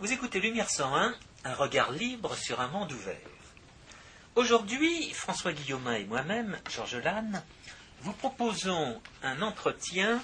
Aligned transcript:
Vous 0.00 0.14
écoutez 0.14 0.40
Lumière 0.40 0.70
101, 0.70 1.14
un 1.44 1.54
regard 1.54 1.92
libre 1.92 2.34
sur 2.34 2.58
un 2.62 2.68
monde 2.68 2.90
ouvert. 2.90 3.18
Aujourd'hui, 4.34 5.12
François 5.12 5.52
Guillaumin 5.52 5.92
et 5.92 6.04
moi-même, 6.04 6.58
Georges 6.70 6.96
Lannes, 6.96 7.42
vous 8.00 8.14
proposons 8.14 8.98
un 9.22 9.42
entretien 9.42 10.22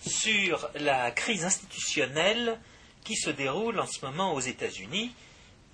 sur 0.00 0.70
la 0.76 1.10
crise 1.10 1.44
institutionnelle 1.44 2.58
qui 3.04 3.16
se 3.16 3.28
déroule 3.28 3.78
en 3.80 3.86
ce 3.86 4.02
moment 4.02 4.32
aux 4.32 4.40
États-Unis 4.40 5.14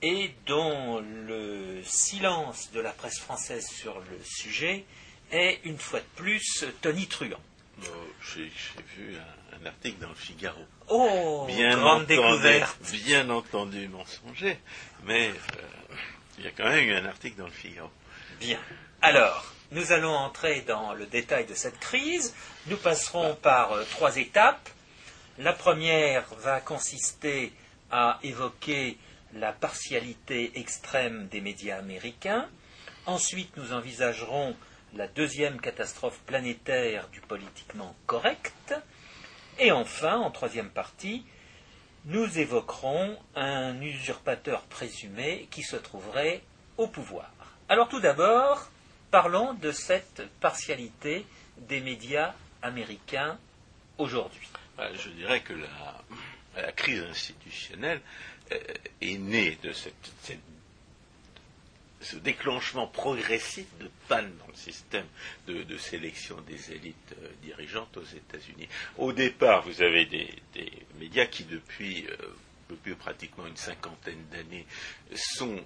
et 0.03 0.35
dont 0.47 0.99
le 0.99 1.81
silence 1.85 2.73
de 2.73 2.81
la 2.81 2.91
presse 2.91 3.21
française 3.21 3.69
sur 3.69 4.01
le 4.01 4.19
sujet 4.25 4.85
est 5.31 5.61
une 5.63 5.79
fois 5.79 6.01
de 6.01 6.07
plus 6.17 6.65
tonitruant. 6.81 7.39
J'ai 8.35 8.51
vu 8.97 9.17
un, 9.63 9.67
article 9.67 10.01
dans 10.01 10.09
le 10.09 10.15
Figaro. 10.15 10.61
Oh, 10.89 11.45
bien 11.47 11.77
grande 11.77 12.07
découverte. 12.07 12.79
Bien 12.91 13.29
entendu 13.31 13.89
mensonger, 13.89 14.59
mais 15.05 15.29
euh, 15.29 15.95
il 16.39 16.45
y 16.45 16.49
a 16.49 16.51
quand 16.51 16.65
même 16.65 16.89
eu 16.89 16.95
un 16.95 17.07
article 17.07 17.39
dans 17.39 17.47
le 17.47 17.53
Figaro. 17.53 17.91
Bien. 18.41 18.59
Alors, 19.03 19.53
nous 19.71 19.93
allons 19.93 20.15
entrer 20.15 20.63
dans 20.63 20.95
le 20.95 21.07
détail 21.07 21.47
de 21.47 21.55
cette 21.55 21.79
crise. 21.79 22.35
Nous 22.67 22.77
passerons 22.77 23.35
par 23.37 23.73
euh, 23.73 23.85
trois 23.91 24.17
étapes. 24.17 24.69
La 25.39 25.53
première 25.53 26.25
va 26.41 26.61
consister 26.61 27.53
à 27.91 28.19
évoquer 28.23 28.99
la 29.35 29.53
partialité 29.53 30.53
extrême 30.59 31.29
des 31.29 31.41
médias 31.41 31.79
américains. 31.79 32.49
Ensuite, 33.07 33.57
nous 33.57 33.73
envisagerons 33.73 34.57
la 34.97 35.09
deuxième 35.09 35.61
catastrophe 35.61 36.21
planétaire 36.27 37.09
du 37.09 37.21
politiquement 37.21 37.95
correct. 38.07 38.75
Et 39.59 39.73
enfin, 39.73 40.17
en 40.17 40.31
troisième 40.31 40.71
partie, 40.71 41.25
nous 42.07 42.39
évoquerons 42.39 43.19
un 43.35 43.81
usurpateur 43.81 44.63
présumé 44.65 45.49
qui 45.51 45.63
se 45.63 45.77
trouverait 45.77 46.43
au 46.77 46.87
pouvoir. 46.87 47.31
Alors 47.69 47.89
tout 47.89 48.01
d'abord, 48.01 48.71
parlons 49.11 49.55
de 49.55 49.73
cette 49.73 50.23
partialité 50.41 51.25
des 51.57 51.81
médias 51.81 52.35
américains 52.63 53.39
aujourd'hui. 53.99 54.49
Bah, 54.77 54.93
je 54.95 55.09
dirais 55.11 55.41
que 55.41 55.55
la, 55.55 56.73
crise 56.73 57.03
institutionnelle 57.03 58.01
euh, 58.53 58.59
est 59.01 59.19
née 59.19 59.59
de 59.63 59.73
cette, 59.73 60.39
ce 62.05 62.17
déclenchement 62.17 62.87
progressif 62.87 63.67
de 63.79 63.91
panne 64.09 64.33
dans 64.39 64.47
le 64.47 64.55
système 64.55 65.07
de, 65.47 65.77
sélection 65.79 66.41
des 66.43 66.73
élites 66.73 67.15
euh, 67.23 67.29
dirigeantes 67.43 67.97
aux 67.97 68.05
États-Unis. 68.05 68.69
Au 68.99 69.13
départ, 69.13 69.63
vous 69.63 69.83
avez 69.83 70.07
des, 70.07 70.31
médias 71.01 71.27
qui, 71.27 71.45
depuis, 71.45 72.07
euh, 72.07 72.17
depuis, 72.71 72.95
pratiquement 72.95 73.47
une 73.47 73.57
cinquantaine 73.57 74.25
d'années, 74.31 74.67
sont 75.15 75.61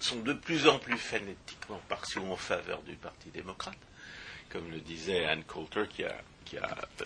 sont 0.00 0.20
de 0.20 0.32
plus 0.32 0.66
en 0.68 0.78
plus 0.78 0.96
phonétiquement 0.96 1.80
partiaux 1.88 2.24
en 2.30 2.36
faveur 2.36 2.82
du 2.82 2.94
Parti 2.94 3.30
démocrate, 3.30 3.78
comme 4.50 4.70
le 4.70 4.80
disait 4.80 5.24
Anne 5.24 5.44
Coulter, 5.44 5.84
qui 5.88 6.04
a, 6.04 6.14
qui 6.44 6.58
a, 6.58 6.78
euh, 7.02 7.04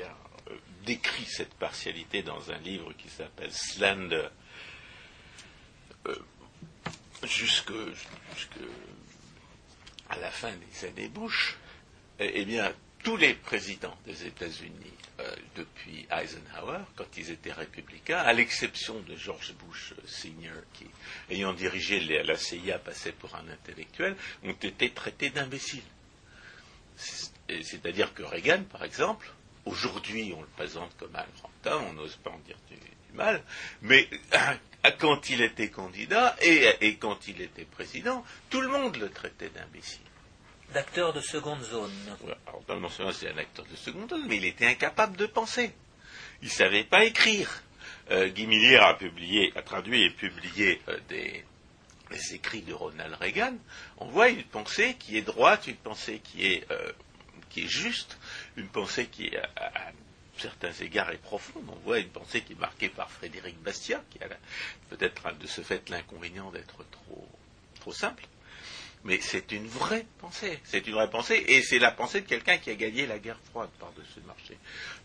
euh, 0.00 0.56
décrit 0.84 1.24
cette 1.24 1.54
partialité 1.54 2.22
dans 2.22 2.50
un 2.50 2.58
livre 2.58 2.92
qui 2.94 3.08
s'appelle 3.08 3.52
Slender, 3.52 4.28
euh, 6.06 6.14
jusque, 7.24 7.72
la 10.20 10.30
fin 10.30 10.52
des 10.52 10.88
années 10.88 11.08
Bush. 11.08 11.56
Eh, 12.18 12.30
eh 12.34 12.44
bien, 12.44 12.72
tous 13.02 13.16
les 13.16 13.34
présidents 13.34 13.96
des 14.06 14.26
États-Unis 14.26 14.94
euh, 15.20 15.34
depuis 15.56 16.06
Eisenhower, 16.10 16.80
quand 16.96 17.16
ils 17.16 17.30
étaient 17.30 17.52
républicains, 17.52 18.18
à 18.18 18.32
l'exception 18.32 19.00
de 19.00 19.16
George 19.16 19.54
Bush 19.54 19.92
euh, 19.92 20.06
Sr., 20.06 20.62
qui, 20.72 20.86
ayant 21.30 21.52
dirigé 21.52 22.00
la 22.22 22.36
CIA, 22.36 22.78
passait 22.78 23.12
pour 23.12 23.34
un 23.34 23.48
intellectuel, 23.48 24.16
ont 24.44 24.52
été 24.52 24.90
traités 24.90 25.30
d'imbéciles. 25.30 25.82
C'est-à-dire 26.96 28.14
que 28.14 28.22
Reagan, 28.22 28.62
par 28.64 28.84
exemple, 28.84 29.32
aujourd'hui 29.64 30.32
on 30.36 30.40
le 30.40 30.46
présente 30.48 30.96
comme 30.98 31.14
un 31.16 31.26
grand 31.38 31.72
homme, 31.72 31.84
on 31.90 31.92
n'ose 31.94 32.16
pas 32.16 32.30
en 32.30 32.38
dire 32.40 32.56
du, 32.70 32.76
mal, 33.14 33.42
mais 33.82 34.08
quand 34.90 35.30
il 35.30 35.42
était 35.42 35.70
candidat 35.70 36.36
et 36.40 36.96
quand 36.96 37.28
il 37.28 37.40
était 37.40 37.64
président, 37.64 38.24
tout 38.50 38.60
le 38.60 38.68
monde 38.68 38.96
le 38.96 39.08
traitait 39.08 39.50
d'imbécile 39.50 40.00
d'acteur 40.72 41.12
de 41.12 41.20
seconde 41.20 41.62
zone. 41.62 41.92
Alors, 42.46 42.80
non 42.80 42.88
seulement 42.88 43.12
c'est 43.12 43.30
un 43.30 43.38
acteur 43.38 43.64
de 43.70 43.76
seconde 43.76 44.10
zone, 44.10 44.24
mais 44.26 44.36
il 44.36 44.44
était 44.44 44.66
incapable 44.66 45.16
de 45.16 45.26
penser. 45.26 45.72
Il 46.40 46.46
ne 46.46 46.52
savait 46.52 46.84
pas 46.84 47.04
écrire. 47.04 47.62
Euh, 48.10 48.28
Guy 48.28 48.46
Millière 48.46 48.84
a 48.84 48.96
publié, 48.96 49.52
a 49.56 49.62
traduit 49.62 50.02
et 50.02 50.10
publié 50.10 50.80
euh, 50.88 50.98
des, 51.08 51.44
écrits 52.32 52.62
de 52.62 52.74
Ronald 52.74 53.14
Reagan. 53.14 53.54
On 53.98 54.06
voit 54.06 54.28
une 54.28 54.42
pensée 54.44 54.96
qui 54.98 55.16
est 55.16 55.22
droite, 55.22 55.66
une 55.66 55.76
pensée 55.76 56.20
qui 56.22 56.46
est, 56.46 56.70
euh, 56.70 56.92
qui 57.48 57.64
est 57.64 57.68
juste, 57.68 58.18
une 58.56 58.68
pensée 58.68 59.06
qui 59.06 59.26
est 59.26 59.36
à, 59.56 59.92
certains 60.42 60.72
égards 60.72 61.10
est 61.10 61.22
profonde. 61.22 61.64
On 61.68 61.78
voit 61.84 61.98
une 61.98 62.08
pensée 62.08 62.40
qui 62.42 62.52
est 62.54 62.58
marquée 62.58 62.88
par 62.88 63.10
Frédéric 63.10 63.60
Bastiat, 63.62 64.02
qui 64.10 64.22
a 64.22 64.28
peut-être 64.90 65.38
de 65.38 65.46
ce 65.46 65.60
fait 65.60 65.88
l'inconvénient 65.88 66.50
d'être 66.50 66.84
trop, 66.90 67.28
trop 67.76 67.92
simple. 67.92 68.24
Mais 69.04 69.20
c'est 69.20 69.52
une 69.52 69.66
vraie 69.66 70.06
pensée. 70.18 70.60
C'est 70.64 70.86
une 70.86 70.94
vraie 70.94 71.10
pensée, 71.10 71.44
et 71.48 71.62
c'est 71.62 71.78
la 71.78 71.90
pensée 71.90 72.20
de 72.20 72.26
quelqu'un 72.26 72.58
qui 72.58 72.70
a 72.70 72.74
gagné 72.74 73.06
la 73.06 73.18
guerre 73.18 73.38
froide 73.50 73.70
par-dessus 73.78 74.20
le 74.20 74.26
marché. 74.26 74.58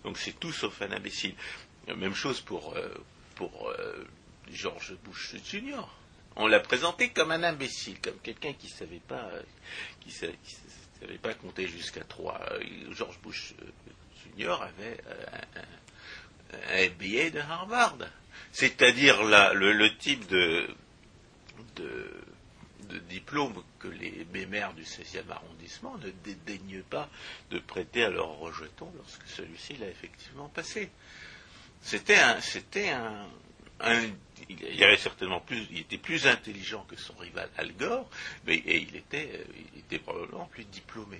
Donc 0.04 0.18
c'est 0.18 0.40
tout 0.40 0.52
sauf 0.52 0.82
un 0.82 0.92
imbécile. 0.92 1.36
Même 1.88 2.16
chose 2.16 2.42
pour, 2.42 2.76
euh, 2.76 2.90
euh, 3.42 4.06
George 4.52 4.96
Bush 5.04 5.36
Jr. 5.46 5.84
On 6.36 6.48
l'a 6.48 6.60
présenté 6.60 7.10
comme 7.10 7.32
un 7.32 7.44
imbécile, 7.44 8.00
comme 8.00 8.18
quelqu'un 8.24 8.54
qui 8.54 8.68
ne 8.68 8.72
savait 8.72 9.02
pas, 9.08 9.32
qui, 10.02 10.12
savait, 10.12 11.18
pas 11.22 11.34
compter 11.34 11.68
jusqu'à 11.68 12.04
trois. 12.04 12.40
George 12.92 13.20
Bush 13.24 13.54
Avait 14.46 15.02
un, 15.54 16.58
un, 16.58 16.90
MBA 16.90 17.32
de 17.32 17.40
Harvard, 17.40 17.98
c'est-à-dire 18.52 19.24
le, 19.24 19.98
type 19.98 20.28
de, 20.28 20.68
diplômes 23.10 23.64
que 23.80 23.88
les 23.88 24.26
mémères 24.34 24.74
du 24.74 24.84
16e 24.84 25.30
arrondissement 25.30 25.98
ne 25.98 26.10
dédaignent 26.24 26.84
pas 26.84 27.10
de 27.52 27.60
prêter 27.60 28.04
à 28.04 28.10
leur 28.10 28.38
rejeton 28.38 28.92
lorsque 28.96 29.28
celui-ci 29.28 29.78
l'a 29.78 29.88
effectivement 29.88 30.50
passé. 30.50 30.90
C'était 31.82 32.18
un, 32.18 32.40
c'était 32.42 32.90
un, 32.90 33.28
il 34.50 34.84
avait 34.84 34.98
certainement 34.98 35.40
plus, 35.40 35.68
il 35.72 35.80
était 35.80 35.98
plus 35.98 36.28
intelligent 36.28 36.86
que 36.88 36.96
son 36.96 37.14
rival 37.16 37.50
Al 37.58 37.74
Gore, 37.74 38.10
mais 38.46 38.56
et 38.58 38.78
il 38.78 38.96
était, 38.96 39.46
il 39.74 39.80
était 39.80 40.00
probablement 40.00 40.46
plus 40.46 40.66
diplômé. 40.66 41.20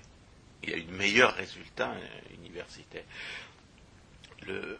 Il 0.62 0.74
a 0.74 0.76
eu 0.76 0.82
de 0.82 0.92
meilleurs 0.92 1.34
résultats 1.34 1.94
universitaires. 2.34 3.04
Le, 4.46 4.78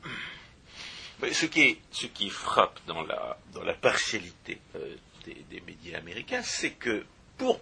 ce, 1.33 1.47
qui 1.47 2.31
frappe 2.31 2.81
dans 2.87 3.03
la, 3.03 3.75
partialité 3.81 4.61
euh, 4.77 4.97
des, 5.25 5.61
médias 5.67 5.99
américains, 5.99 6.43
c'est 6.43 6.73
que 6.73 7.05
pour, 7.37 7.61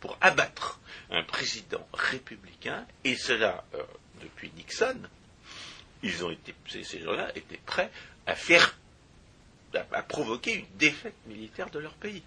pour 0.00 0.16
abattre 0.20 0.80
un 1.10 1.22
président 1.22 1.86
républicain, 1.92 2.86
et 3.04 3.16
cela 3.16 3.64
euh, 3.74 3.82
depuis 4.22 4.50
Nixon, 4.56 5.00
ils 6.02 6.24
ont 6.24 6.30
été, 6.30 6.54
ces, 6.68 7.00
gens-là 7.00 7.30
étaient 7.36 7.60
prêts 7.64 7.90
à 8.26 8.34
faire, 8.34 8.78
à, 9.74 10.02
provoquer 10.02 10.54
une 10.54 10.76
défaite 10.76 11.16
militaire 11.26 11.70
de 11.70 11.78
leur 11.78 11.94
pays. 11.94 12.22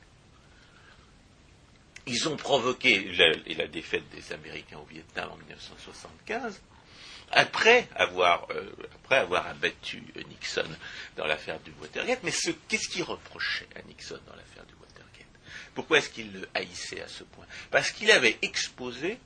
Ils 2.08 2.28
ont 2.28 2.38
provoqué 2.38 3.12
la, 3.56 3.68
défaite 3.68 4.04
des 4.10 4.34
Américains 4.34 4.78
au 4.80 4.86
Vietnam 4.86 5.30
en 5.32 5.38
1975 5.38 6.62
après 7.32 7.88
avoir, 7.96 8.48
euh, 8.52 8.72
après 8.96 9.18
avoir 9.18 9.48
abattu 9.48 10.04
Nixon 10.30 10.66
dans 11.16 11.26
l'affaire 11.26 11.60
du 11.60 11.72
Watergate. 11.80 12.22
Mais 12.24 12.32
qu'est-ce 12.68 12.90
qu'il 12.90 13.04
reprochait 13.04 13.68
à 13.76 13.82
Nixon 13.84 14.20
dans 14.26 14.36
l'affaire 14.36 14.66
du 14.66 14.74
Watergate? 14.74 15.28
Pourquoi 15.76 16.00
est-ce 16.00 16.10
qu'il 16.10 16.32
le 16.34 16.48
haïssait 16.54 17.02
à 17.02 17.08
ce 17.08 17.24
point? 17.24 17.46
Parce 17.70 17.92
qu'il 17.92 18.12
avait 18.12 18.38
exposé 18.42 19.20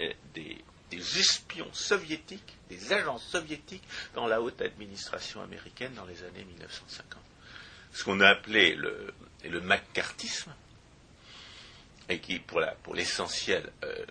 euh, 0.00 0.12
des, 0.34 0.56
espions 0.92 1.72
soviétiques, 1.74 2.56
des 2.70 2.92
agents 2.92 3.18
soviétiques 3.18 3.84
dans 4.14 4.26
la 4.26 4.40
haute 4.40 4.62
administration 4.62 5.42
américaine 5.42 5.92
dans 5.94 6.06
les 6.06 6.22
années 6.22 6.44
1950. 6.44 7.22
Ce 7.92 8.04
qu'on 8.04 8.20
a 8.20 8.28
appelé 8.28 8.74
le, 8.74 9.12
le 9.44 9.60
McCarthyisme, 9.60 10.54
et 12.08 12.18
qui, 12.20 12.38
pour, 12.38 12.94
l'essentiel, 12.94 13.70
euh, 13.82 14.04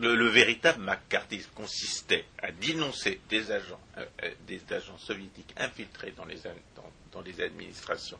le, 0.00 0.28
véritable 0.28 0.82
McCarthyisme 0.82 1.50
consistait 1.54 2.24
à 2.38 2.50
dénoncer 2.50 3.20
des 3.28 3.50
agents, 3.50 3.80
euh, 3.98 4.06
euh, 4.22 4.30
des 4.46 4.60
agents 4.70 4.98
soviétiques 4.98 5.52
infiltrés 5.58 6.12
dans 6.16 6.24
les, 6.24 7.40
administrations 7.40 8.18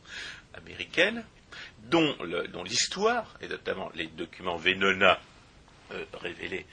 américaines, 0.53 1.23
dont, 1.85 2.15
l'histoire, 2.63 3.35
et 3.41 3.47
notamment 3.47 3.91
les 3.95 4.07
documents 4.07 4.57
Venona 4.57 5.19
révélés 6.13 6.65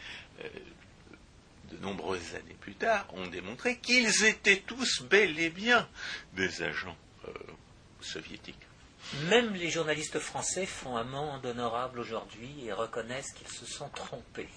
de 1.71 1.79
nombreuses 1.79 2.35
années 2.35 2.57
plus 2.61 2.75
tard, 2.75 3.07
ont 3.15 3.27
démontré 3.29 3.79
qu'ils 3.79 4.25
étaient 4.25 4.63
tous 4.67 5.03
bel 5.03 5.39
et 5.39 5.51
bien 5.51 5.89
des 6.35 6.63
agents 6.63 6.97
soviétiques. 8.01 8.57
Même 9.23 9.55
les 9.55 9.71
journalistes 9.71 10.19
français 10.19 10.67
font 10.67 10.97
un 10.97 11.05
monde 11.05 11.47
honorable 11.47 12.01
aujourd'hui 12.01 12.65
et 12.65 12.73
reconnaissent 12.73 13.33
qu'ils 13.33 13.49
se 13.49 13.65
sont 13.65 13.89
trompés. 13.89 14.49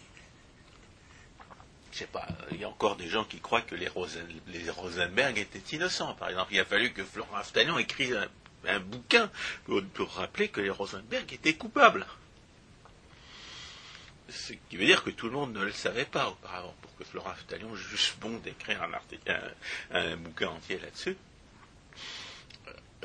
Je 1.91 1.99
sais 1.99 2.07
pas, 2.07 2.27
il 2.51 2.61
y 2.61 2.63
a 2.63 2.69
encore 2.69 2.95
des 2.95 3.07
gens 3.07 3.23
qui 3.23 3.39
croient 3.39 3.61
que 3.61 3.75
les, 3.75 3.87
Rosenberg 3.87 5.37
étaient 5.37 5.75
innocents. 5.75 6.13
Par 6.15 6.29
exemple, 6.29 6.53
il 6.53 6.59
a 6.59 6.65
fallu 6.65 6.91
que 6.91 7.03
Florent 7.03 7.37
Aftalion 7.37 7.77
écrive 7.79 8.27
un, 8.67 8.79
bouquin 8.79 9.31
pour 9.93 10.09
rappeler 10.11 10.49
que 10.49 10.61
les 10.61 10.69
Rosenberg 10.69 11.31
étaient 11.31 11.55
coupables. 11.55 12.05
Ce 14.29 14.53
qui 14.69 14.77
veut 14.77 14.85
dire 14.85 15.03
que 15.03 15.09
tout 15.09 15.27
le 15.27 15.31
monde 15.31 15.53
ne 15.53 15.63
le 15.63 15.71
savait 15.71 16.05
pas 16.05 16.29
auparavant, 16.29 16.75
pour 16.81 16.95
que 16.97 17.03
Florent 17.05 17.33
Talion 17.47 17.73
juste 17.91 18.19
bon 18.19 18.37
d'écrire 18.39 18.83
un, 18.83 19.97
un, 19.97 20.17
bouquin 20.17 20.49
entier 20.49 20.79
là-dessus. 20.79 21.17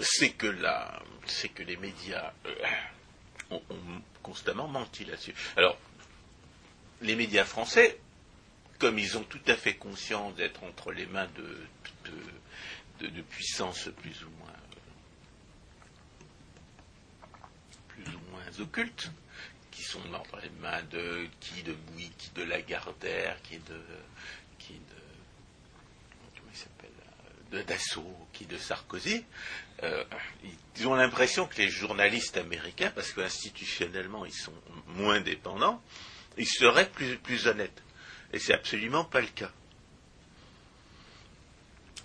C'est 0.00 0.30
que, 0.30 0.46
la, 0.46 1.02
c'est 1.26 1.50
que 1.50 1.62
les 1.62 1.76
médias 1.76 2.32
euh, 2.46 2.54
ont, 3.50 3.62
constamment 4.22 4.68
menti 4.68 5.04
là-dessus. 5.04 5.34
Alors, 5.56 5.76
les 7.02 7.16
médias 7.16 7.44
français, 7.44 7.98
comme 8.78 8.98
ils 8.98 9.18
ont 9.18 9.24
tout 9.24 9.40
à 9.46 9.56
fait 9.56 9.74
conscience 9.74 10.34
d'être 10.36 10.62
entre 10.64 10.92
les 10.92 11.06
mains 11.06 11.28
de, 11.36 13.12
puissances 13.30 13.88
plus 14.00 14.22
ou 14.24 14.30
moins 14.38 14.52
plus 17.88 18.06
ou 18.14 18.20
moins 18.30 18.60
occultes, 18.60 19.10
qui 19.70 19.82
sont 19.82 20.00
dans 20.10 20.22
les 20.42 20.50
mains 20.60 20.82
de 20.84 21.26
qui 21.40 21.62
de 21.62 21.72
Bouy, 21.72 22.10
qui 22.16 22.30
de 22.30 22.42
Lagardère, 22.42 23.40
qui 23.42 23.58
de 23.58 23.80
qui 24.58 24.74
de 24.74 25.00
comment 26.36 26.50
il 26.50 26.56
s'appelle 26.56 26.90
de 27.50 27.62
Dassault, 27.62 28.28
qui 28.32 28.46
de 28.46 28.56
Sarkozy, 28.56 29.24
euh, 29.82 30.04
ils 30.76 30.86
ont 30.86 30.94
l'impression 30.94 31.46
que 31.46 31.56
les 31.58 31.68
journalistes 31.68 32.36
américains, 32.36 32.92
parce 32.94 33.12
qu'institutionnellement 33.12 34.24
ils 34.24 34.32
sont 34.32 34.54
moins 34.86 35.20
dépendants, 35.20 35.82
ils 36.38 36.48
seraient 36.48 36.88
plus, 36.90 37.46
honnêtes. 37.46 37.82
Et 38.32 38.38
c'est 38.38 38.54
absolument 38.54 39.04
pas 39.04 39.20
le 39.20 39.26
cas. 39.28 39.50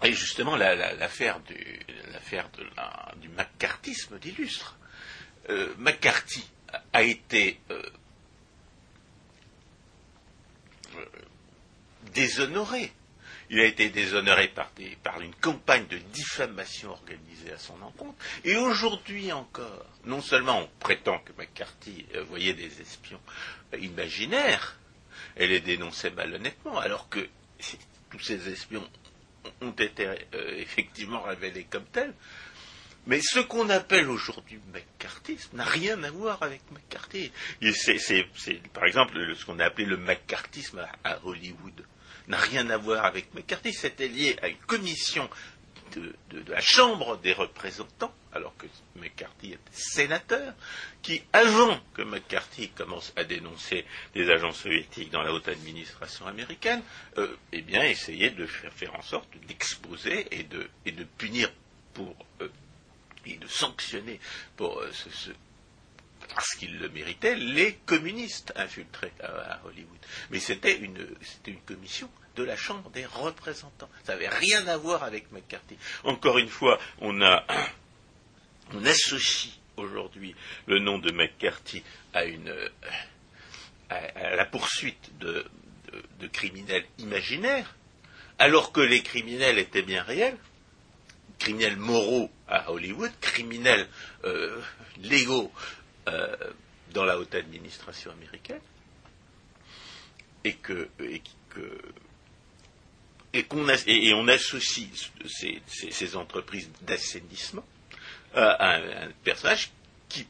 Et 0.04 0.14
justement, 0.14 0.56
l'affaire 0.56 1.40
du, 1.42 1.80
l'affaire 2.12 2.50
du 2.52 3.30
l'illustre. 4.22 4.78
Euh, 5.50 5.74
McCarthy 5.78 6.46
a 6.92 7.04
été 7.04 7.60
euh, 7.72 7.82
déshonoré. 12.14 12.92
Il 13.50 13.60
a 13.60 13.66
été 13.66 13.90
déshonoré 13.90 14.50
par, 14.50 14.72
une 15.22 15.34
campagne 15.36 15.88
de 15.88 15.98
diffamation 15.98 16.92
organisée 16.92 17.54
à 17.54 17.58
son 17.58 17.82
encontre. 17.82 18.18
Et 18.44 18.56
aujourd'hui 18.58 19.32
encore, 19.32 19.86
non 20.06 20.22
seulement 20.22 20.60
on 20.60 20.70
prétend 20.80 21.20
que 21.20 21.32
McCarthy 21.38 22.06
euh, 22.16 22.24
voyait 22.24 22.54
des 22.54 22.82
espions 22.82 23.22
imaginaires, 23.80 24.78
elle 25.36 25.50
les 25.50 25.62
dénonçait 25.62 26.12
malhonnêtement, 26.12 26.78
alors 26.78 27.08
que 27.10 27.26
tous 28.10 28.20
ces 28.20 28.50
espions 28.50 28.88
ont 29.62 29.72
été 29.72 30.08
effectivement 30.58 31.22
révélés 31.22 31.66
comme 31.70 31.86
tels. 31.86 32.14
Mais 33.08 33.22
ce 33.22 33.40
qu'on 33.40 33.70
appelle 33.70 34.10
aujourd'hui 34.10 34.60
McCarthyisme 34.74 35.56
n'a 35.56 35.64
rien 35.64 36.04
à 36.04 36.12
voir 36.12 36.44
avec 36.44 36.62
McCarthy. 36.72 37.32
C'est, 37.74 38.22
par 38.74 38.84
exemple, 38.84 39.18
ce 39.34 39.46
qu'on 39.46 39.60
a 39.60 39.66
appelé 39.66 39.86
le 39.86 39.96
McCarthyisme 39.96 40.86
à, 41.06 41.20
Hollywood 41.24 41.86
n'a 42.28 42.38
rien 42.38 42.70
à 42.70 42.78
voir 42.78 43.06
avec 43.06 43.34
McCarthy. 43.34 43.74
C'était 43.74 44.08
lié 44.08 44.38
à 44.42 44.48
une 44.48 44.58
commission 44.58 45.30
de, 45.96 46.14
la 46.48 46.62
Chambre 46.62 47.18
des 47.18 47.34
représentants, 47.34 48.14
alors 48.34 48.56
que 48.58 48.68
McCarthy 48.96 49.54
était 49.54 49.62
sénateur, 49.72 50.54
qui, 51.02 51.24
avant 51.34 51.80
que 51.94 52.02
McCarthy 52.02 52.70
commence 52.70 53.14
à 53.16 53.24
dénoncer 53.24 53.86
les 54.14 54.30
agents 54.30 54.52
soviétiques 54.52 55.12
dans 55.12 55.22
la 55.22 55.34
haute 55.34 55.48
administration 55.48 56.28
américaine, 56.28 56.82
euh, 57.18 57.36
eh 57.52 57.62
bien, 57.62 57.84
essayait 57.84 58.32
de 58.32 58.46
faire, 58.46 58.96
en 58.96 59.02
sorte 59.02 59.30
d'exposer 59.48 60.28
et 60.32 60.44
de, 60.44 60.70
et 60.86 60.92
de 60.92 61.04
punir 61.04 61.52
pour 61.94 62.16
euh, 62.42 62.50
et 63.26 63.38
de 63.38 63.48
sanctionner 63.48 64.20
pour 64.56 64.80
euh, 64.80 64.90
ce, 64.92 65.32
parce 66.34 66.56
qu'ils 66.56 66.78
le 66.80 66.90
méritaient, 66.90 67.36
les 67.36 67.76
communistes 67.86 68.54
infiltrés 68.56 69.12
à, 69.22 69.60
Hollywood. 69.66 70.00
Mais 70.30 70.40
c'était 70.40 70.78
une, 70.78 70.98
commission 71.66 72.10
de 72.36 72.44
la 72.44 72.56
Chambre 72.56 72.90
des 72.92 73.06
représentants. 73.06 73.90
Ça 74.04 74.14
n'avait 74.14 74.30
rien 74.30 74.68
à 74.68 74.78
voir 74.78 75.04
avec 75.04 75.32
McCarthy. 75.32 75.78
Encore 76.04 76.38
une 76.38 76.50
fois, 76.50 76.80
on, 77.00 77.22
a, 77.22 77.46
associe 78.86 79.54
aujourd'hui 79.76 80.36
le 80.68 80.80
nom 80.80 81.00
de 81.00 81.12
McCarthy 81.12 81.84
à, 82.14 82.22
à, 83.90 84.36
la 84.36 84.46
poursuite 84.46 85.18
de, 85.20 85.46
de 86.20 86.28
criminels 86.28 86.86
imaginaires, 87.00 87.76
alors 88.40 88.72
que 88.72 88.82
les 88.82 89.02
criminels 89.02 89.58
étaient 89.58 89.82
bien 89.82 90.04
réels 90.04 90.38
criminels 91.38 91.78
moraux 91.78 92.30
à 92.48 92.72
Hollywood, 92.72 93.12
criminels 93.22 93.88
euh, 94.26 94.60
légaux 95.02 95.52
euh, 96.08 96.36
dans 96.94 97.04
la 97.04 97.20
haute 97.20 97.36
administration 97.36 98.12
américaine, 98.12 98.62
et 100.44 100.56
qu'on 103.44 103.68
on 103.68 104.28
associe 104.30 104.88
ces, 105.26 106.16
entreprises 106.16 106.70
d'assainissement 106.82 107.66
à 108.34 108.78
un, 108.78 109.12
personnage 109.24 109.72
qui, 110.08 110.26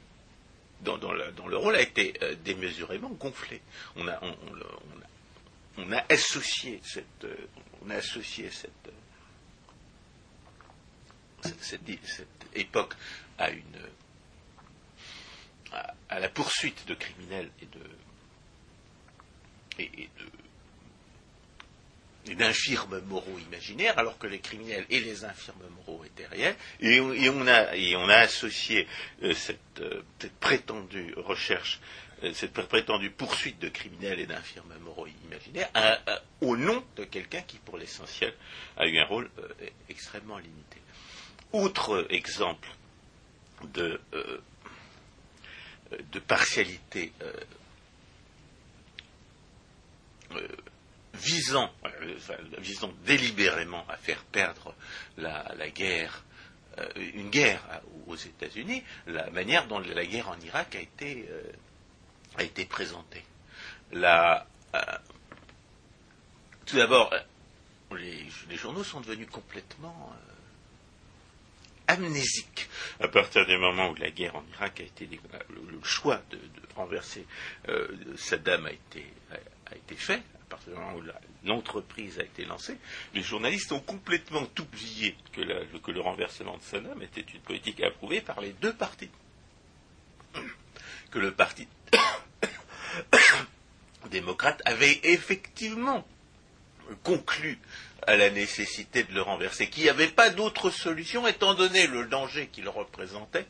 dans, 0.81 0.97
le 0.97 1.57
rôle, 1.57 1.75
a 1.75 1.81
été 1.81 2.13
euh, 2.23 2.35
démesurément 2.43 3.09
gonflé. 3.09 3.61
On 3.95 4.07
a, 4.07 4.19
associé 6.09 6.81
cette, 6.81 7.27
époque 12.55 12.93
à 13.37 13.51
une 13.51 13.61
à, 15.71 16.19
la 16.19 16.29
poursuite 16.29 16.87
de 16.87 16.93
criminels 16.93 17.49
et 17.61 17.65
de 17.65 17.79
et, 19.79 20.09
d'infirmes 22.35 22.99
moraux 23.07 23.39
imaginaires, 23.39 23.97
alors 23.97 24.17
que 24.17 24.27
les 24.27 24.39
criminels 24.39 24.85
et 24.89 24.99
les 24.99 25.23
infirmes 25.23 25.63
moraux 25.77 26.03
étaient 26.03 26.25
réels, 26.25 26.55
et, 26.81 26.99
on, 26.99 27.47
a, 27.47 27.75
et 27.75 27.95
on 27.95 28.09
a 28.09 28.17
associé 28.17 28.87
euh, 29.23 29.33
cette, 29.33 29.59
euh, 29.79 30.01
cette, 30.19 30.33
prétendue 30.33 31.13
recherche, 31.15 31.79
euh, 32.23 32.33
cette 32.33 32.51
prétendue 32.51 33.11
poursuite 33.11 33.59
de 33.59 33.69
criminels 33.69 34.19
et 34.19 34.25
d'infirmes 34.25 34.73
moraux 34.81 35.07
imaginaires 35.25 35.69
au 36.41 36.57
nom 36.57 36.83
de 36.97 37.05
quelqu'un 37.05 37.41
qui, 37.41 37.57
pour 37.59 37.77
l'essentiel, 37.77 38.33
a 38.75 38.87
eu 38.87 38.99
un 38.99 39.05
rôle 39.05 39.29
extrêmement 39.89 40.37
limité. 40.37 40.81
Autre 41.53 42.07
exemple 42.09 42.67
de, 43.73 44.01
de 46.11 46.19
partialité 46.19 47.13
euh, 47.21 47.33
euh, 50.33 50.47
visant, 51.13 51.71
délibérément 53.05 53.85
à 53.89 53.97
faire 53.97 54.23
perdre 54.25 54.75
la, 55.17 55.69
guerre, 55.69 56.23
une 56.95 57.29
guerre 57.29 57.61
aux 58.05 58.15
États-Unis, 58.15 58.83
la 59.07 59.29
manière 59.31 59.67
dont 59.67 59.79
la 59.79 60.05
guerre 60.05 60.29
en 60.29 60.39
Irak 60.41 60.75
a 60.75 62.43
été 62.43 62.65
présentée. 62.65 63.23
tout 63.91 63.97
d'abord, 66.75 67.11
les, 67.91 68.29
journaux 68.55 68.83
sont 68.83 69.01
devenus 69.01 69.29
complètement 69.31 70.13
amnésique 71.87 72.69
à 72.99 73.07
partir 73.07 73.45
du 73.45 73.57
moment 73.57 73.89
où 73.89 73.95
la 73.95 74.09
guerre 74.09 74.35
en 74.35 74.43
Irak 74.53 74.81
a 74.81 74.83
été 74.83 75.07
le, 75.49 75.83
choix 75.83 76.21
de, 76.31 76.39
renverser 76.75 77.25
euh, 77.69 77.87
Saddam 78.15 78.65
a 78.65 78.71
été, 78.71 79.05
a, 79.31 79.75
été 79.75 79.95
fait, 79.95 80.21
à 80.35 80.49
partir 80.49 80.73
du 80.73 80.79
moment 80.79 80.95
où 80.95 81.03
l'entreprise 81.43 82.19
a 82.19 82.23
été 82.23 82.45
lancée, 82.45 82.77
les 83.13 83.23
journalistes 83.23 83.71
ont 83.71 83.79
complètement 83.79 84.47
oublié 84.59 85.15
que, 85.31 85.77
que 85.77 85.91
le 85.91 86.01
renversement 86.01 86.57
de 86.57 86.61
Saddam 86.61 87.01
était 87.01 87.21
une 87.21 87.41
politique 87.41 87.81
approuvée 87.81 88.21
par 88.21 88.41
les 88.41 88.53
deux 88.53 88.73
partis. 88.73 89.09
Que 91.11 91.19
le 91.19 91.33
parti 91.33 91.67
démocrate 94.11 94.61
avait 94.65 94.99
effectivement 95.03 96.05
conclu 97.03 97.59
à 98.07 98.15
la 98.15 98.29
nécessité 98.29 99.03
de 99.03 99.13
le 99.13 99.21
renverser, 99.21 99.69
qu'il 99.69 99.83
n'y 99.83 99.89
avait 99.89 100.07
pas 100.07 100.29
d'autre 100.29 100.69
solution 100.69 101.27
étant 101.27 101.53
donné 101.53 101.87
le 101.87 102.05
danger 102.05 102.47
qu'il 102.47 102.69
représentait 102.69 103.45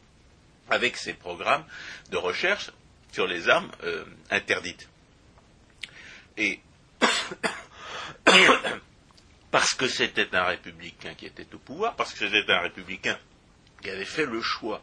avec 0.70 0.98
ses 0.98 1.14
programmes 1.14 1.64
de 2.10 2.18
recherche 2.18 2.72
sur 3.12 3.28
les 3.28 3.50
armes 3.50 3.72
euh, 3.84 4.04
interdites. 4.32 4.90
Et 6.38 6.60
parce 9.52 9.76
que 9.76 9.88
c'était 9.88 10.36
un 10.36 10.46
républicain 10.46 11.14
qui 11.14 11.28
était 11.28 11.48
au 11.54 11.60
pouvoir, 11.60 11.96
parce 11.96 12.14
que 12.14 12.28
c'était 12.28 12.52
un 12.52 12.62
républicain 12.62 13.18
qui 13.82 13.92
avait 13.92 14.06
fait 14.06 14.26
le 14.26 14.42
choix 14.42 14.82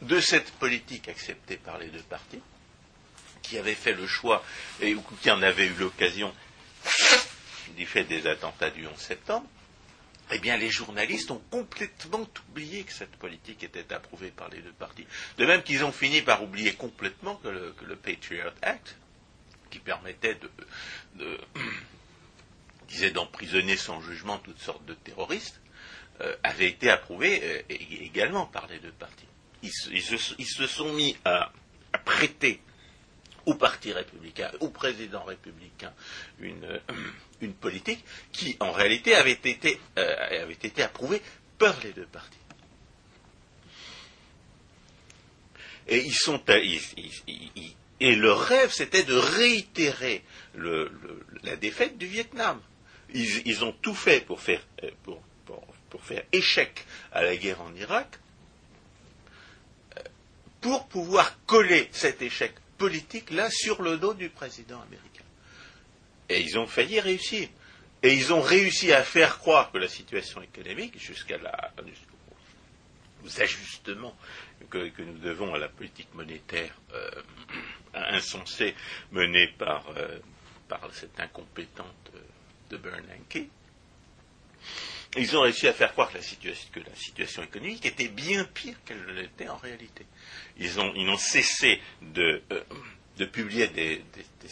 de 0.00 0.20
cette 0.20 0.50
politique 0.52 1.08
acceptée 1.08 1.58
par 1.58 1.78
les 1.78 1.88
deux 1.88 2.02
partis, 2.02 2.40
qui 3.42 3.58
avait 3.58 3.74
fait 3.74 3.92
le 3.92 4.06
choix, 4.06 4.42
et 4.80 4.96
qui 5.20 5.30
en 5.30 5.42
avait 5.42 5.66
eu 5.66 5.74
l'occasion 5.78 6.34
du 7.76 7.86
fait 7.86 8.04
des 8.04 8.26
attentats 8.26 8.70
du 8.70 8.86
11 8.86 8.96
septembre, 8.96 9.46
eh 10.30 10.38
bien, 10.38 10.56
les 10.56 10.70
journalistes 10.70 11.30
ont 11.30 11.42
complètement 11.50 12.26
oublié 12.50 12.84
que 12.84 12.92
cette 12.92 13.16
politique 13.16 13.62
était 13.62 13.92
approuvée 13.92 14.30
par 14.30 14.48
les 14.48 14.60
deux 14.60 14.72
partis. 14.72 15.06
De 15.36 15.44
même 15.44 15.62
qu'ils 15.62 15.84
ont 15.84 15.92
fini 15.92 16.22
par 16.22 16.42
oublier 16.42 16.72
complètement 16.74 17.36
que 17.36 17.48
le, 17.48 17.96
Patriot 17.96 18.50
Act, 18.62 18.96
qui 19.70 19.78
permettait 19.78 20.38
de, 21.16 21.38
disait 22.88 23.10
d'emprisonner 23.10 23.76
sans 23.76 24.00
jugement 24.00 24.38
toutes 24.38 24.60
sortes 24.60 24.84
de 24.86 24.94
terroristes, 24.94 25.60
euh, 26.20 26.34
avait 26.42 26.68
été 26.68 26.90
approuvé 26.90 27.40
euh, 27.42 27.62
également 27.68 28.46
par 28.46 28.66
les 28.68 28.78
deux 28.78 28.92
partis. 28.92 29.26
Ils, 29.62 30.02
se, 30.02 30.66
sont 30.66 30.92
mis 30.92 31.16
à 31.24 31.52
prêter 32.04 32.60
au 33.46 33.54
Parti 33.54 33.92
républicain, 33.92 34.50
au 34.60 34.68
président 34.68 35.24
républicain, 35.24 35.92
une, 36.40 36.80
une 37.42 37.54
politique 37.54 38.04
qui, 38.32 38.56
en 38.60 38.72
réalité, 38.72 39.14
avait 39.14 39.32
été, 39.32 39.78
euh, 39.98 40.42
avait 40.42 40.52
été 40.52 40.82
approuvée 40.82 41.20
par 41.58 41.78
les 41.82 41.92
deux 41.92 42.06
partis. 42.06 42.38
Et 45.88 45.98
ils 45.98 46.14
sont, 46.14 46.40
euh, 46.48 46.64
et 48.00 48.16
leur 48.16 48.40
rêve, 48.40 48.72
c'était 48.72 49.02
de 49.02 49.14
réitérer 49.14 50.22
la 50.54 51.56
défaite 51.56 51.98
du 51.98 52.06
Vietnam. 52.06 52.60
Ils, 53.14 53.62
ont 53.62 53.72
tout 53.72 53.94
fait 53.94 54.24
pour 54.24 54.40
faire, 54.40 54.62
pour, 55.02 55.20
pour, 55.44 55.62
pour 55.90 56.02
faire 56.02 56.22
échec 56.32 56.86
à 57.12 57.22
la 57.22 57.36
guerre 57.36 57.60
en 57.60 57.74
Irak, 57.74 58.18
pour 60.62 60.86
pouvoir 60.86 61.36
coller 61.44 61.88
cet 61.92 62.22
échec 62.22 62.54
politique-là 62.78 63.50
sur 63.50 63.82
le 63.82 63.98
dos 63.98 64.14
du 64.14 64.30
président 64.30 64.80
américain. 64.80 65.11
Et 66.32 66.40
ils 66.40 66.58
ont 66.58 66.66
failli 66.66 66.98
réussir. 66.98 67.48
Et 68.02 68.14
ils 68.14 68.32
ont 68.32 68.40
réussi 68.40 68.92
à 68.92 69.04
faire 69.04 69.38
croire 69.38 69.70
que 69.70 69.78
la 69.78 69.86
situation 69.86 70.42
économique, 70.42 70.98
jusqu'à 70.98 71.36
la, 71.38 71.72
ajustements 73.38 74.16
que, 74.70 74.90
nous 75.02 75.18
devons 75.18 75.54
à 75.54 75.58
la 75.58 75.68
politique 75.68 76.12
monétaire 76.14 76.74
euh, 76.94 77.10
insensée 77.94 78.74
menée 79.12 79.48
par, 79.58 79.84
euh, 79.96 80.18
par 80.68 80.88
cette 80.92 81.20
incompétente 81.20 82.10
euh, 82.14 82.18
de 82.70 82.76
Bernanke, 82.78 83.48
ils 85.18 85.36
ont 85.36 85.42
réussi 85.42 85.68
à 85.68 85.74
faire 85.74 85.92
croire 85.92 86.10
que 86.10 86.16
la 86.16 86.94
situation, 86.94 87.42
économique 87.42 87.84
était 87.84 88.08
bien 88.08 88.44
pire 88.44 88.76
qu'elle 88.86 89.04
ne 89.04 89.12
l'était 89.12 89.48
en 89.48 89.58
réalité. 89.58 90.06
Ils 90.56 90.80
ont, 90.80 91.16
cessé 91.18 91.82
de 92.00 92.40
publier 93.26 93.68
des, 93.68 94.02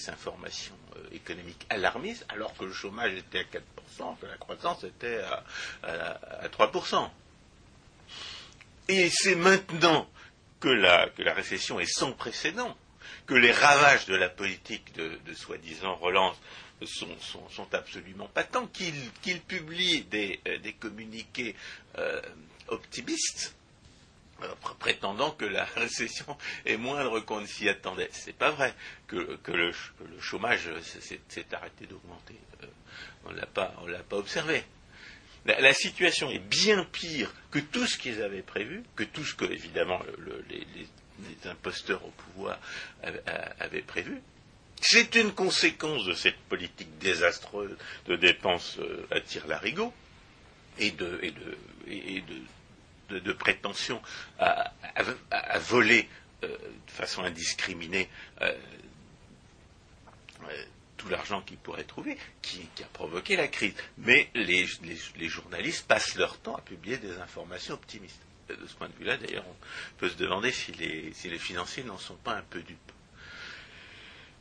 informations 0.09 0.77
euh, 0.97 1.09
économiques 1.13 1.67
alarmistes 1.69 2.25
alors 2.29 2.55
que 2.57 2.65
le 2.65 2.73
chômage 2.73 3.15
était 3.15 3.41
à 3.41 3.43
4%, 3.43 4.19
que 4.21 4.27
la 4.27 4.37
croissance 4.37 4.85
était 4.85 5.21
à, 5.83 6.49
3%. 6.49 7.11
Et 8.89 9.09
c'est 9.11 9.37
maintenant 9.37 10.09
que 10.59 10.69
la, 10.69 11.09
récession 11.33 11.81
est 11.81 11.87
sans 11.87 12.13
précédent, 12.13 12.77
que 13.27 13.35
les 13.35 13.53
ravages 13.53 14.07
de 14.07 14.15
la 14.15 14.29
politique 14.29 14.95
de, 14.95 15.19
soi-disant 15.35 15.95
relance 15.97 16.37
sont, 16.85 17.67
absolument 17.73 18.29
patents, 18.29 18.67
qu'ils 18.67 19.41
publient 19.43 20.03
des, 20.05 20.41
euh, 20.49 20.59
communiqués 20.79 21.55
euh, 21.99 22.21
optimistes, 22.69 23.55
prétendant 24.79 25.31
que 25.33 25.45
la 25.45 25.65
récession 25.77 26.37
est 26.67 26.77
moindre 26.77 27.21
qu'on 27.21 27.41
ne 27.41 27.47
s'y 27.47 27.69
attendait. 27.69 28.09
C'est 28.13 28.37
pas 28.37 28.51
vrai 28.51 28.75
que, 29.07 29.39
le, 29.49 29.73
chômage 30.21 30.69
s'est 30.83 31.47
arrêté 31.53 31.87
d'augmenter. 31.87 32.37
on 33.25 33.33
ne 33.33 33.37
l'a 33.37 33.47
pas, 33.47 33.75
observé. 34.13 34.65
La, 35.47 35.73
situation 35.73 36.31
est 36.31 36.39
bien 36.39 36.85
pire 36.85 37.33
que 37.51 37.59
tout 37.59 37.87
ce 37.87 37.97
qu'ils 37.97 38.23
avaient 38.23 38.43
prévu, 38.43 38.83
que 38.97 39.05
tout 39.05 39.25
ce 39.25 39.35
que, 39.35 39.47
évidemment, 39.47 40.01
les, 40.49 40.67
imposteurs 41.45 42.05
au 42.05 42.11
pouvoir 42.11 42.59
avaient 43.59 43.83
prévu. 43.83 44.21
C'est 44.81 45.15
une 45.17 45.33
conséquence 45.33 46.07
de 46.07 46.15
cette 46.15 46.39
politique 46.49 46.99
désastreuse 46.99 47.77
de 48.07 48.17
dépenses 48.17 48.79
euh, 48.79 49.07
à 49.11 49.21
tir 49.21 49.47
larigot 49.47 49.93
et 50.79 50.91
de, 50.91 51.21
prétention 53.33 54.01
à, 54.39 54.73
voler 55.59 56.09
euh, 56.45 56.49
de 56.49 56.91
façon 56.91 57.23
indiscriminée 57.23 58.09
euh, 58.41 58.53
tout 61.01 61.09
l'argent 61.09 61.41
qu'ils 61.41 61.57
pourraient 61.57 61.85
trouver, 61.85 62.19
qui, 62.43 62.69
a 62.83 62.87
provoqué 62.93 63.37
la 63.37 63.49
crise. 63.49 63.73
Mais 63.99 64.29
les, 64.35 64.67
journalistes 65.29 65.87
passent 65.87 66.15
leur 66.17 66.39
temps 66.39 66.57
à 66.57 66.61
publier 66.61 66.99
des 66.99 67.19
informations 67.19 67.75
optimistes. 67.75 68.21
De 68.49 68.67
ce 68.67 68.75
point 68.75 68.89
de 68.89 68.95
vue-là, 68.97 69.17
d'ailleurs, 69.17 69.47
on 69.47 69.57
peut 69.99 70.11
se 70.11 70.17
demander 70.17 70.53
si 70.53 70.73
les, 70.73 71.39
financiers 71.39 71.85
n'en 71.85 71.99
sont 71.99 72.17
pas 72.17 72.35
un 72.35 72.43
peu 72.43 72.61
dupes. 72.61 72.93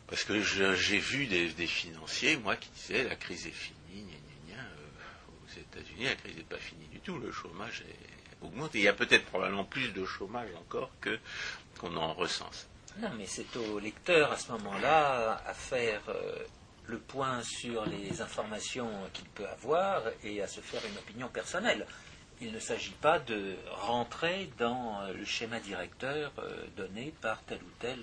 Parce 0.08 0.24
que 0.24 0.42
j'ai 0.42 0.98
vu 0.98 1.28
des, 1.28 1.68
financiers, 1.68 2.36
moi, 2.38 2.58
qui 2.58 2.70
disaient 2.72 3.04
la 3.04 3.16
crise 3.16 3.48
est 3.48 3.52
finie, 3.52 4.04
gna, 4.04 4.56
gna, 4.56 4.62
euh, 4.62 5.46
aux 5.46 5.60
États-Unis, 5.60 6.06
la 6.06 6.16
crise 6.16 6.36
n'est 6.36 6.44
pas 6.44 6.58
finie 6.58 6.88
du 6.88 7.00
tout, 7.00 7.20
le 7.20 7.32
chômage 7.32 7.82
est, 7.82 8.19
augmente. 8.42 8.72
il 8.74 8.82
y 8.82 8.88
a 8.88 8.94
peut-être 8.94 9.26
probablement 9.26 9.66
plus 9.66 9.90
de 9.94 10.06
chômage 10.06 10.50
encore 10.60 10.92
que 11.02 11.20
qu'on 11.80 11.96
en 11.96 12.14
recense. 12.14 12.68
Non, 12.98 13.10
mais 13.18 13.26
c'est 13.26 13.56
au 13.56 13.80
lecteur 13.80 14.32
à 14.32 14.38
ce 14.38 14.52
moment-là 14.52 15.42
à 15.46 15.54
faire 15.54 16.02
euh, 16.10 16.44
le 16.88 16.98
point 16.98 17.42
sur 17.44 17.86
les 17.86 18.22
informations 18.22 18.90
qu'il 19.14 19.30
peut 19.30 19.48
avoir 19.48 20.02
et 20.24 20.42
à 20.42 20.48
se 20.48 20.60
faire 20.60 20.82
une 20.86 20.98
opinion 20.98 21.30
personnelle. 21.30 21.86
Il 22.42 22.52
ne 22.52 22.60
s'agit 22.60 22.96
pas 23.02 23.20
de 23.20 23.56
rentrer 23.70 24.50
dans 24.58 25.02
le 25.16 25.26
schéma 25.26 25.60
directeur 25.60 26.32
euh, 26.40 26.66
donné 26.76 27.14
par 27.22 27.42
tel 27.44 27.60
ou 27.60 27.72
tel 27.80 28.00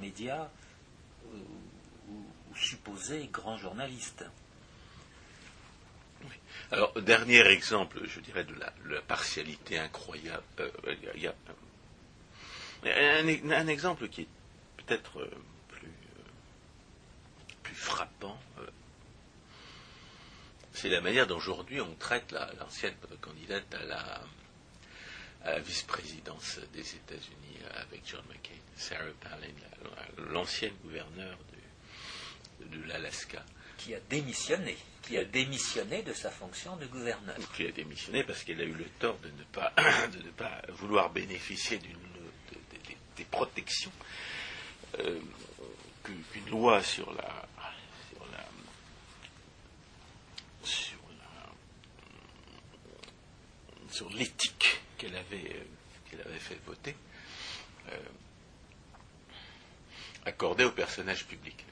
média 0.00 0.50
ou, 1.34 1.38
supposé 2.54 3.28
grand 3.32 3.56
journaliste. 3.56 4.24
Alors, 6.70 6.92
dernier 7.00 7.46
exemple, 7.46 8.00
je 8.04 8.20
dirais, 8.20 8.44
de 8.44 8.54
la, 8.54 9.00
partialité 9.00 9.78
incroyable. 9.78 10.42
Euh, 12.84 13.38
un, 13.50 13.66
exemple 13.66 14.08
qui 14.08 14.22
est 14.22 14.28
peut-être 14.76 15.20
euh, 15.20 15.30
plus, 15.68 15.88
euh, 15.88 16.22
plus 17.62 17.74
frappant. 17.74 18.38
c'est 20.72 20.88
la 20.90 21.00
manière 21.00 21.26
dont 21.26 21.36
aujourd'hui 21.36 21.80
on 21.80 21.94
traite 21.94 22.32
l'ancienne 22.60 22.94
candidate 23.20 23.74
à 23.74 23.84
la, 23.84 24.22
à 25.44 25.52
la 25.52 25.58
vice-présidence 25.60 26.60
des 26.72 26.94
États-Unis 26.94 27.58
avec 27.74 28.02
John 28.06 28.22
McCain. 28.28 28.54
Sarah 28.76 29.04
Palin, 29.20 29.48
l'ancienne 30.30 30.74
gouverneure 30.84 31.38
de, 32.60 32.82
l'Alaska. 32.86 33.44
Qui 33.78 33.94
a 33.94 34.00
démissionné, 34.00 34.76
qui 35.02 35.16
a 35.16 35.24
démissionné 35.24 36.02
de 36.02 36.12
sa 36.12 36.30
fonction 36.30 36.76
de 36.76 36.86
gouverneur. 36.86 37.36
Qui 37.56 37.66
a 37.66 37.72
démissionné 37.72 38.24
parce 38.24 38.42
qu'elle 38.44 38.60
a 38.60 38.64
eu 38.64 38.74
le 38.74 38.84
tort 38.98 39.18
de 39.18 39.30
ne 39.30 39.44
pas, 39.44 39.72
de 40.12 40.18
ne 40.18 40.30
pas 40.30 40.60
vouloir 40.68 41.10
bénéficier 41.10 41.78
des 41.78 43.24
protections 43.24 43.92
euh, 44.98 45.20
qu'une 46.02 46.48
loi 46.50 46.82
sur 46.82 47.12
la, 47.14 47.48
sur 48.10 48.26
la, 48.32 48.44
sur 50.64 50.98
la, 51.18 51.52
sur 53.92 54.10
l'éthique 54.10 54.80
qu'elle 54.96 55.16
avait, 55.16 55.66
qu'elle 56.10 56.22
avait 56.22 56.38
fait 56.38 56.58
voter. 56.66 56.96
Euh, 57.90 57.96
accordé 60.24 60.64
aux 60.64 60.72
personnages 60.72 61.24
publics. 61.26 61.64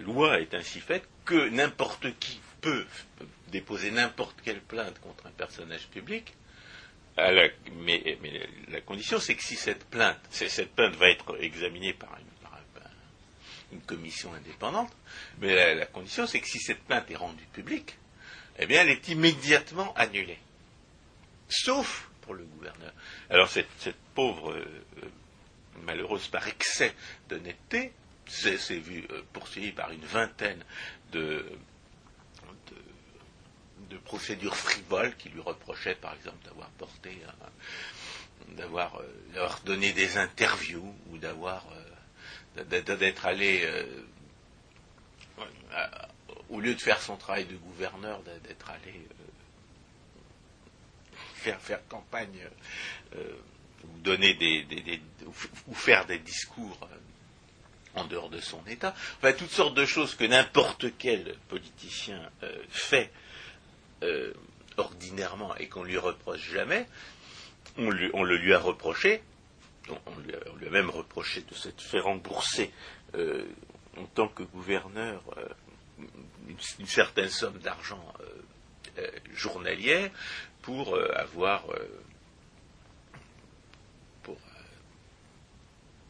Loi 0.00 0.40
est 0.40 0.54
ainsi 0.54 0.80
faite 0.80 1.08
que 1.24 1.48
n'importe 1.48 2.18
qui 2.18 2.40
peut 2.60 2.86
déposer 3.48 3.90
n'importe 3.90 4.40
quelle 4.42 4.60
plainte 4.60 4.98
contre 5.00 5.26
un 5.26 5.30
personnage 5.30 5.86
public, 5.88 6.34
mais, 7.16 8.18
la 8.68 8.80
condition 8.80 9.18
c'est 9.18 9.34
que 9.34 9.42
si 9.42 9.56
cette 9.56 9.84
plainte, 9.84 10.18
cette 10.30 10.74
plainte 10.74 10.96
va 10.96 11.08
être 11.08 11.42
examinée 11.42 11.92
par 11.92 12.16
une, 12.18 12.26
commission 13.86 14.32
indépendante, 14.32 14.90
mais 15.38 15.74
la, 15.74 15.86
condition 15.86 16.26
c'est 16.26 16.40
que 16.40 16.48
si 16.48 16.58
cette 16.58 16.82
plainte 16.84 17.10
est 17.10 17.16
rendue 17.16 17.46
publique, 17.52 17.98
eh 18.58 18.66
bien 18.66 18.82
elle 18.82 18.88
est 18.88 19.08
immédiatement 19.08 19.92
annulée. 19.94 20.38
Sauf 21.48 22.08
pour 22.22 22.34
le 22.34 22.44
gouverneur. 22.44 22.92
Alors 23.30 23.48
cette, 23.48 23.94
pauvre 24.14 24.52
euh, 24.52 24.64
malheureuse 25.82 26.26
par 26.28 26.46
excès 26.48 26.94
d'honnêteté, 27.28 27.92
s'est 28.28 28.78
vu 28.78 29.06
poursuivi 29.32 29.72
par 29.72 29.90
une 29.90 30.04
vingtaine 30.04 30.62
de, 31.12 31.44
de, 33.90 33.96
procédures 33.98 34.56
frivoles 34.56 35.16
qui 35.16 35.28
lui 35.30 35.40
reprochaient, 35.40 35.94
par 35.94 36.14
exemple, 36.14 36.44
d'avoir 36.44 36.68
porté, 36.70 37.18
d'avoir 38.50 39.00
donné 39.64 39.92
des 39.92 40.16
interviews 40.16 40.94
ou 41.10 41.18
d'avoir 41.18 41.66
d'être 42.56 43.26
allé 43.26 43.68
au 46.48 46.60
lieu 46.60 46.74
de 46.74 46.80
faire 46.80 47.00
son 47.00 47.16
travail 47.16 47.46
de 47.46 47.56
gouverneur, 47.56 48.22
d'être 48.22 48.70
allé 48.70 49.06
faire, 51.34 51.60
faire 51.60 51.86
campagne 51.88 52.48
ou 53.14 53.98
donner 54.00 54.34
des, 54.34 55.00
ou 55.66 55.74
faire 55.74 56.06
des 56.06 56.18
discours 56.18 56.88
en 57.96 58.04
dehors 58.04 58.28
de 58.28 58.40
son 58.40 58.60
État, 58.68 58.94
enfin 59.18 59.32
toutes 59.32 59.50
sortes 59.50 59.74
de 59.74 59.86
choses 59.86 60.14
que 60.14 60.24
n'importe 60.24 60.86
quel 60.98 61.34
politicien 61.48 62.20
euh, 62.42 62.62
fait 62.68 63.10
euh, 64.02 64.32
ordinairement 64.76 65.56
et 65.56 65.68
qu'on 65.68 65.82
lui 65.82 65.96
reproche 65.96 66.50
jamais, 66.52 66.86
on, 67.78 67.90
le 67.90 68.36
lui 68.36 68.54
a 68.54 68.58
reproché, 68.58 69.22
on, 69.88 70.18
lui 70.20 70.34
a, 70.66 70.70
même 70.70 70.90
reproché 70.90 71.42
de 71.42 71.54
s'être 71.54 71.82
fait 71.82 72.00
rembourser 72.00 72.70
euh, 73.14 73.44
en 73.98 74.04
tant 74.04 74.28
que 74.28 74.42
gouverneur 74.42 75.22
une, 76.78 76.86
certaine 76.86 77.30
somme 77.30 77.58
d'argent 77.58 78.12
journalière 79.34 80.10
pour 80.62 80.98
avoir 81.14 81.64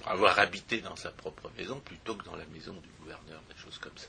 avoir 0.06 0.38
habité 0.38 0.80
dans 0.80 0.96
sa 0.96 1.10
propre 1.10 1.50
maison 1.58 1.80
plutôt 1.80 2.14
que 2.14 2.24
dans 2.24 2.36
la 2.36 2.46
maison 2.46 2.72
du 2.72 2.88
gouverneur, 3.00 3.42
des 3.48 3.60
choses 3.62 3.78
comme 3.78 3.96
ça. 3.96 4.08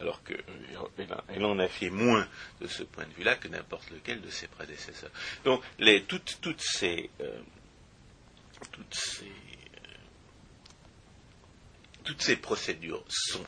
Alors 0.00 0.22
qu'elle 0.24 0.42
euh, 0.74 1.44
en 1.44 1.58
a 1.58 1.68
fait 1.68 1.90
moins 1.90 2.26
de 2.60 2.66
ce 2.66 2.82
point 2.82 3.06
de 3.06 3.12
vue-là 3.14 3.36
que 3.36 3.48
n'importe 3.48 3.90
lequel 3.90 4.20
de 4.20 4.30
ses 4.30 4.48
prédécesseurs. 4.48 5.10
Donc 5.44 5.62
les, 5.78 6.02
toutes, 6.02 6.38
toutes 6.40 6.60
ces, 6.60 7.10
euh, 7.20 7.40
toutes 8.72 8.94
ces 8.94 9.26
euh, 9.26 9.30
toutes 12.04 12.22
ces 12.22 12.36
procédures 12.36 13.04
sont 13.08 13.44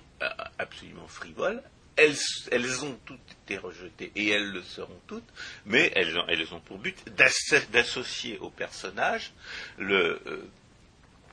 absolument 0.58 1.06
frivoles. 1.06 1.62
Elles, 1.94 2.16
elles, 2.50 2.84
ont 2.84 2.98
toutes 3.04 3.20
été 3.44 3.56
rejetées 3.56 4.12
et 4.14 4.28
elles 4.30 4.50
le 4.50 4.62
seront 4.62 5.00
toutes, 5.06 5.28
mais 5.66 5.92
elles, 5.96 6.16
elles 6.28 6.54
ont 6.54 6.60
pour 6.60 6.78
but 6.78 6.96
d'associer 7.08 8.38
au 8.38 8.50
personnage 8.50 9.32
le, 9.78 10.20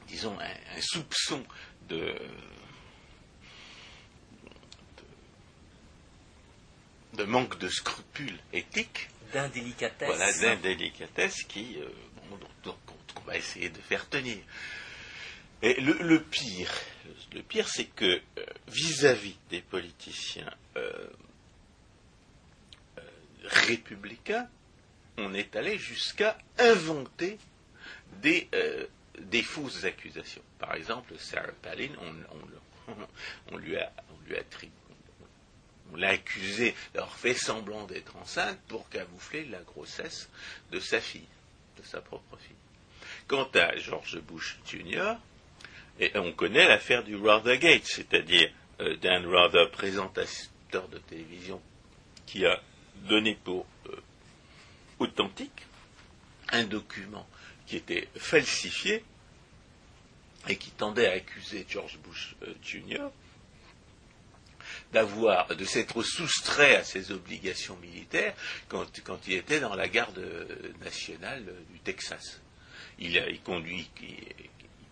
disons, 0.08 0.38
un, 0.40 0.82
soupçon 0.82 1.44
de, 1.88 2.16
de, 7.14 7.24
manque 7.24 7.58
de 7.60 7.70
scrupules 7.70 8.40
éthiques. 8.54 9.10
D'indélicatesse. 9.34 10.08
Voilà, 10.08 10.32
d'indélicatesse 10.34 11.44
qui, 11.44 11.78
euh, 11.80 11.90
qu'on 12.64 13.22
va 13.22 13.38
essayer 13.38 13.70
de 13.70 13.80
faire 13.80 14.08
tenir. 14.08 14.38
Et 15.62 15.80
le, 15.82 16.20
pire, 16.20 16.72
le 17.34 17.42
pire, 17.42 17.68
c'est 17.68 17.86
que 17.86 18.06
euh, 18.06 18.46
vis-à-vis 18.68 19.38
des 19.50 19.62
politiciens 19.62 20.54
euh, 20.78 21.08
républicains, 23.44 24.48
on 25.18 25.34
est 25.34 25.56
allé 25.56 25.78
jusqu'à 25.78 26.38
inventer 26.60 27.40
des, 28.22 28.50
des 29.20 29.44
fausses 29.44 29.84
accusations. 29.84 30.42
Par 30.60 30.76
exemple, 30.76 31.14
Sarah 31.18 31.52
Palin, 31.62 31.90
on, 33.52 33.58
lui 33.58 33.78
a, 33.78 33.92
on 35.92 35.98
l'a 35.98 36.10
accusé 36.10 36.76
d'avoir 36.94 37.16
fait 37.16 37.34
semblant 37.34 37.86
d'être 37.86 38.16
enceinte 38.18 38.60
pour 38.68 38.90
camoufler 38.90 39.46
la 39.46 39.62
grossesse 39.62 40.30
de 40.72 40.80
sa 40.80 41.00
fille, 41.00 41.28
de 41.78 41.84
sa 41.84 42.02
propre 42.02 42.38
fille. 42.38 42.56
Quant 43.28 43.50
à 43.54 43.76
George 43.78 44.20
Bush 44.22 44.58
Jr., 44.66 45.14
on 46.16 46.32
connaît 46.34 46.68
l'affaire 46.68 47.04
du 47.04 47.16
Rothergate, 47.16 47.86
c'est-à-dire 47.86 48.52
euh, 48.82 48.98
Dan 48.98 49.26
Rother, 49.26 49.72
présentateur 49.72 50.88
de 50.90 50.98
télévision, 50.98 51.62
qui 52.26 52.46
a 52.46 52.62
donné 53.08 53.36
pour 53.36 53.66
euh, 53.88 53.96
authentique 55.00 55.66
un 56.50 56.64
document 56.64 57.28
qui 57.66 57.78
était 57.78 58.08
falsifié 58.16 59.04
et 60.48 60.58
qui 60.58 60.72
tendait 60.72 61.08
à 61.08 61.14
accuser 61.14 61.66
George 61.68 61.98
Bush 62.00 62.36
euh, 62.44 62.54
Jr. 62.64 63.08
d'avoir, 64.94 65.48
de 65.56 65.66
s'être 65.66 66.04
soustrait 66.04 66.76
à 66.76 66.84
ses 66.84 67.12
obligations 67.12 67.76
militaires 67.78 68.36
quand, 68.68 68.86
il 69.28 69.34
était 69.34 69.60
dans 69.60 69.76
la 69.76 69.88
garde 69.88 70.24
nationale 70.82 71.46
du 71.72 71.80
Texas. 71.80 72.42
Il, 73.00 73.16
il, 73.16 73.86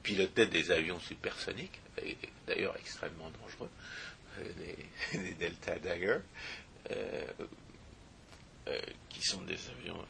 pilotait 0.02 0.48
des 0.48 0.72
avions 0.72 1.00
supersoniques, 1.00 1.80
d'ailleurs 2.46 2.76
extrêmement 2.78 3.32
dangereux, 3.42 3.70
euh, 4.40 4.52
des, 5.14 5.34
Delta 5.40 5.80
Dagger, 5.80 6.18
euh, 6.92 7.26
qui 9.10 9.22
sont 9.22 9.42
des 9.44 9.60
avions 9.70 10.06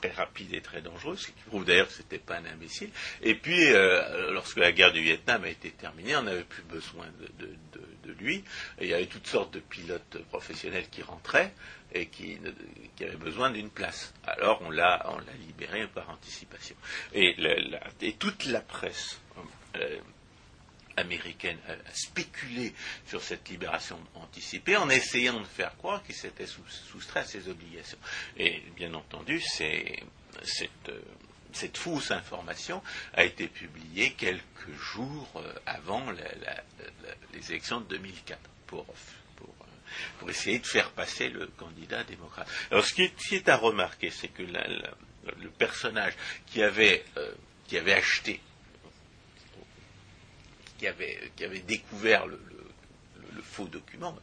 très 0.00 0.10
rapide 0.10 0.54
et 0.54 0.60
très 0.60 0.80
dangereux, 0.80 1.16
ce 1.16 1.26
qui 1.26 1.32
prouve 1.46 1.64
d'ailleurs 1.64 1.88
que 1.88 1.92
ce 1.92 2.02
n'était 2.02 2.18
pas 2.18 2.36
un 2.36 2.44
imbécile. 2.46 2.90
Et 3.22 3.34
puis, 3.34 3.72
euh, 3.72 4.32
lorsque 4.32 4.58
la 4.58 4.72
guerre 4.72 4.92
du 4.92 5.02
Vietnam 5.02 5.44
a 5.44 5.48
été 5.48 5.70
terminée, 5.70 6.16
on 6.16 6.22
n'avait 6.22 6.44
plus 6.44 6.62
besoin 6.62 7.06
de, 7.38 7.50
lui. 8.18 8.44
il 8.80 8.88
y 8.88 8.92
avait 8.92 9.06
toutes 9.06 9.28
sortes 9.28 9.54
de 9.54 9.60
pilotes 9.60 10.18
professionnels 10.30 10.88
qui 10.90 11.00
rentraient 11.00 11.54
et 11.92 12.06
qui, 12.06 12.38
avaient 13.00 13.16
besoin 13.16 13.50
d'une 13.50 13.70
place. 13.70 14.12
Alors 14.26 14.60
on 14.62 14.70
l'a, 14.70 15.06
libéré 15.46 15.86
par 15.86 16.10
anticipation. 16.10 16.74
Et, 17.14 17.36
toute 18.18 18.46
la 18.46 18.60
presse 18.60 19.20
euh, 19.76 19.98
américaine 21.00 21.58
a, 21.68 21.74
spéculé 21.92 22.72
sur 23.06 23.22
cette 23.22 23.48
libération 23.48 23.98
anticipée 24.14 24.76
en 24.76 24.88
essayant 24.88 25.40
de 25.40 25.46
faire 25.46 25.76
croire 25.76 26.02
qu'il 26.02 26.14
s'était 26.14 26.46
soustrait 26.46 27.20
à 27.20 27.24
ses 27.24 27.48
obligations. 27.48 27.98
Et 28.36 28.62
bien 28.76 28.94
entendu, 28.94 29.40
cette, 29.40 29.68
euh, 30.88 31.00
cette, 31.52 31.76
fausse 31.76 32.10
information 32.10 32.82
a 33.14 33.24
été 33.24 33.48
publiée 33.48 34.12
quelques 34.12 34.72
jours 34.78 35.28
euh, 35.36 35.52
avant 35.66 36.04
les 37.32 37.50
élections 37.50 37.80
de 37.80 37.86
2004 37.86 38.38
pour, 38.66 38.86
euh, 38.88 39.44
pour, 40.18 40.30
essayer 40.30 40.58
de 40.58 40.66
faire 40.66 40.90
passer 40.90 41.28
le 41.28 41.46
candidat 41.46 42.04
démocrate. 42.04 42.48
Alors 42.70 42.84
ce 42.84 42.94
qui 42.94 43.02
est, 43.34 43.48
à 43.48 43.56
remarquer, 43.56 44.10
c'est 44.10 44.28
que 44.28 44.42
le 44.42 45.50
personnage 45.58 46.14
qui 46.46 46.62
avait 46.62 47.04
acheté 47.92 48.40
qui 50.80 50.86
avait, 50.86 51.60
découvert 51.66 52.26
le, 52.26 52.40
faux 53.42 53.66
document 53.66 54.16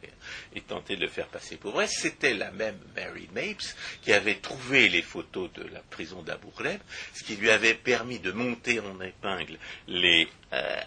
et, 0.54 0.60
tenté 0.60 0.96
de 0.96 1.02
le 1.02 1.08
faire 1.08 1.28
passer 1.28 1.56
pour 1.56 1.72
vrai, 1.72 1.86
c'était 1.86 2.34
la 2.34 2.50
même 2.50 2.78
Mary 2.96 3.28
Mapes 3.32 3.74
qui 4.02 4.12
avait 4.12 4.36
trouvé 4.36 4.88
les 4.88 5.02
photos 5.02 5.52
de 5.52 5.62
la 5.64 5.80
prison 5.80 6.22
d'Abu 6.22 6.48
Ghraib, 6.56 6.80
ce 7.14 7.22
qui 7.22 7.36
lui 7.36 7.50
avait 7.50 7.74
permis 7.74 8.18
de 8.18 8.32
monter 8.32 8.80
en 8.80 9.00
épingle 9.00 9.58
les, 9.86 10.28
euh, 10.52 10.80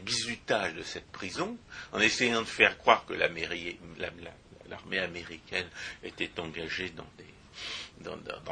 bizutages 0.00 0.74
de 0.74 0.82
cette 0.82 1.10
prison, 1.10 1.56
en 1.92 2.00
essayant 2.00 2.42
de 2.42 2.46
faire 2.46 2.78
croire 2.78 3.04
que 3.04 3.14
l'armée 3.14 3.46
américaine 4.98 5.68
était 6.02 6.38
engagée 6.38 6.90
dans, 6.90 7.06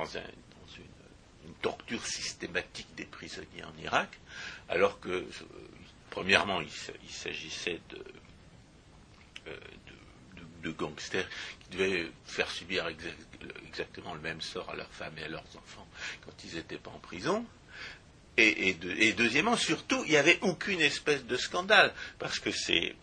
une, 0.07 1.55
torture 1.61 2.05
systématique 2.05 2.95
des 2.97 3.05
prisonniers 3.05 3.65
en 3.65 3.83
Irak, 3.83 4.19
alors 4.69 4.99
que 5.01 5.11
euh, 5.11 5.27
Premièrement, 6.13 6.61
il, 6.61 7.11
s'agissait 7.11 7.81
euh, 9.47 9.57
de, 10.63 10.71
gangsters 10.71 11.27
qui 11.61 11.71
devaient 11.79 12.07
faire 12.27 12.51
subir 12.51 12.87
exactement 13.67 14.13
le 14.13 14.21
même 14.21 14.43
sort 14.43 14.69
à 14.69 14.77
leurs 14.77 14.93
femmes 14.93 15.17
et 15.17 15.23
à 15.23 15.29
leurs 15.29 15.47
enfants 15.57 15.89
quand 16.27 16.33
ils 16.45 16.57
n'étaient 16.57 16.77
pas 16.77 16.91
en 16.91 16.99
prison. 16.99 17.47
Et, 18.37 18.75
deuxièmement, 19.17 19.57
surtout, 19.57 20.03
il 20.05 20.11
n'y 20.11 20.17
avait 20.19 20.39
aucune 20.43 20.83
espèce 20.83 21.25
de 21.25 21.37
scandale, 21.37 21.95
parce 22.19 22.39
que, 22.39 22.51
ces, 22.51 22.95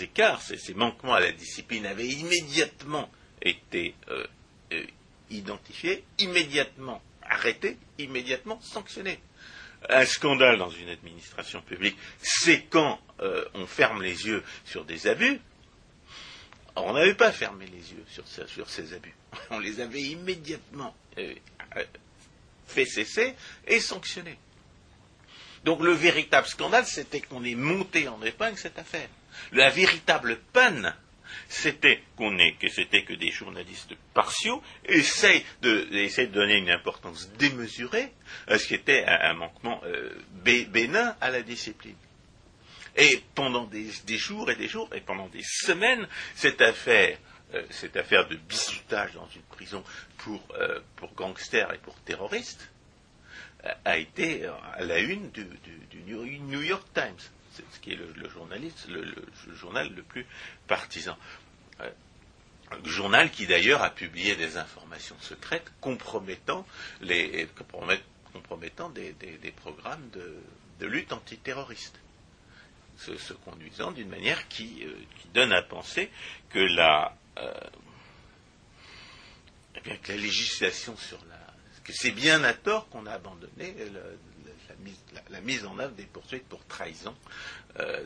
écarts, 0.00 0.40
ces, 0.40 0.74
manquements 0.74 1.14
à 1.14 1.20
la 1.20 1.32
discipline 1.32 1.84
avaient 1.84 2.08
immédiatement 2.08 3.10
été 3.42 3.94
euh, 4.08 4.26
euh, 4.72 4.86
identifiés, 5.28 6.04
immédiatement 6.18 7.02
arrêtés, 7.22 7.76
immédiatement 7.98 8.58
sanctionnés 8.62 9.20
un 9.88 10.04
scandale 10.04 10.58
dans 10.58 10.70
une 10.70 10.88
administration 10.88 11.62
publique, 11.62 11.96
c'est 12.20 12.62
quand 12.64 13.00
euh, 13.20 13.44
on 13.54 13.66
ferme 13.66 14.02
les 14.02 14.26
yeux 14.26 14.42
sur 14.64 14.84
des 14.84 15.06
abus. 15.06 15.40
on 16.76 16.92
n'avait 16.92 17.14
pas 17.14 17.32
fermé 17.32 17.66
les 17.66 17.92
yeux 17.92 18.04
sur, 18.08 18.68
ces 18.68 18.94
abus. 18.94 19.14
On 19.50 19.58
les 19.58 19.80
avait 19.80 20.02
immédiatement 20.02 20.94
euh, 21.18 21.34
euh, 21.76 21.84
fait 22.66 22.86
cesser 22.86 23.34
et 23.66 23.80
sanctionnés. 23.80 24.38
Donc 25.64 25.80
le 25.82 25.92
véritable 25.92 26.46
scandale, 26.46 26.86
c'était 26.86 27.20
qu'on 27.20 27.44
ait 27.44 27.54
monté 27.54 28.08
en 28.08 28.22
épingle 28.22 28.56
cette 28.56 28.78
affaire. 28.78 29.08
La 29.52 29.70
véritable 29.70 30.38
panne, 30.52 30.94
c'était 31.50 32.00
qu'on 32.16 32.38
est, 32.38 32.52
que 32.52 32.68
c'était 32.68 33.02
que 33.02 33.12
des 33.12 33.32
journalistes 33.32 33.96
partiaux 34.14 34.62
essayent 34.84 35.44
de, 35.62 35.88
de 35.90 36.24
donner 36.26 36.58
une 36.58 36.70
importance 36.70 37.28
démesurée 37.32 38.12
à 38.46 38.56
ce 38.56 38.68
qui 38.68 38.74
était 38.74 39.04
un, 39.04 39.34
manquement 39.34 39.80
euh, 39.84 40.14
bénin 40.44 41.16
à 41.20 41.30
la 41.30 41.42
discipline. 41.42 41.96
Et 42.96 43.20
pendant 43.34 43.64
des, 43.64 43.90
jours 44.16 44.48
et 44.48 44.54
des 44.54 44.68
jours, 44.68 44.88
et 44.94 45.00
pendant 45.00 45.28
des 45.28 45.42
semaines, 45.42 46.06
cette 46.36 46.62
affaire, 46.62 47.18
euh, 47.54 47.64
cette 47.70 47.96
affaire 47.96 48.28
de 48.28 48.36
bisutage 48.36 49.14
dans 49.14 49.28
une 49.34 49.42
prison 49.42 49.82
pour, 50.18 50.40
euh, 50.54 50.78
pour 50.94 51.12
gangsters 51.14 51.74
et 51.74 51.78
pour 51.78 51.96
terroristes, 52.02 52.70
a 53.84 53.98
été 53.98 54.46
à 54.46 54.84
la 54.84 55.00
une 55.00 55.30
du, 55.32 55.46
New 56.06 56.62
York 56.62 56.86
Times, 56.94 57.20
ce 57.52 57.80
qui 57.80 57.92
est 57.92 57.96
le, 57.96 58.28
journaliste, 58.28 58.88
le, 58.88 59.14
journal 59.54 59.92
le 59.94 60.02
plus 60.02 60.26
partisan. 60.66 61.16
Euh, 61.80 61.90
journal 62.84 63.30
qui 63.30 63.46
d'ailleurs 63.46 63.82
a 63.82 63.90
publié 63.90 64.36
des 64.36 64.56
informations 64.56 65.16
secrètes 65.20 65.70
compromettant, 65.80 66.66
les, 67.00 67.48
compromettant 68.32 68.90
des, 68.90 69.14
programmes 69.56 70.08
de, 70.10 70.86
lutte 70.86 71.12
antiterroriste. 71.12 71.98
Se, 72.98 73.32
conduisant 73.32 73.92
d'une 73.92 74.10
manière 74.10 74.46
qui, 74.48 74.84
euh, 74.84 74.94
donne 75.32 75.52
à 75.52 75.62
penser 75.62 76.10
que 76.50 76.58
la, 76.58 77.16
euh, 77.38 77.52
eh 79.76 79.80
bien, 79.80 79.96
que 79.96 80.12
la 80.12 80.18
législation 80.18 80.94
sur 80.98 81.18
la 81.30 81.40
que 81.82 81.92
c'est 81.94 82.10
bien 82.10 82.44
à 82.44 82.52
tort 82.52 82.88
qu'on 82.88 83.06
a 83.06 83.12
abandonné 83.12 83.74
la, 85.30 85.40
mise, 85.40 85.64
en 85.66 85.78
œuvre 85.78 85.94
des 85.94 86.04
poursuites 86.04 86.46
pour 86.48 86.64
trahison 86.66 87.14
euh, 87.78 88.04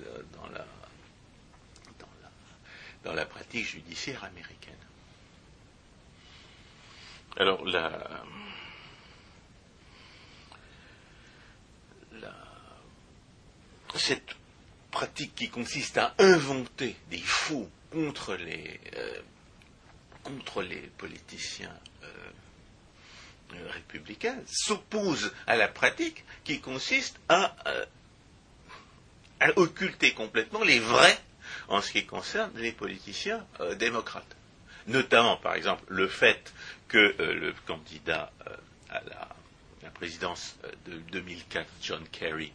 dans, 3.05 3.13
la, 3.13 3.27
pratique 3.27 3.67
judiciaire 3.67 4.25
américaine. 4.25 4.75
Alors, 7.37 7.65
la, 7.67 8.25
cette 13.97 14.35
pratique 14.91 15.35
qui 15.35 15.49
consiste 15.49 15.99
à 15.99 16.15
inventer 16.19 16.97
des 17.11 17.19
faux 17.19 17.69
contre 17.91 18.35
les, 18.35 18.81
euh, 18.97 19.21
contre 20.23 20.63
les 20.63 20.81
politiciens 20.99 21.79
républicain 23.71 24.37
s'oppose 24.47 25.33
à 25.47 25.57
la 25.57 25.69
pratique 25.69 26.25
qui 26.45 26.61
consiste 26.61 27.19
euh, 27.31 27.85
à, 29.41 29.51
occulter 29.57 30.13
complètement 30.13 30.63
les 30.63 30.81
vrais 30.81 31.19
en 31.69 31.81
ce 31.81 31.93
qui 31.93 32.05
concerne 32.07 32.51
les 32.57 32.73
politiciens 32.73 33.47
euh, 33.61 33.75
démocrates. 33.75 34.37
Notamment, 34.87 35.37
par 35.37 35.55
exemple, 35.55 35.85
le 35.89 36.09
fait 36.09 36.53
que 36.89 36.99
euh, 36.99 37.35
le 37.35 37.55
candidat 37.67 38.33
à 38.91 39.01
la, 39.09 39.29
présidence 39.95 40.57
de 40.87 40.97
2004, 41.13 41.69
John 41.81 42.05
Kerry, 42.09 42.53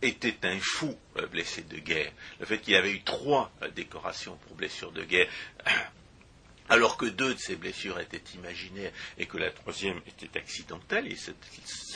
était 0.00 0.38
un 0.44 0.58
fou 0.58 0.96
blessé 1.30 1.62
de 1.62 1.76
guerre. 1.76 2.10
Le 2.38 2.46
fait 2.46 2.58
qu'il 2.58 2.74
avait 2.76 2.92
eu 2.92 3.02
trois 3.02 3.52
décorations 3.74 4.36
pour 4.46 4.56
blessure 4.56 4.90
de 4.90 5.04
guerre 5.04 5.28
alors 6.70 6.96
que 6.96 7.04
deux 7.04 7.34
de 7.34 7.38
ces 7.38 7.56
blessures 7.56 7.98
étaient 7.98 8.22
imaginaires 8.36 8.92
et 9.18 9.26
que 9.26 9.36
la 9.36 9.50
troisième 9.50 10.00
était 10.06 10.38
accidentelle, 10.38 11.08
et 11.08 11.16
se, 11.16 11.32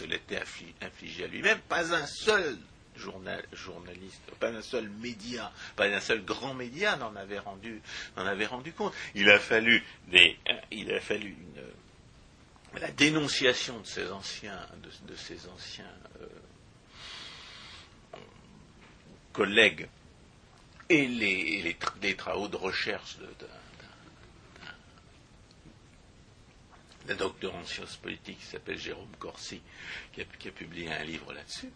l'était 0.05 0.43
infligé 0.83 1.25
à 1.25 1.29
lui-même, 1.29 1.61
pas 1.61 1.95
un 1.95 2.07
seul 2.07 2.59
journaliste, 2.97 4.21
pas 4.41 4.49
un 4.49 4.63
seul 4.63 4.89
média, 4.89 5.53
pas 5.77 5.87
un 5.87 6.01
seul 6.01 6.25
grand 6.25 6.55
média 6.55 6.97
n'en 6.97 7.15
avait 7.15 7.39
rendu, 7.39 7.81
compte. 8.73 8.93
Il 9.15 9.31
a 9.31 9.39
fallu 9.39 9.83
la 12.81 12.91
dénonciation 12.91 13.79
de 13.79 13.87
ces 13.87 14.11
anciens, 14.11 14.59
de, 14.83 15.49
anciens 15.55 15.85
euh, 16.21 16.27
collègues 19.33 19.89
et 20.89 21.07
les, 21.07 21.77
les, 22.03 22.17
travaux 22.17 22.49
de 22.49 22.57
recherche 22.57 23.17
d'un 27.07 27.15
docteur 27.15 27.55
en 27.55 27.65
sciences 27.65 27.97
politiques 27.97 28.39
qui 28.39 28.47
s'appelle 28.47 28.79
Jérôme 28.79 29.15
Corsi, 29.19 29.61
qui 30.13 30.23
a, 30.23 30.53
publié 30.53 30.91
un 30.93 31.05
livre 31.05 31.33
là-dessus, 31.33 31.71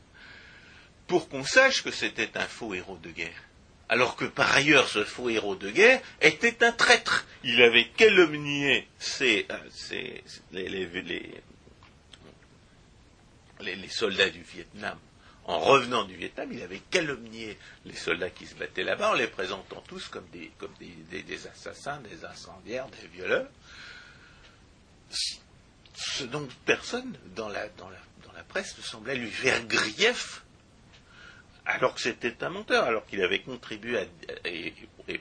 pour 1.06 1.28
qu'on 1.28 1.44
sache 1.44 1.82
que 1.82 1.90
c'était 1.90 2.36
un 2.36 2.46
faux 2.46 2.74
héros 2.74 2.98
de 2.98 3.10
guerre. 3.10 3.44
Alors 3.90 4.16
que 4.16 4.26
par 4.26 4.54
ailleurs, 4.54 4.88
ce 4.88 5.04
faux 5.04 5.30
héros 5.30 5.56
de 5.56 5.70
guerre 5.70 6.02
était 6.20 6.62
un 6.62 6.72
traître. 6.72 7.26
Il 7.42 7.62
avait 7.62 7.88
calomnié 7.88 8.86
euh, 9.22 9.56
les, 10.52 11.40
les, 13.60 13.88
soldats 13.88 14.28
du 14.28 14.42
Vietnam. 14.42 14.98
En 15.44 15.58
revenant 15.58 16.04
du 16.04 16.14
Vietnam, 16.14 16.50
il 16.52 16.60
avait 16.60 16.82
calomnié 16.90 17.56
les 17.86 17.94
soldats 17.94 18.28
qui 18.28 18.46
se 18.46 18.54
battaient 18.54 18.84
là-bas 18.84 19.12
en 19.12 19.14
les 19.14 19.26
présentant 19.26 19.82
tous 19.88 20.08
comme 20.08 20.28
des, 20.30 20.50
comme 20.58 20.74
des 20.78 21.46
assassins, 21.46 22.00
des 22.00 22.26
incendiaires, 22.26 22.86
des 22.88 23.08
violeurs 23.08 23.48
ce 25.10 26.24
dont 26.24 26.48
personne 26.64 27.16
dans 27.34 27.48
la, 27.48 27.68
dans 27.70 27.88
la, 27.88 27.98
presse 28.48 28.78
ne 28.78 28.82
semblait 28.82 29.16
lui 29.16 29.30
faire 29.30 29.66
grief, 29.66 30.42
alors 31.66 31.94
que 31.94 32.00
c'était 32.00 32.42
un 32.42 32.48
menteur, 32.48 32.84
alors 32.84 33.04
qu'il 33.04 33.22
avait 33.22 33.42
contribué 33.42 33.98
à, 33.98 34.04
et, 34.46 34.72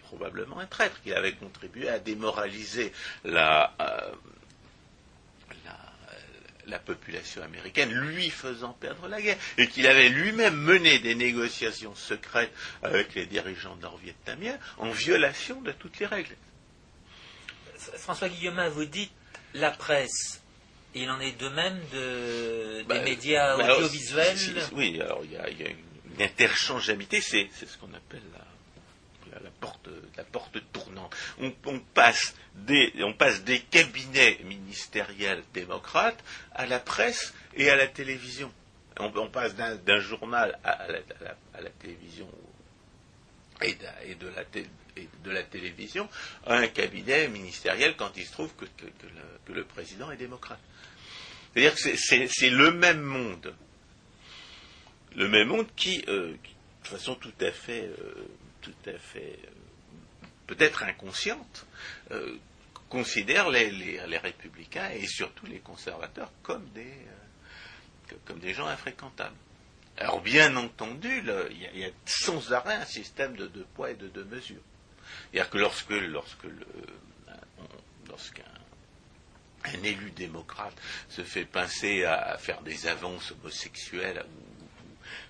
probablement 0.04 0.60
un 0.60 0.66
traître, 0.66 1.02
qu'il 1.02 1.14
avait 1.14 1.34
contribué 1.34 1.90
à 1.90 2.00
démoraliser 2.00 2.94
la, 3.26 3.74
euh, 3.82 4.12
la, 5.66 5.78
la, 6.68 6.80
population 6.80 7.44
américaine, 7.44 7.92
lui 7.92 8.30
faisant 8.30 8.72
perdre 8.74 9.10
la 9.10 9.22
guerre, 9.22 9.38
et 9.58 9.68
qu'il 9.68 9.88
avait 9.88 10.10
lui-même 10.10 10.56
mené 10.56 11.00
des 11.00 11.16
négociations 11.16 11.96
secrètes 11.96 12.54
avec 12.82 13.14
les 13.16 13.26
dirigeants 13.26 13.76
nord-vietnamiens 13.78 14.58
en 14.78 14.92
violation 14.92 15.60
de 15.62 15.74
toutes 15.74 16.00
les 16.00 16.06
règles. 16.06 16.36
François 17.98 18.30
Guillaume, 18.30 18.66
vous 18.70 18.86
dites 18.86 19.12
la 19.58 19.72
presse, 19.72 20.42
il 20.94 21.10
en 21.10 21.20
est 21.20 21.40
de 21.40 21.50
même 21.50 21.80
de, 21.92 22.78
des 22.80 22.84
bah, 22.84 23.02
médias 23.02 23.58
bah, 23.58 23.76
audiovisuels 23.76 24.38
Oui, 24.74 25.00
alors 25.02 25.22
il 25.24 25.32
y, 25.32 25.38
a, 25.38 25.70
une, 25.70 26.22
interchangeabilité, 26.22 27.22
c'est 27.22 27.50
ce 27.54 27.78
qu'on 27.78 27.94
appelle 27.94 28.24
la, 28.34 29.40
la, 29.40 29.52
porte, 29.52 29.88
la 30.16 30.24
porte 30.24 30.58
tournante. 30.72 31.16
On, 31.40 31.80
passe 31.94 32.34
des, 32.56 32.92
on 33.02 33.14
passe 33.14 33.44
des 33.44 33.60
cabinets 33.60 34.40
ministériels 34.44 35.44
démocrates 35.54 36.24
à 36.54 36.66
la 36.66 36.80
presse 36.80 37.34
et 37.54 37.70
à 37.70 37.76
la 37.76 37.88
télévision. 37.88 38.52
On, 39.00 39.30
passe 39.30 39.54
d'un 39.56 40.00
journal 40.00 40.58
à, 40.64 40.88
la, 40.88 41.70
télévision 41.80 42.28
et 43.62 43.76
de, 43.76 43.86
et 44.08 44.16
de 44.16 44.28
la 44.30 44.44
télévision 44.44 44.87
de 45.24 45.32
la 45.32 45.44
télévision 45.44 46.10
à 46.46 46.56
un 46.58 46.68
cabinet 46.68 47.28
ministériel 47.28 47.96
quand 47.96 48.12
il 48.16 48.26
se 48.26 48.32
trouve 48.32 48.54
que, 48.56 48.66
le, 49.54 49.64
président 49.64 50.12
est 50.12 50.18
démocrate. 50.18 50.60
C'est-à-dire 51.54 51.76
que 51.76 52.28
c'est 52.28 52.50
le 52.50 52.72
même 52.72 53.02
monde. 53.02 53.56
Le 55.16 55.28
même 55.28 55.48
monde 55.48 55.68
qui, 55.76 56.04
euh, 56.08 56.34
de 56.84 56.88
façon 56.88 57.16
tout 57.16 57.34
à 57.42 57.52
fait, 57.52 57.86
euh, 57.86 58.28
tout 58.62 58.76
à 58.86 58.98
fait, 58.98 59.40
euh, 59.44 60.28
peut-être 60.46 60.84
inconsciente, 60.84 61.66
considère 62.90 63.50
les, 63.50 64.00
républicains 64.18 64.90
et 64.92 65.06
surtout 65.08 65.46
les 65.46 65.60
conservateurs 65.60 66.32
comme 66.44 66.66
des, 66.70 66.94
comme 68.26 68.40
des 68.40 68.54
gens 68.54 68.68
infréquentables. 68.68 69.36
Alors 69.98 70.22
bien 70.22 70.56
entendu, 70.56 71.24
il 71.74 71.80
y, 71.80 71.86
a 71.86 71.90
sans 72.06 72.54
arrêt 72.54 72.76
un 72.76 72.86
système 72.86 73.36
de 73.36 73.48
deux 73.48 73.66
poids 73.76 73.90
et 73.90 73.96
de 73.96 74.08
deux 74.08 74.26
mesures. 74.26 74.62
C'est-à-dire 75.32 75.50
que 75.50 75.58
lorsque, 75.58 75.90
lorsque 75.90 76.48
lorsqu'un 78.08 78.44
un 79.64 79.84
élu 79.84 80.12
démocrate 80.12 80.76
se 81.10 81.24
fait 81.24 81.46
pincer 81.46 82.06
à, 82.06 82.38
faire 82.38 82.62
des 82.62 82.88
avances 82.88 83.32
homosexuelles 83.32 84.24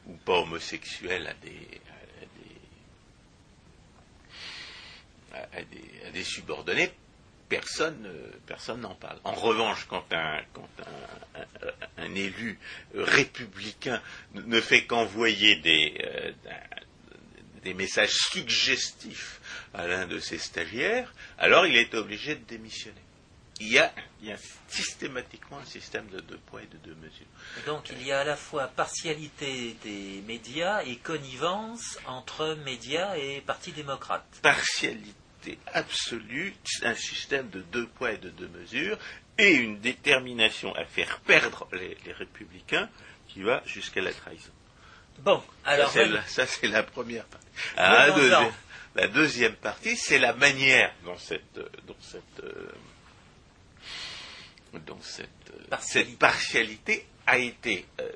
ou, 0.06 0.14
pas 0.18 0.40
homosexuelles 0.40 1.28
à 1.28 1.34
des, 1.46 1.68
à 5.34 6.12
des, 6.12 6.24
subordonnés, 6.24 6.92
personne 7.50 8.10
personne 8.46 8.82
n'en 8.82 8.96
parle. 8.96 9.20
En 9.24 9.34
revanche, 9.34 9.86
quand 9.88 10.06
un, 10.12 10.42
quand 10.54 10.70
un, 11.98 12.16
élu 12.16 12.60
républicain 12.94 14.02
ne 14.34 14.60
fait 14.60 14.86
qu'envoyer 14.86 15.58
des, 15.58 15.94
euh, 16.04 16.32
des 17.68 17.74
messages 17.74 18.14
suggestifs 18.32 19.42
à 19.74 19.88
l'un 19.88 20.08
de 20.08 20.20
ses 20.20 20.38
stagiaires, 20.38 21.14
alors 21.38 21.66
il 21.68 21.76
est 21.76 21.94
obligé 21.96 22.36
de 22.36 22.46
démissionner. 22.46 23.02
il 23.60 23.68
y, 23.68 23.78
a, 23.78 23.94
il 24.22 24.30
y 24.30 24.32
a 24.32 24.38
systématiquement 24.70 25.58
un 25.60 25.66
système 25.66 26.08
de 26.08 26.22
deux 26.22 26.38
poids 26.38 26.62
et 26.62 26.68
de 26.68 26.78
deux 26.78 26.96
mesures. 26.96 27.28
Donc 27.66 27.90
il 27.90 28.08
y 28.08 28.14
a 28.14 28.22
à 28.22 28.24
la 28.24 28.38
fois 28.38 28.68
partialité 28.68 29.76
des 29.84 30.24
médias 30.26 30.82
et 30.84 30.96
connivence 30.96 32.00
entre 32.06 32.58
médias 32.64 33.18
et 33.18 33.42
Parti 33.42 33.74
démocrate. 33.74 34.26
Partialité 34.42 35.60
absolue, 35.74 36.54
un 36.84 36.96
système 36.96 37.50
de 37.50 37.60
deux 37.64 37.88
poids 37.88 38.14
et 38.14 38.18
de 38.18 38.30
deux 38.30 38.48
mesures, 38.48 38.98
et 39.38 39.56
une 39.56 39.80
détermination 39.80 40.74
à 40.76 40.86
faire 40.86 41.20
perdre 41.20 41.68
les, 41.74 41.98
les 42.06 42.14
républicains 42.14 42.90
qui 43.28 43.42
va 43.42 43.62
jusqu'à 43.66 44.02
la 44.02 44.14
trahison. 44.14 44.54
Bon, 45.20 45.42
alors. 45.66 45.92
Ça, 46.28 46.46
c'est 46.46 46.68
la, 46.68 46.84
première 46.84 47.26
partie. 47.26 47.48
Ah, 47.76 48.08
la, 48.08 48.12
deuxième, 48.14 48.54
la 48.96 49.08
deuxième 49.08 49.56
partie, 49.56 49.96
c'est 49.96 50.20
la 50.20 50.34
manière 50.34 50.94
dont 51.04 51.18
cette, 51.18 51.60
dont 51.88 51.96
cette, 52.00 52.44
euh, 52.44 52.72
dont 54.86 55.00
cette, 55.02 55.30
euh, 55.50 55.68
Partialité. 55.70 56.10
cette 56.10 56.20
partialité 56.20 57.08
a 57.26 57.38
été, 57.38 57.86
euh, 58.00 58.12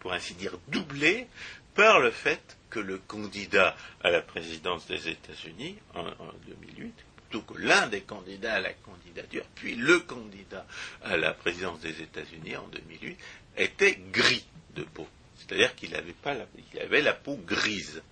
pour 0.00 0.12
ainsi 0.12 0.34
dire, 0.34 0.58
doublée 0.68 1.26
par 1.74 2.00
le 2.00 2.10
fait 2.10 2.56
que 2.70 2.78
le 2.78 2.98
candidat 2.98 3.74
à 4.02 4.10
la 4.10 4.20
présidence 4.20 4.86
des 4.86 5.08
États-Unis 5.08 5.78
en, 5.94 6.06
en 6.06 6.32
2008, 6.46 6.94
plutôt 7.16 7.54
que 7.54 7.58
l'un 7.60 7.86
des 7.86 8.02
candidats 8.02 8.54
à 8.54 8.60
la 8.60 8.72
candidature, 8.72 9.44
puis 9.54 9.74
le 9.74 10.00
candidat 10.00 10.66
à 11.02 11.16
la 11.16 11.32
présidence 11.32 11.80
des 11.80 12.02
États-Unis 12.02 12.56
en 12.56 12.66
2008, 12.68 13.18
était 13.56 13.98
gris 14.12 14.46
de 14.74 14.82
peau. 14.82 15.06
C'est-à-dire 15.48 15.74
qu'il 15.74 15.94
avait, 15.94 16.12
pas 16.12 16.34
la, 16.34 16.46
il 16.74 16.80
avait 16.80 17.00
la 17.00 17.14
peau 17.14 17.36
grise. 17.36 18.02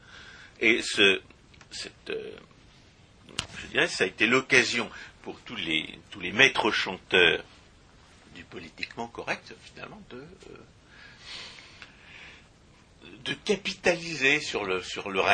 Et 0.60 0.80
ce, 0.82 1.20
cette, 1.70 2.10
euh, 2.10 2.32
je 3.60 3.66
dirais, 3.66 3.88
ça 3.88 4.04
a 4.04 4.06
été 4.06 4.26
l'occasion 4.26 4.90
pour 5.22 5.38
tous 5.40 5.56
les, 5.56 5.98
tous 6.10 6.20
les 6.20 6.32
maîtres 6.32 6.70
chanteurs 6.70 7.44
du 8.34 8.44
politiquement 8.44 9.08
correct, 9.08 9.54
finalement, 9.64 10.00
de, 10.10 10.16
euh, 10.16 10.56
de 13.24 13.34
capitaliser 13.34 14.40
sur, 14.40 14.84
sur, 14.84 15.10
leur 15.10 15.28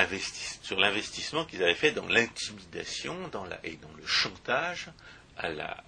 sur 0.63 0.81
l'investissement 0.81 1.45
qu'ils 1.45 1.63
avaient 1.63 1.75
fait 1.75 1.93
dans 1.93 2.07
l'intimidation 2.07 3.17
et 3.65 3.77
dans 3.77 3.93
le 3.97 4.07
chantage 4.07 4.89
à 5.37 5.51
la, 5.51 5.85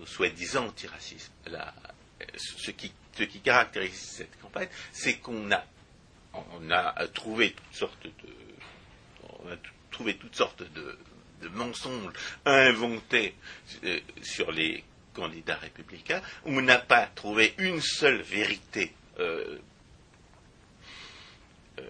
au 0.00 0.06
soi-disant 0.06 0.66
antiracisme. 0.68 1.32
La- 1.46 1.74
ce, 2.36 2.70
qui, 2.70 2.92
ce 3.16 3.24
qui 3.24 3.40
caractérise 3.40 3.94
cette 3.98 4.38
campagne, 4.40 4.68
c'est 4.92 5.18
qu'on 5.18 5.50
a, 5.52 5.64
on 6.32 6.70
a 6.70 7.06
trouvé 7.08 7.52
toutes 7.52 7.74
sortes 7.74 8.04
de, 8.04 8.34
on 9.40 9.48
a 9.50 9.56
trouvé 9.90 10.16
toutes 10.16 10.36
sortes 10.36 10.62
de, 10.62 10.98
mensonges 11.54 12.12
inventés 12.44 13.34
euh, 13.84 13.98
sur 14.22 14.52
les 14.52 14.84
candidats 15.14 15.56
républicains. 15.56 16.20
On 16.44 16.60
n'a 16.60 16.78
pas 16.78 17.06
trouvé 17.06 17.54
une 17.56 17.80
seule 17.80 18.20
vérité 18.20 18.92
euh, 19.18 19.58
euh, 21.78 21.82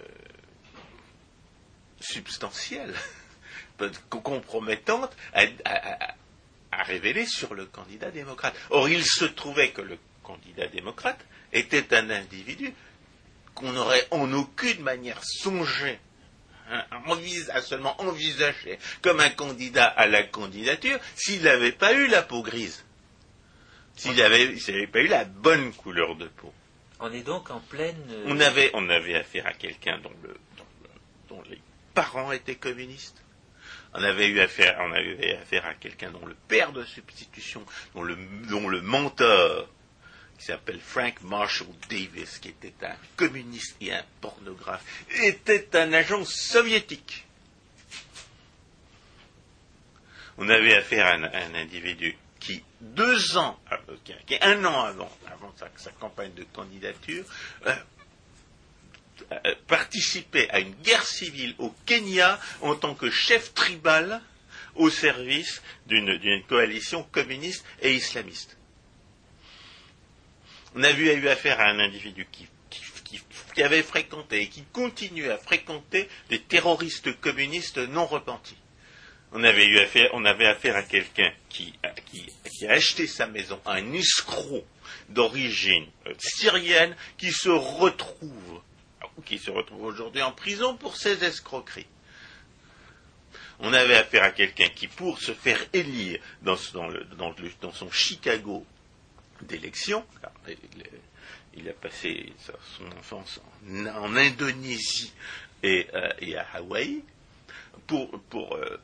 substantielle, 2.01 2.95
compromettante 4.23 5.17
à- 5.35 6.15
à 6.73 6.83
révéler 6.85 7.27
sur 7.27 7.55
le 7.55 7.67
candidat 7.67 8.11
démocrate. 8.11 8.55
Or, 8.71 8.89
il 8.89 9.05
se 9.05 9.25
trouvait 9.25 9.71
que 9.73 9.83
le 9.83 9.99
candidat 10.31 10.67
démocrate 10.69 11.25
était 11.53 11.95
un 11.95 12.11
individu 12.11 12.73
qu'on 13.55 13.73
n'aurait 13.73 14.07
en 14.11 14.33
aucune 14.33 14.81
manière 14.83 15.21
songé 15.25 15.99
hein, 16.71 16.85
à 17.53 17.61
seulement 17.63 18.01
envisager 18.01 18.79
comme 19.03 19.21
un 19.21 19.31
candidat 19.31 19.87
à 19.87 20.07
la 20.07 20.23
candidature 20.23 20.99
s'il 21.17 21.43
n'avait 21.43 21.73
pas 21.73 21.93
eu 21.95 22.07
la 22.07 22.23
peau 22.23 22.43
grise, 22.43 22.85
s'il 23.97 24.17
n'avait 24.17 24.87
pas 24.87 25.01
eu 25.01 25.09
la 25.09 25.25
bonne 25.25 25.73
couleur 25.73 26.17
de 26.17 26.27
peau. 26.29 26.53
On 27.01 27.13
est 27.13 27.23
donc 27.23 27.51
en 27.51 27.61
pleine. 27.61 27.97
euh, 28.11 28.25
On 28.27 28.39
avait, 28.41 28.71
on 28.75 28.89
avait 28.89 29.15
affaire 29.17 29.47
à 29.47 29.53
quelqu'un 29.55 29.99
dont, 29.99 30.13
le, 30.23 30.37
dont, 30.59 30.67
le- 30.83 30.91
dont 31.29 31.43
les 31.51 31.59
parents 31.95 32.31
étaient 32.31 32.57
communistes. 32.57 33.25
On 33.95 34.03
avait 34.05 34.29
eu 34.29 34.39
affaire, 34.41 34.77
on 34.81 34.93
avait 34.93 35.37
affaire 35.37 35.65
à 35.67 35.75
quelqu'un 35.75 36.11
dont 36.13 36.25
le 36.25 36.37
père 36.47 36.73
de 36.73 36.85
substitution, 36.85 37.65
dont 37.95 38.03
le, 38.05 38.17
dont 38.49 38.69
le 38.69 38.83
mentor, 38.83 39.67
qui 40.41 40.47
s'appelle 40.47 40.81
Frank 40.81 41.21
Marshall 41.21 41.69
Davis, 41.91 42.39
qui 42.39 42.49
était 42.49 42.73
un 42.83 42.97
communiste 43.15 43.77
et 43.83 43.93
un 43.93 44.03
pornographe, 44.23 44.83
était 45.23 45.77
un 45.77 45.93
agent 45.93 46.25
soviétique. 46.25 47.27
On 50.39 50.49
avait 50.49 50.75
affaire 50.75 51.07
à 51.07 51.13
un, 51.17 51.55
individu 51.55 52.17
qui, 52.39 52.65
deux 52.81 53.37
ans, 53.37 53.61
euh, 53.71 53.77
un 54.41 54.65
an 54.65 54.87
avant, 54.87 55.13
sa, 55.77 55.91
campagne 55.91 56.33
de 56.33 56.45
candidature, 56.45 57.27
euh, 57.67 57.75
euh, 59.33 59.55
participait 59.67 60.49
à 60.49 60.61
une 60.61 60.73
guerre 60.77 61.05
civile 61.05 61.55
au 61.59 61.75
Kenya 61.85 62.41
en 62.63 62.77
tant 62.77 62.95
que 62.95 63.11
chef 63.11 63.53
tribal 63.53 64.23
au 64.75 64.89
service 64.89 65.61
d'une 65.85 66.43
coalition 66.49 67.03
communiste 67.03 67.63
et 67.83 67.93
islamiste. 67.93 68.57
On 70.75 70.83
a 70.83 70.93
vu, 70.93 71.11
a 71.11 71.15
eu 71.15 71.29
affaire 71.29 71.61
à 71.61 71.65
un 71.65 71.79
individu 71.81 72.27
qui, 72.31 72.47
qui, 73.55 73.63
avait 73.63 73.83
fréquenté 73.83 74.43
et 74.43 74.49
qui 74.49 74.63
continue 74.73 75.31
à 75.31 75.37
fréquenter 75.37 76.09
des 76.29 76.41
terroristes 76.41 77.19
communistes 77.21 77.79
non 77.79 78.07
repentis. 78.07 78.57
On 79.33 79.45
avait 79.45 79.67
eu 79.67 79.79
affaire, 79.81 80.11
on 80.13 80.25
avait 80.25 80.47
affaire 80.47 80.77
à 80.77 80.83
quelqu'un 80.83 81.33
qui, 81.49 81.75
qui, 82.07 82.67
a 82.67 82.73
acheté 82.73 83.07
sa 83.07 83.27
maison 83.27 83.61
à 83.65 83.75
un 83.75 83.93
escroc 83.93 84.65
d'origine 85.09 85.87
euh, 86.07 86.15
syrienne 86.19 86.97
qui 87.19 87.33
se 87.33 87.49
retrouve, 87.49 88.61
qui 89.25 89.39
se 89.39 89.51
retrouve 89.51 89.83
aujourd'hui 89.83 90.23
en 90.23 90.33
prison 90.33 90.77
pour 90.77 90.97
ses 90.97 91.23
escroqueries. 91.25 91.87
On 93.59 93.73
avait 93.73 93.97
affaire 93.97 94.25
à 94.25 94.31
quelqu'un 94.31 94.69
qui, 94.69 94.89
pour 94.89 95.21
se 95.21 95.33
faire 95.33 95.61
élire 95.73 96.21
dans 96.43 96.57
son 96.57 97.91
Chicago 97.91 98.65
d'élection, 99.43 100.05
il, 101.55 101.69
a 101.69 101.73
passé 101.73 102.33
son 102.77 102.87
enfance 102.99 103.41
en, 103.97 104.17
Indonésie 104.17 105.13
et, 105.63 105.87
euh, 105.95 106.09
et 106.21 106.37
à 106.37 106.47
Hawaï, 106.55 107.03
pour, 107.87 108.21
euh, 108.57 108.81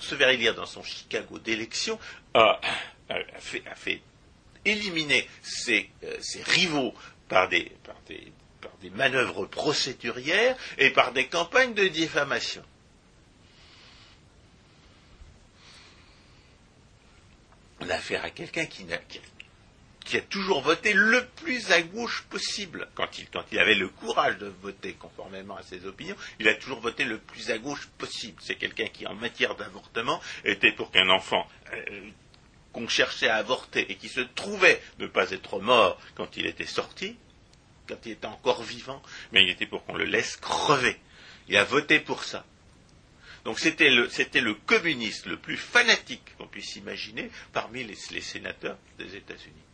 se 0.00 0.14
élire 0.14 0.54
dans 0.54 0.66
son 0.66 0.82
Chicago 0.82 1.38
d'élection, 1.38 1.98
a, 2.34 2.60
fait, 3.38 4.02
éliminer 4.64 5.28
ses, 5.42 5.90
euh, 6.04 6.16
rivaux 6.44 6.94
par 7.28 7.48
des, 7.48 7.72
par, 7.84 7.96
des, 8.08 8.90
manœuvres 8.90 9.46
procédurières 9.46 10.56
et 10.78 10.90
par 10.90 11.12
des 11.12 11.26
campagnes 11.26 11.74
de 11.74 11.88
diffamation. 11.88 12.62
On 17.80 17.88
a 17.88 17.94
affaire 17.94 18.24
à 18.24 18.30
quelqu'un 18.30 18.66
qui, 18.66 18.84
n'a- 18.84 18.98
qui, 20.08 20.16
a 20.16 20.20
toujours 20.22 20.62
voté 20.62 20.92
le 20.92 21.26
plus 21.36 21.70
à 21.70 21.82
gauche 21.82 22.24
possible. 22.30 22.88
Quand 22.94 23.08
il, 23.52 23.58
avait 23.58 23.74
le 23.74 23.88
courage 23.88 24.38
de 24.38 24.46
voter 24.62 24.94
conformément 24.94 25.56
à 25.56 25.62
ses 25.62 25.86
opinions, 25.86 26.16
il 26.40 26.48
a 26.48 26.54
toujours 26.54 26.80
voté 26.80 27.04
le 27.04 27.18
plus 27.18 27.50
à 27.50 27.58
gauche 27.58 27.88
possible. 27.98 28.40
C'est 28.42 28.54
quelqu'un 28.54 28.86
qui, 28.86 29.06
en 29.06 29.14
matière 29.14 29.54
d'avortement, 29.54 30.20
était 30.44 30.72
pour 30.72 30.90
qu'un 30.90 31.08
enfant 31.10 31.46
euh, 31.72 32.00
qu'on 32.72 32.88
cherchait 32.88 33.28
à 33.28 33.36
avorter 33.36 33.90
et 33.90 33.96
qui 33.96 34.08
se 34.08 34.20
trouvait 34.20 34.80
ne 34.98 35.06
pas 35.06 35.30
être 35.30 35.60
mort 35.60 36.00
quand 36.14 36.36
il 36.36 36.46
était 36.46 36.66
sorti, 36.66 37.16
quand 37.86 38.06
il 38.06 38.12
était 38.12 38.26
encore 38.26 38.62
vivant, 38.62 39.02
mais 39.32 39.42
il 39.42 39.50
était 39.50 39.66
pour 39.66 39.84
qu'on 39.84 39.96
le 39.96 40.04
laisse 40.04 40.36
crever. 40.36 40.96
Il 41.48 41.56
a 41.56 41.64
voté 41.64 42.00
pour 42.00 42.24
ça. 42.24 42.44
Donc 43.44 43.58
c'était 43.58 43.90
le, 43.90 44.08
c'était 44.08 44.40
le 44.40 44.54
communiste 44.54 45.26
le 45.26 45.38
plus 45.38 45.56
fanatique 45.56 46.36
qu'on 46.36 46.46
puisse 46.46 46.76
imaginer 46.76 47.30
parmi 47.52 47.84
les, 47.84 47.96
les 48.10 48.20
sénateurs 48.20 48.76
des 48.98 49.16
États-Unis. 49.16 49.67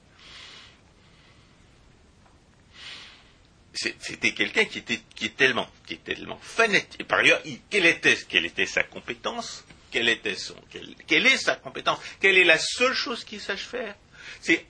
C'était 3.74 4.32
quelqu'un 4.32 4.64
qui 4.66 4.78
était, 4.78 5.00
est 5.20 5.36
tellement, 5.36 5.68
qui 5.86 5.94
est 5.94 6.04
tellement 6.04 6.38
fanatique. 6.40 7.00
Et 7.00 7.04
par 7.04 7.18
ailleurs, 7.18 7.40
il- 7.44 7.60
quelle 7.68 7.86
était, 7.86 8.66
sa 8.66 8.84
compétence? 8.84 9.64
Quelle 9.90 10.08
est 10.08 11.36
sa 11.36 11.56
compétence? 11.56 11.98
Quelle 12.20 12.38
est 12.38 12.44
la 12.44 12.58
seule 12.58 12.94
chose 12.94 13.24
qu'il 13.24 13.40
sache 13.40 13.62
faire? 13.64 13.94
C'est, 14.40 14.64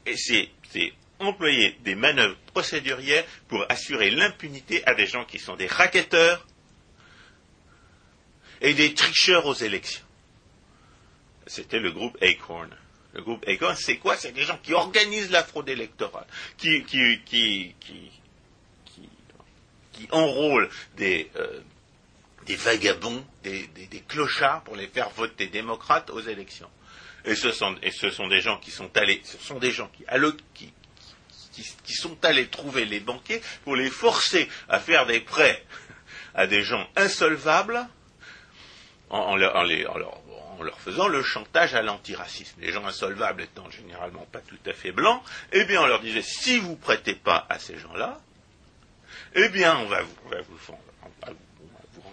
employer 1.21 1.77
des 1.85 1.95
manœuvres 1.95 2.37
procédurières 2.53 3.25
pour 3.49 3.65
assurer 3.71 4.11
l'impunité 4.11 4.85
à 4.87 4.95
des 4.95 5.07
gens 5.07 5.25
qui 5.25 5.39
sont 5.39 5.55
des 5.57 5.67
racketteurs 5.69 6.45
et 8.61 8.75
des 8.75 8.95
tricheurs 8.95 9.47
aux 9.47 9.55
élections. 9.55 10.05
C'était 11.47 11.79
le 11.79 11.93
groupe 11.93 12.17
Acorn. 12.23 12.75
Le 13.13 13.23
groupe 13.23 13.45
Acorn, 13.47 13.77
c'est 13.77 13.99
quoi? 13.99 14.17
C'est 14.17 14.33
des 14.33 14.43
gens 14.43 14.59
qui 14.63 14.73
organisent 14.75 15.31
la 15.31 15.45
fraude 15.45 15.69
électorale, 15.69 16.27
qui, 16.57 16.83
qui, 16.85 17.21
qui, 17.25 17.75
qui, 17.81 18.11
qui, 19.95 20.09
des, 20.97 21.31
euh, 21.37 21.61
des 22.47 22.57
vagabonds, 22.57 23.25
des, 23.43 23.69
clochards 24.09 24.63
pour 24.65 24.77
les 24.77 24.89
faire 24.89 25.11
voter 25.11 25.47
démocrates 25.47 26.11
aux 26.11 26.21
élections. 26.21 26.71
Et 27.25 27.35
ce 27.35 27.51
sont, 27.53 27.73
des 28.29 28.41
gens 28.41 28.59
qui 28.59 28.71
sont 28.71 28.95
allés, 28.97 29.23
ce 29.25 29.39
sont 29.39 29.59
des 29.59 29.71
gens 29.71 29.91
qui, 29.95 30.75
sont 31.95 32.25
allés 32.25 32.49
trouver 32.49 32.85
les 32.85 33.01
banquiers 33.01 33.41
pour 33.65 33.77
les 33.77 33.89
forcer 33.89 34.49
à 34.69 34.79
faire 34.79 35.07
des 35.07 35.21
prêts 35.21 35.65
à 36.35 36.47
des 36.47 36.63
gens 36.63 36.87
insolvables 36.97 37.87
en, 39.09 39.37
leur, 39.37 39.55
faisant 40.81 41.09
le 41.09 41.23
chantage 41.23 41.75
à 41.75 41.83
l'antiracisme. 41.83 42.61
Les 42.61 42.73
gens 42.73 42.85
insolvables 42.85 43.43
étant 43.43 43.71
généralement 43.71 44.27
pas 44.33 44.41
tout 44.41 44.59
à 44.67 44.73
fait 44.73 44.93
blancs, 44.93 45.23
eh 45.53 45.65
bien 45.65 45.81
on 45.81 45.87
leur 45.87 46.01
disait 46.01 46.23
si 46.23 46.59
vous 46.59 46.77
prêtez 46.77 47.15
pas 47.15 47.47
à 47.49 47.59
ces 47.59 47.79
gens-là, 47.79 48.21
eh 49.35 49.49
bien 49.49 49.77
on 49.79 49.87
va 49.87 50.03
vous, 50.03 50.21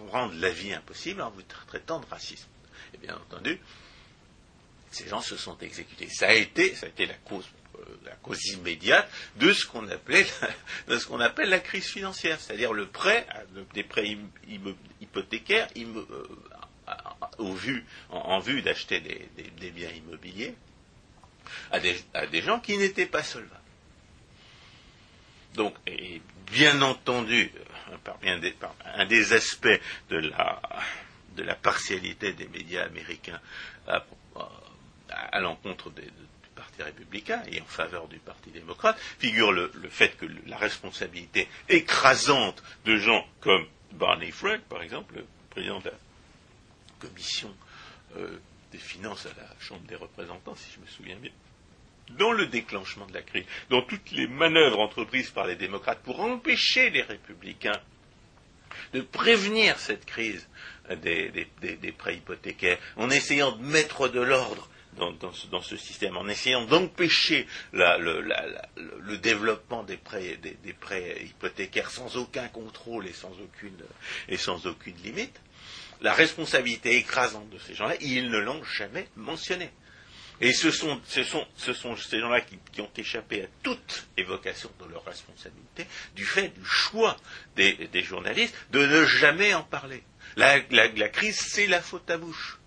rendre 0.10 0.34
la 0.36 0.50
vie 0.50 0.74
impossible 0.74 1.22
en 1.22 1.30
vous 1.30 1.44
traitant 1.44 2.00
de 2.00 2.06
racisme. 2.06 2.48
Et 2.94 2.98
bien 2.98 3.16
entendu, 3.16 3.60
ces 4.92 5.08
gens 5.08 5.22
se 5.22 5.38
sont 5.38 5.58
exécutés. 5.60 6.10
Ça 6.10 6.28
a 6.28 6.34
été, 6.34 6.76
euh, 6.84 7.08
la 8.04 8.16
cause 8.16 8.46
immédiate 8.48 9.10
de 9.38 9.54
ce 9.54 9.66
qu'on 9.66 9.88
appelle 11.20 11.50
la 11.50 11.60
crise 11.60 11.86
financière, 11.86 12.40
c'est-à-dire 12.40 12.74
le 12.74 12.88
prêt, 12.88 13.26
des 13.74 13.84
prêts 13.84 14.18
hypothécaires 15.00 15.70
en, 18.10 18.40
vue 18.40 18.62
d'acheter 18.62 19.00
des, 19.00 19.72
biens 19.72 19.92
immobiliers 19.92 20.56
à 21.72 21.80
des, 21.80 22.42
gens 22.42 22.60
qui 22.60 22.78
n'étaient 22.78 23.06
pas 23.06 23.24
solvables. 23.24 23.61
Donc, 25.56 25.76
bien 26.52 26.82
entendu, 26.82 27.52
euh, 27.58 28.40
un 28.96 29.06
des 29.06 29.34
aspects 29.34 29.80
de 30.10 30.18
la, 30.18 31.56
partialité 31.56 32.34
des 32.34 32.48
médias 32.48 32.86
américains 32.86 33.40
à, 33.88 35.40
l'encontre 35.40 35.90
des, 35.92 36.08
Parti 36.54 36.84
républicain 36.84 37.42
et 37.50 37.62
en 37.62 37.66
faveur 37.66 38.08
du 38.08 38.20
Parti 38.20 38.52
démocrate, 38.52 39.00
figure 39.18 39.52
le, 39.52 39.72
fait 39.90 40.16
que 40.18 40.26
la 40.46 40.58
responsabilité 40.58 41.48
écrasante 41.70 42.62
de 42.86 42.98
gens 42.98 43.26
comme 43.40 43.66
Barney 43.94 44.32
Frank, 44.32 44.62
par 44.70 44.82
exemple, 44.84 45.16
le 45.16 45.26
président 45.50 45.80
de 45.80 45.86
la 45.86 45.98
commission 47.00 47.56
euh, 48.18 48.38
des 48.72 48.78
finances 48.78 49.26
à 49.26 49.30
la 49.30 49.48
Chambre 49.60 49.82
des 49.88 49.96
représentants, 49.96 50.56
si 50.56 50.72
je 50.76 50.80
me 50.80 50.86
souviens 50.88 51.16
bien, 51.16 51.32
dans 52.18 52.32
le 52.32 52.48
déclenchement 52.48 53.06
de 53.06 53.14
la 53.14 53.22
crise, 53.22 53.46
dans 53.70 53.82
toutes 53.82 54.12
les 54.12 54.28
manœuvres 54.28 54.80
entreprises 54.80 55.30
par 55.30 55.48
les 55.48 55.56
démocrates 55.56 56.02
pour 56.04 56.20
empêcher 56.20 56.90
les 56.90 57.02
républicains 57.02 57.80
de 58.94 59.02
prévenir 59.02 59.80
cette 59.80 60.06
crise 60.06 60.48
des 60.90 61.94
prêts 61.98 62.16
hypothécaires, 62.16 62.80
en 62.98 63.10
essayant 63.10 63.52
de 63.52 63.64
mettre 63.64 64.08
de 64.08 64.22
l'ordre 64.22 64.70
dans, 64.98 65.62
ce, 65.62 65.78
système, 65.78 66.18
en 66.18 66.28
essayant 66.28 66.66
d'empêcher 66.66 67.48
le, 67.72 69.18
développement 69.18 69.84
des 69.84 69.98
prêts, 69.98 70.38
hypothécaires 71.24 71.90
sans 71.90 72.18
aucun 72.18 72.48
contrôle 72.50 73.08
et 73.08 73.14
sans 73.14 73.32
aucune, 73.42 73.78
et 74.28 74.38
sans 74.38 74.68
aucune 74.68 74.96
limite, 74.98 75.40
la 76.02 76.14
responsabilité 76.14 76.96
écrasante 76.98 77.50
de 77.50 77.60
ces 77.60 77.76
gens-là, 77.76 77.96
ils 78.02 78.30
ne 78.30 78.40
l'ont 78.40 78.64
jamais 78.64 79.08
mentionné. 79.16 79.70
Et 80.42 80.54
ce 80.54 80.72
sont, 80.72 81.00
ce 81.08 81.24
ce 81.24 81.74
ces 81.96 82.20
gens-là 82.20 82.42
qui, 82.42 82.82
ont 82.82 82.90
échappé 82.98 83.44
à 83.44 83.48
toute 83.62 84.08
évocation 84.18 84.72
de 84.80 84.92
leur 84.92 85.06
responsabilité 85.06 85.86
du 86.16 86.26
fait 86.26 86.50
du 86.50 86.66
choix 86.66 87.16
des, 87.56 87.78
journalistes 88.04 88.56
de 88.72 88.86
ne 88.86 89.06
jamais 89.06 89.54
en 89.54 89.64
parler. 89.64 90.04
La, 90.36 90.60
crise, 91.10 91.40
c'est 91.40 91.68
la 91.68 91.82
faute 91.82 92.10
à 92.10 92.18
bouche 92.18 92.58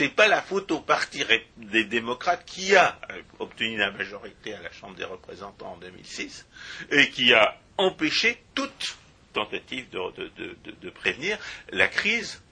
n'est 0.00 0.08
pas 0.08 0.28
la 0.28 0.42
faute 0.42 0.70
au 0.70 0.80
parti 0.80 1.24
des 1.56 1.84
démocrates 1.84 2.44
qui 2.44 2.76
a 2.76 2.98
obtenu 3.38 3.76
la 3.76 3.90
majorité 3.90 4.54
à 4.54 4.60
la 4.60 4.70
Chambre 4.70 4.94
des 4.94 5.04
représentants 5.04 5.72
en 5.72 5.76
2006 5.78 6.46
et 6.90 7.10
qui 7.10 7.32
a 7.32 7.58
empêché 7.76 8.42
toute 8.54 8.96
tentative 9.32 9.88
de, 9.90 10.90
prévenir 10.90 11.38
la 11.70 11.88
crise 11.88 12.42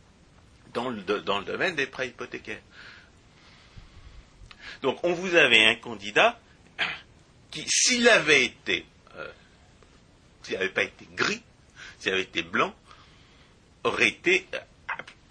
dans 0.75 0.91
le, 0.91 1.01
domaine 1.01 1.75
des 1.75 1.87
prêts 1.87 2.09
hypothécaires. 2.09 2.61
Donc 4.83 5.03
on 5.03 5.13
vous 5.13 5.35
avait 5.35 5.65
un 5.65 5.77
candidat 5.77 6.39
qui, 7.51 7.65
s'il 7.69 8.09
avait 8.09 8.45
été, 8.45 8.85
euh, 9.17 9.29
s'il 10.43 10.55
n'avait 10.55 10.69
pas 10.69 10.83
été 10.83 11.07
gris, 11.15 11.43
s'il 11.99 12.13
avait 12.13 12.23
été 12.23 12.43
blanc, 12.43 12.75
aurait 13.85 14.09
été 14.09 14.47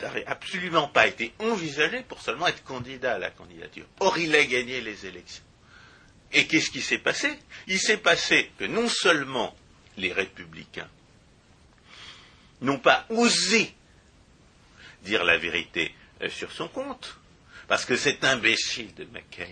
n'aurait 0.02 0.26
absolument 0.26 0.88
pas 0.88 1.08
été 1.08 1.34
envisagé 1.40 2.02
pour 2.02 2.22
seulement 2.22 2.48
être 2.48 2.64
candidat 2.64 3.16
à 3.16 3.20
la 3.20 3.32
candidature. 3.32 3.86
Or, 4.00 4.18
il 4.18 4.36
a 4.36 4.44
gagné 4.46 4.82
les 4.82 5.06
élections. 5.06 5.44
Et 6.34 6.48
qu'est-ce 6.48 6.70
qui 6.70 6.82
s'est 6.82 6.98
passé? 6.98 7.38
Il 7.68 7.80
s'est 7.80 7.98
passé 7.98 8.52
que 8.58 8.66
non 8.66 8.90
seulement 8.90 9.56
les 9.98 10.12
républicains 10.12 10.90
n'ont 12.62 12.80
pas 12.80 13.06
osé 13.10 13.74
dire 15.04 15.24
la 15.24 15.38
vérité 15.38 15.94
euh, 16.22 16.30
sur 16.30 16.52
son 16.52 16.68
compte, 16.68 17.18
parce 17.68 17.86
que 17.86 17.96
cet 17.96 18.24
imbécile 18.24 18.94
de 18.96 19.06
McCain 19.06 19.48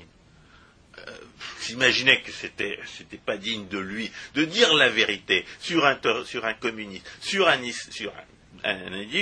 euh, 0.99 1.12
s'imaginait 1.60 2.21
que 2.21 2.32
c'était 2.32 2.80
c'était 2.86 3.17
pas 3.17 3.38
digne 3.38 3.67
de 3.67 3.80
lui 3.80 4.12
de 4.36 4.45
dire 4.45 4.73
la 4.73 4.89
vérité 4.89 5.45
sur 5.60 5.86
un, 5.86 5.99
sur 6.26 6.45
un 6.45 6.54
communiste, 6.54 7.10
sur 7.21 7.47
un, 7.47 7.60
sur 7.89 8.13
un 8.15 8.23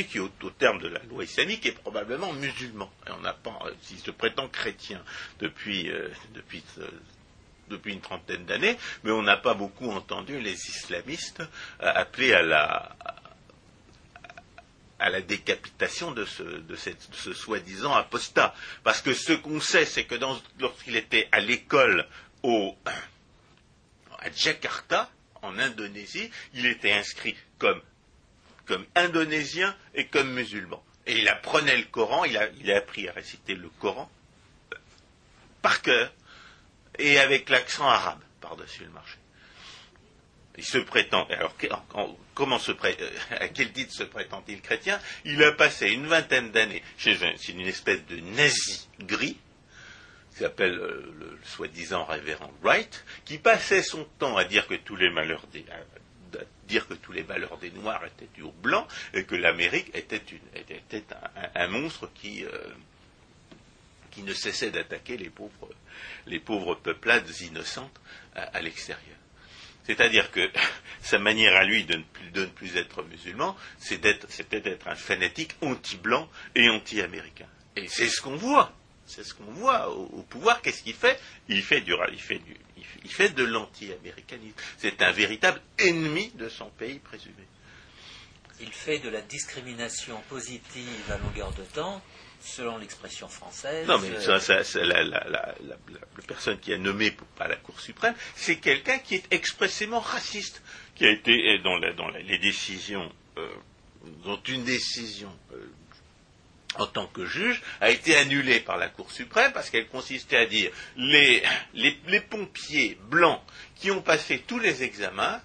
qui, 0.09 0.19
au, 0.19 0.29
terme 0.57 0.79
de 0.79 0.87
la 0.87 1.01
loi 1.09 1.23
islamique, 1.23 1.65
est 1.65 1.71
probablement 1.71 2.33
musulman. 2.33 2.91
Et 3.07 3.11
on 3.11 3.25
euh, 3.25 3.71
s'il 3.81 3.99
se 3.99 4.11
prétend 4.11 4.47
chrétien 4.47 5.03
depuis, 5.39 5.89
euh, 5.89 6.09
depuis, 6.33 6.63
euh, 6.79 6.87
depuis 7.69 7.93
une 7.93 8.01
trentaine 8.01 8.45
d'années, 8.45 8.77
mais 9.03 9.11
on 9.11 9.23
n'a 9.23 9.37
pas 9.37 9.53
beaucoup 9.53 9.89
entendu 9.89 10.39
les 10.39 10.53
islamistes 10.53 11.41
appeler 11.79 12.33
à 12.33 12.41
la, 12.43 12.95
à 15.01 15.09
la 15.09 15.21
décapitation 15.21 16.11
de 16.11 16.25
ce, 16.25 16.43
de 16.43 16.75
ce 16.75 17.33
soi-disant 17.33 17.93
apostat. 17.93 18.53
Parce 18.83 19.01
que 19.01 19.13
ce 19.13 19.33
qu'on 19.33 19.59
sait, 19.59 19.85
c'est 19.85 20.05
que 20.05 20.15
lorsqu'il 20.59 20.95
était 20.95 21.27
à 21.31 21.39
l'école 21.39 22.07
à 22.43 24.31
Jakarta, 24.35 25.09
en 25.41 25.57
Indonésie, 25.57 26.29
il 26.53 26.65
était 26.67 26.93
inscrit 26.93 27.35
comme 27.57 27.81
comme 28.67 28.85
indonésien 28.95 29.75
et 29.95 30.05
comme 30.07 30.31
musulman. 30.31 30.81
Et 31.05 31.19
il 31.19 31.27
apprenait 31.27 31.75
le 31.75 31.83
Coran, 31.85 32.23
il 32.23 32.37
a, 32.37 32.77
appris 32.77 33.09
à 33.09 33.11
réciter 33.11 33.55
le 33.55 33.69
Coran 33.79 34.09
par 35.61 35.81
cœur 35.81 36.13
et 36.97 37.19
avec 37.19 37.49
l'accent 37.49 37.87
arabe 37.87 38.21
par-dessus 38.39 38.83
le 38.83 38.91
marché. 38.91 39.17
Il 40.61 40.65
se 40.67 40.77
prétend, 40.77 41.25
alors 41.25 41.55
comment 42.35 42.59
se 42.59 42.71
euh, 42.71 43.09
à 43.31 43.47
quel 43.47 43.71
titre 43.71 43.91
se 43.91 44.03
prétend-il 44.03 44.61
chrétien? 44.61 44.99
Il 45.25 45.43
a 45.43 45.53
passé 45.53 45.89
une 45.89 46.05
vingtaine 46.05 46.51
d'années 46.51 46.83
chez 46.99 47.17
une 47.49 47.65
espèce 47.65 48.05
de 48.05 48.17
nazi 48.17 48.87
gris, 48.99 49.39
qui 50.29 50.37
s'appelle 50.37 50.77
euh, 50.77 51.15
le 51.19 51.39
soi-disant 51.45 52.05
révérend 52.05 52.53
Wright, 52.61 53.03
qui 53.25 53.39
passait 53.39 53.81
son 53.81 54.03
temps 54.19 54.37
à 54.37 54.43
dire 54.43 54.67
que 54.67 54.75
tous 54.75 54.95
les 54.95 55.09
malheurs 55.09 55.47
des, 55.47 55.65
dire 56.67 56.87
que 56.87 56.93
tous 56.93 57.11
les 57.11 57.23
malheurs 57.23 57.57
des 57.57 57.71
Noirs 57.71 58.05
étaient 58.05 58.29
dus 58.35 58.43
aux 58.43 58.51
Blancs 58.51 58.87
et 59.15 59.23
que 59.23 59.33
l'Amérique 59.33 59.89
était, 59.95 60.21
un, 61.55 61.67
monstre 61.69 62.07
qui, 62.13 62.45
euh, 62.45 62.51
qui 64.11 64.21
ne 64.21 64.33
cessait 64.35 64.69
d'attaquer 64.69 65.17
les 65.17 66.39
pauvres 66.39 66.75
peuplades 66.75 67.27
innocentes 67.41 67.99
à, 68.35 68.61
l'extérieur. 68.61 69.17
C'est-à-dire 69.85 70.31
que 70.31 70.49
sa 71.01 71.19
manière 71.19 71.55
à 71.55 71.63
lui 71.63 71.85
de 71.85 71.97
ne 72.35 72.45
plus, 72.45 72.77
être 72.77 73.03
musulman, 73.03 73.55
c'était 73.79 74.13
d'être 74.61 74.87
un 74.87 74.95
fanatique 74.95 75.55
anti-blanc 75.61 76.29
et 76.55 76.69
anti-américain. 76.69 77.47
Et 77.75 77.87
c'est 77.87 78.07
ce 78.07 78.21
qu'on 78.21 78.35
voit. 78.35 78.73
C'est 79.05 79.23
ce 79.23 79.33
qu'on 79.33 79.51
voit 79.51 79.89
au, 79.89 80.23
pouvoir. 80.23 80.61
Qu'est-ce 80.61 80.83
qu'il 80.83 80.93
fait? 80.93 81.19
Il 81.49 81.61
fait, 81.63 81.83
il 81.85 82.21
fait 82.21 82.39
du, 82.39 82.55
il 83.03 83.11
fait 83.11 83.29
de 83.29 83.43
l'anti-américanisme. 83.43 84.55
C'est 84.77 85.01
un 85.01 85.11
véritable 85.11 85.61
ennemi 85.79 86.31
de 86.35 86.49
son 86.49 86.69
pays 86.69 86.99
présumé. 86.99 87.43
Il 88.59 88.71
fait 88.71 88.99
de 88.99 89.09
la 89.09 89.21
discrimination 89.21 90.21
positive 90.29 91.11
à 91.11 91.17
longueur 91.17 91.51
de 91.53 91.63
temps, 91.63 92.01
selon 92.43 92.77
l'expression 92.77 93.27
française. 93.27 93.87
Non, 93.87 93.99
mais 93.99 94.19
ça, 94.19 94.39
la, 94.83 95.55
personne 96.27 96.59
qui 96.59 96.73
a 96.73 96.77
nommé 96.77 97.15
à 97.39 97.47
la 97.47 97.55
Cour 97.55 97.79
suprême, 97.79 98.15
c'est 98.35 98.57
quelqu'un 98.57 98.99
qui 98.99 99.15
est 99.15 99.33
expressément 99.33 99.99
raciste, 99.99 100.61
qui 100.95 101.05
a 101.05 101.11
été 101.11 101.59
dans, 101.59 101.77
les 102.09 102.37
décisions, 102.37 103.11
euh, 103.37 103.47
dont 104.23 104.41
une 104.47 104.63
décision 104.63 105.31
euh, 105.53 105.71
en 106.75 106.87
tant 106.87 107.07
que 107.07 107.25
juge, 107.25 107.61
a 107.81 107.89
été 107.89 108.15
annulée 108.15 108.59
par 108.59 108.77
la 108.77 108.87
Cour 108.87 109.11
suprême 109.11 109.51
parce 109.53 109.69
qu'elle 109.69 109.87
consistait 109.87 110.37
à 110.37 110.45
dire 110.45 110.71
les, 110.95 111.43
les, 111.73 112.21
pompiers 112.21 112.97
blancs 113.09 113.41
qui 113.75 113.91
ont 113.91 114.01
passé 114.01 114.43
tous 114.47 114.59
les 114.59 114.83
examens, 114.83 115.41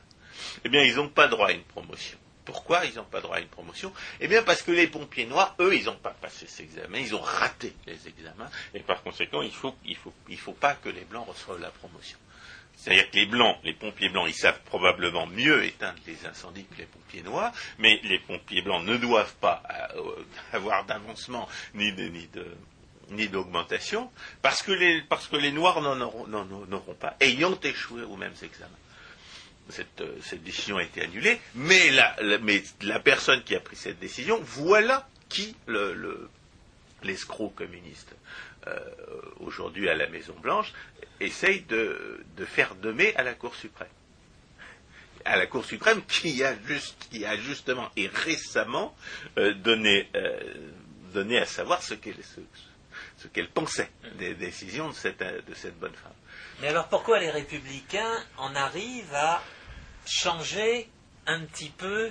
eh 0.65 0.69
bien, 0.69 0.83
ils 0.83 0.97
n'ont 0.97 1.09
pas 1.09 1.27
droit 1.27 1.49
à 1.49 1.53
une 1.53 1.65
promotion. 1.65 2.19
Pourquoi 2.47 2.87
ils 2.87 2.95
n'ont 2.95 3.05
pas 3.05 3.21
droit 3.21 3.37
à 3.37 3.41
une 3.41 3.49
promotion 3.49 3.93
Eh 4.21 4.29
bien 4.29 4.43
parce 4.43 4.63
que 4.63 4.71
les 4.71 4.87
pompiers 4.87 5.27
noirs, 5.27 5.55
eux, 5.61 5.75
ils 5.75 5.85
n'ont 5.85 5.97
pas 5.97 6.15
passé 6.19 6.47
ces 6.47 6.63
examens, 6.63 6.99
ils 6.99 7.15
ont 7.15 7.21
raté 7.21 7.75
les 7.87 8.09
examens, 8.09 8.49
et 8.73 8.81
par 8.81 9.03
conséquent, 9.03 9.43
il 9.43 9.53
il 10.29 10.39
faut, 10.39 10.53
pas 10.53 10.75
que 10.75 10.89
les 10.89 11.05
blancs 11.05 11.27
reçoivent 11.29 11.61
la 11.61 11.71
promotion. 11.71 12.19
C'est-à-dire 12.77 13.11
que 13.11 13.17
les 13.17 13.27
blancs, 13.27 13.59
les 13.65 13.73
pompiers 13.73 14.11
blancs, 14.11 14.29
ils 14.29 14.35
savent 14.35 14.61
probablement 14.65 15.27
mieux 15.27 15.65
éteindre 15.65 15.99
les 16.07 16.25
incendies 16.25 16.67
que 16.67 16.79
les 16.79 16.87
pompiers 16.87 17.23
noirs, 17.23 17.53
mais 17.79 17.99
les 18.05 18.21
pompiers 18.21 18.63
blancs 18.63 18.85
ne 18.85 18.97
doivent 18.97 19.35
pas 19.41 19.63
euh, 19.97 20.25
avoir 20.53 20.85
d'avancement 20.85 21.49
ni 21.75 21.93
de, 21.93 22.09
ni 23.11 23.29
d'augmentation, 23.29 24.11
parce 24.41 24.63
que 24.63 24.73
les, 24.73 25.53
Noirs 25.53 25.81
n'en 25.81 25.97
n'en 25.97 26.73
auront 26.73 26.95
pas, 26.95 27.17
ayant 27.21 27.59
échoué 27.61 28.03
aux 28.03 28.17
mêmes 28.17 28.35
examens. 28.43 28.71
Cette, 29.69 30.01
euh, 30.01 30.17
cette 30.23 30.45
décision 30.45 30.77
a 30.77 30.83
été 30.85 31.03
annulée, 31.03 31.41
mais 31.55 31.91
la, 31.91 33.01
personne 33.01 33.43
qui 33.43 33.55
a 33.57 33.61
pris 33.61 33.75
cette 33.77 33.99
décision, 33.99 34.39
voilà 34.43 35.09
qui 35.29 35.57
le, 35.67 35.93
le- 35.93 36.29
l'escroc 37.03 37.51
communiste 37.51 38.15
euh, 38.69 38.79
aujourd'hui 39.41 39.89
à 39.89 39.95
la 39.95 40.07
Maison 40.09 40.35
Blanche 40.41 40.73
essaye 41.21 41.63
de, 41.63 42.25
faire 42.47 42.75
demer 42.77 43.15
à 43.17 43.23
la 43.23 43.35
Cour 43.35 43.55
suprême. 43.55 43.89
À 45.25 45.37
la 45.37 45.47
Cour 45.47 45.65
suprême 45.65 46.03
qui 46.07 46.43
a, 46.45 46.55
justement 47.37 47.91
et 47.97 48.07
récemment 48.09 48.95
euh, 49.39 49.53
donné, 49.55 50.09
à 51.41 51.47
savoir 51.47 51.83
ce 51.83 51.95
qu'elle, 51.95 53.49
pensait 53.49 53.91
des 54.19 54.35
décisions 54.35 54.89
de 54.91 54.95
cette 54.95 55.79
bonne 55.81 55.95
femme. 55.95 56.13
Mais 56.61 56.69
alors 56.69 56.89
pourquoi 56.89 57.19
les 57.19 57.31
républicains 57.31 58.25
en 58.39 58.55
arrivent 58.55 59.15
à 59.15 59.43
changer 60.07 60.89
un 61.27 61.41
petit 61.45 61.71
peu 61.71 62.11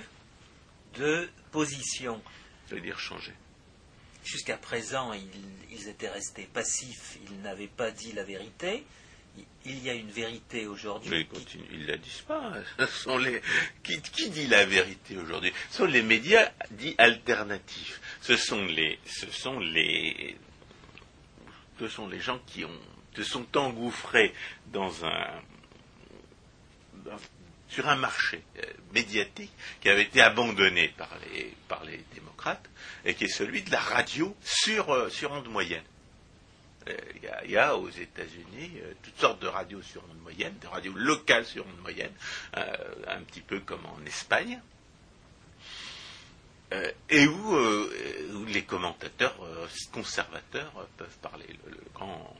de 0.94 1.28
position 1.50 2.22
Je 2.68 2.74
veux 2.74 2.80
dire 2.80 2.98
changer. 2.98 3.32
Jusqu'à 4.24 4.56
présent, 4.56 5.12
ils, 5.12 5.28
ils 5.70 5.88
étaient 5.88 6.08
restés 6.08 6.48
passifs, 6.52 7.18
ils 7.30 7.40
n'avaient 7.42 7.68
pas 7.68 7.90
dit 7.90 8.12
la 8.12 8.24
vérité. 8.24 8.84
Il 9.66 9.82
y 9.82 9.90
a 9.90 9.94
une 9.94 10.10
vérité 10.10 10.62
Mais 10.62 10.66
aujourd'hui. 10.66 11.20
ils 11.20 11.28
continuent, 11.28 11.66
ils 11.72 11.86
la 11.86 11.96
disent 11.98 12.22
pas. 12.26 12.54
Ce 12.78 12.86
sont 12.86 13.18
les 13.18 13.42
qui, 13.82 14.00
qui 14.00 14.30
dit 14.30 14.46
la 14.46 14.64
vérité 14.64 15.16
aujourd'hui? 15.18 15.52
Ce 15.70 15.78
sont 15.78 15.84
les 15.84 16.02
médias 16.02 16.50
dits 16.70 16.94
alternatifs. 16.96 18.00
Ce 18.22 18.36
sont 18.36 18.64
les, 18.64 18.98
ce 19.04 19.30
sont 19.30 19.58
les, 19.60 20.36
ce 21.78 21.88
sont 21.88 22.08
les 22.08 22.20
gens 22.20 22.40
qui 22.46 22.64
ont, 22.64 22.80
se 23.14 23.22
sont 23.24 23.46
engouffrés 23.58 24.32
dans 24.72 25.04
un, 25.04 25.42
sur 27.76 27.88
un 27.90 27.96
marché 27.96 28.42
euh, 28.58 28.62
médiatique 28.94 29.52
qui 29.82 29.90
avait 29.90 30.04
été 30.04 30.22
abandonné 30.22 30.94
par 30.96 31.10
les, 31.84 32.04
démocrates 32.14 32.70
et 33.04 33.12
qui 33.14 33.24
est 33.24 33.28
celui 33.28 33.62
de 33.62 33.70
la 33.70 33.80
radio 33.80 34.34
sur, 34.42 34.94
euh, 34.94 35.10
sur 35.10 35.30
onde 35.32 35.48
moyenne. 35.48 35.84
Euh, 36.88 36.96
Il 37.44 37.50
y, 37.50 37.58
a, 37.58 37.76
aux 37.76 37.90
États-Unis 37.90 38.80
toutes 39.02 39.20
sortes 39.20 39.42
de 39.42 39.46
radios 39.46 39.82
sur 39.82 40.02
onde 40.10 40.22
moyenne, 40.22 40.54
des 40.58 40.68
radios 40.68 40.94
locales 40.94 41.44
sur 41.44 41.66
onde 41.66 41.82
moyenne, 41.82 42.12
un 42.54 43.20
petit 43.22 43.42
peu 43.42 43.60
comme 43.60 43.84
en 43.84 44.06
Espagne, 44.06 44.58
et 47.10 47.26
où, 47.26 47.88
les 48.46 48.62
commentateurs 48.62 49.36
conservateurs 49.92 50.72
peuvent 50.96 51.18
parler. 51.20 51.46
Le, 51.66 51.76
grand, 51.92 52.34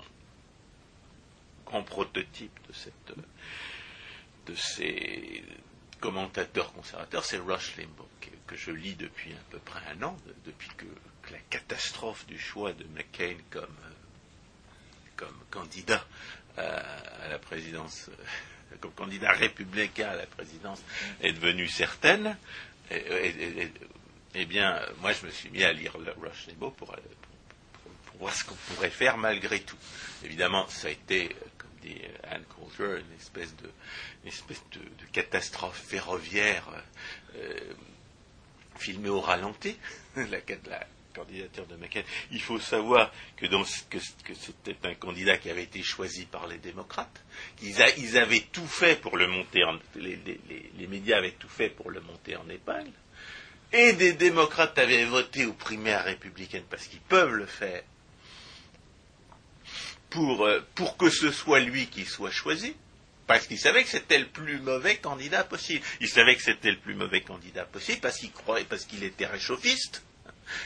prototype 1.84 2.58
de, 2.68 2.72
cette, 2.72 3.12
de 4.46 4.54
ces 4.54 5.42
commentateurs 6.00 6.72
conservateurs, 6.72 7.24
c'est 7.24 7.38
Rush 7.38 7.76
Limbaugh, 7.76 8.06
que, 8.46 8.56
je 8.56 8.70
lis 8.70 8.94
depuis 8.94 9.32
à 9.32 9.42
peu 9.50 9.58
près 9.58 9.80
un 9.90 10.02
an, 10.02 10.16
de- 10.26 10.34
depuis 10.50 10.68
que, 10.76 10.84
la 11.32 11.38
catastrophe 11.50 12.24
du 12.26 12.38
choix 12.38 12.72
de 12.72 12.84
McCain 12.94 13.34
comme, 13.50 13.64
euh, 13.64 13.90
comme 15.16 15.36
candidat 15.50 16.06
euh, 16.58 16.80
à 17.24 17.28
la 17.28 17.38
présidence, 17.40 18.08
euh, 18.08 18.76
comme 18.80 18.92
candidat 18.92 19.32
républicain 19.32 20.08
à 20.10 20.14
la 20.16 20.26
présidence 20.26 20.80
est 21.20 21.32
devenue 21.32 21.66
certaine. 21.68 22.36
Eh 22.90 24.44
bien, 24.46 24.80
moi, 25.00 25.12
je 25.12 25.26
me 25.26 25.30
suis 25.32 25.48
mis 25.50 25.64
à 25.64 25.72
lire 25.72 25.96
Rush 26.22 26.46
Limbaugh 26.46 26.74
pour 26.76 26.94
voir 28.20 28.32
ce 28.34 28.44
qu'on 28.44 28.54
pourrait 28.54 28.90
faire 28.90 29.16
malgré 29.18 29.60
tout. 29.60 29.76
Évidemment, 30.24 30.68
ça 30.68 30.86
a 30.88 30.90
été, 30.90 31.34
dit 31.86 32.00
euh, 32.04 32.34
Anne 32.34 32.44
Coulter, 32.44 33.00
une 33.00 33.16
espèce 33.16 33.54
de, 33.62 33.70
catastrophe 35.12 35.80
ferroviaire 35.86 36.66
euh, 37.36 37.58
filmée 38.76 39.08
au 39.08 39.20
ralenti, 39.20 39.76
la, 40.16 40.24
la 40.68 40.86
candidature 41.14 41.66
de 41.66 41.76
McCain. 41.76 42.02
Il 42.30 42.42
faut 42.42 42.60
savoir 42.60 43.10
que, 43.36 43.46
c'était 44.34 44.76
un 44.84 44.94
candidat 44.94 45.38
qui 45.38 45.48
avait 45.50 45.62
été 45.64 45.82
choisi 45.82 46.26
par 46.26 46.46
les 46.46 46.58
démocrates. 46.58 47.22
Ils, 47.62 48.18
avaient 48.18 48.44
tout 48.52 48.66
fait 48.66 49.00
pour 49.00 49.16
le 49.16 49.26
monter 49.26 49.62
les- 49.94 50.18
les 50.78 50.86
médias 50.86 51.16
avaient 51.18 51.32
tout 51.32 51.48
fait 51.48 51.70
pour 51.70 51.90
le 51.90 52.00
monter 52.00 52.36
en 52.36 52.48
épingle. 52.50 52.92
Et 53.72 53.94
des 53.94 54.12
démocrates 54.12 54.78
avaient 54.78 55.04
voté 55.06 55.44
aux 55.46 55.52
primaires 55.54 56.04
républicaines 56.04 56.64
parce 56.70 56.86
qu'ils 56.86 57.00
peuvent 57.00 57.32
le 57.34 57.46
faire 57.46 57.82
pour, 60.16 60.46
euh, 60.46 60.66
pour 60.74 60.96
que 60.96 61.10
ce 61.10 61.30
soit 61.30 61.60
lui 61.60 61.88
qui 61.88 62.06
soit 62.06 62.30
choisi, 62.30 62.74
parce 63.26 63.46
qu'il 63.46 63.58
savait 63.58 63.84
que 63.84 63.90
c'était 63.90 64.18
le 64.18 64.26
plus 64.26 64.58
mauvais 64.60 64.96
candidat 64.96 65.44
possible. 65.44 65.84
Il 66.00 66.08
savait 66.08 66.36
que 66.36 66.42
c'était 66.42 66.70
le 66.70 66.78
plus 66.78 66.94
mauvais 66.94 67.20
candidat 67.20 67.66
possible 67.66 68.00
parce 68.00 68.16
qu'il 68.16 68.32
croyait, 68.32 68.64
parce 68.64 68.86
qu'il 68.86 69.04
était 69.04 69.26
réchauffiste. 69.26 70.02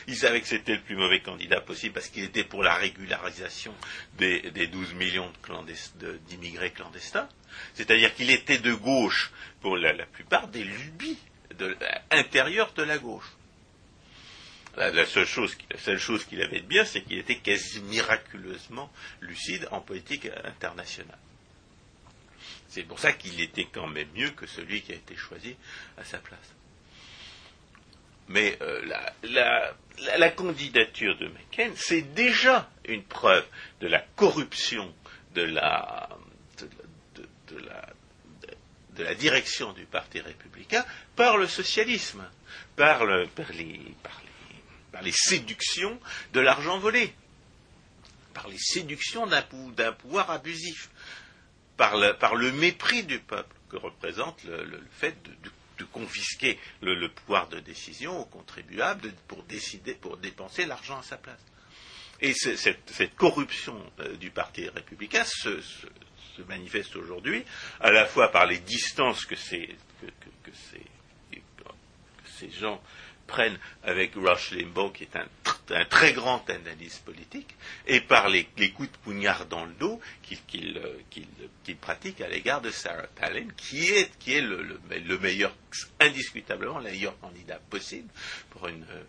Il 0.06 0.14
savait 0.14 0.40
que 0.40 0.46
c'était 0.46 0.76
le 0.76 0.82
plus 0.82 0.94
mauvais 0.94 1.20
candidat 1.20 1.60
possible 1.60 1.94
parce 1.94 2.06
qu'il 2.06 2.22
était 2.22 2.44
pour 2.44 2.62
la 2.62 2.74
régularisation 2.74 3.74
des, 4.18 4.52
des 4.52 4.68
12 4.68 4.94
millions 4.94 5.32
d'immigrés 6.28 6.70
clandestins. 6.70 7.28
C'est-à-dire 7.74 8.14
qu'il 8.14 8.30
était 8.30 8.58
de 8.58 8.72
gauche 8.72 9.32
pour 9.62 9.76
la, 9.76 10.06
plupart 10.06 10.46
des 10.46 10.62
lubies 10.62 11.18
de, 11.58 11.76
intérieures 12.12 12.72
de 12.74 12.84
la 12.84 12.98
gauche. 12.98 13.32
La, 14.76 15.04
seule 15.04 15.26
chose, 15.26 15.56
la 15.70 15.78
seule 15.78 15.98
chose 15.98 16.24
qu'il 16.24 16.40
avait 16.40 16.60
de 16.60 16.66
bien, 16.66 16.84
c'est 16.84 17.02
qu'il 17.02 17.18
était 17.18 17.38
quasi 17.38 17.80
miraculeusement 17.82 18.90
lucide 19.20 19.68
en 19.72 19.80
politique 19.80 20.28
internationale. 20.44 21.18
C'est 22.68 22.84
pour 22.84 23.00
ça 23.00 23.12
qu'il 23.12 23.40
était 23.40 23.66
quand 23.66 23.88
même 23.88 24.08
mieux 24.14 24.30
que 24.30 24.46
celui 24.46 24.82
qui 24.82 24.92
a 24.92 24.94
été 24.94 25.16
choisi 25.16 25.56
à 25.98 26.04
sa 26.04 26.18
place. 26.18 26.54
Mais 28.28 28.56
euh, 28.62 28.80
la, 29.24 30.30
candidature 30.30 31.18
de 31.18 31.26
McCain, 31.26 31.72
c'est 31.74 32.02
déjà 32.02 32.70
une 32.84 33.02
preuve 33.02 33.44
de 33.80 33.88
la 33.88 33.98
corruption 34.14 34.94
de 35.34 35.42
la, 35.42 36.08
direction 39.18 39.72
du 39.72 39.84
Parti 39.86 40.20
républicain 40.20 40.84
par 41.16 41.38
le 41.38 41.48
socialisme, 41.48 42.24
par, 42.76 43.04
le- 43.04 43.26
par 43.26 43.50
les, 43.52 43.80
par 44.02 44.19
par 44.92 45.02
les 45.02 45.12
séductions 45.12 45.98
de 46.32 46.40
l'argent 46.40 46.78
volé, 46.78 47.12
par 48.34 48.48
les 48.48 48.58
séductions 48.58 49.26
d'un 49.26 49.42
pou- 49.42 49.72
d'un 49.72 49.92
pouvoir 49.92 50.30
abusif 50.30 50.90
par 51.76 51.96
le, 51.96 52.52
mépris 52.52 53.04
du 53.04 53.18
peuple 53.20 53.54
que 53.70 53.76
représente 53.76 54.42
le, 54.44 54.82
fait 54.92 55.16
de, 55.78 55.84
confisquer 55.84 56.58
le, 56.82 57.08
pouvoir 57.08 57.48
de 57.48 57.58
décision 57.60 58.20
aux 58.20 58.26
contribuables 58.26 59.12
pour 59.28 59.42
décider, 59.44 59.94
pour 59.94 60.18
dépenser 60.18 60.66
l'argent 60.66 60.98
à 60.98 61.02
sa 61.02 61.16
place. 61.16 61.40
Et 62.20 62.34
cette, 62.34 63.16
corruption 63.16 63.82
euh, 64.00 64.14
du 64.16 64.30
Parti 64.30 64.68
républicain 64.68 65.24
se, 65.24 65.58
manifeste 66.48 66.96
aujourd'hui 66.96 67.44
à 67.80 67.90
la 67.90 68.04
fois 68.06 68.30
par 68.30 68.44
les 68.46 68.58
distances 68.58 69.24
que 69.24 69.36
ces, 69.36 69.74
que, 70.00 70.06
que- 70.06 70.50
que 70.50 70.56
ces, 70.70 70.84
que 71.32 72.28
ces 72.38 72.50
gens 72.50 72.82
prennent 73.30 73.58
avec 73.84 74.14
Rush 74.16 74.50
Limbaugh, 74.50 74.92
qui 74.92 75.04
est 75.04 75.16
un, 75.16 75.26
tr- 75.44 75.74
un 75.74 75.84
très 75.84 76.12
grand 76.12 76.42
analyste 76.50 77.04
politique, 77.04 77.54
et 77.86 78.00
par 78.00 78.28
les, 78.28 78.44
coups 78.72 78.90
de 78.90 78.96
poignard 78.98 79.46
dans 79.46 79.64
le 79.64 79.72
dos 79.74 80.00
euh, 80.32 80.98
qu'il- 81.08 81.78
pratique 81.80 82.20
à 82.20 82.28
l'égard 82.28 82.60
de 82.60 82.70
Sarah 82.70 83.06
Palin, 83.14 83.46
qui 83.56 83.88
est, 83.90 84.10
le, 84.40 84.62
le- 84.62 84.80
le 84.98 85.18
meilleur, 85.18 85.54
indiscutablement 86.00 86.78
le 86.78 86.84
meilleur 86.90 87.18
candidat 87.20 87.60
possible 87.70 88.08
pour 88.50 88.66
une, 88.68 88.84
euh, 88.90 89.04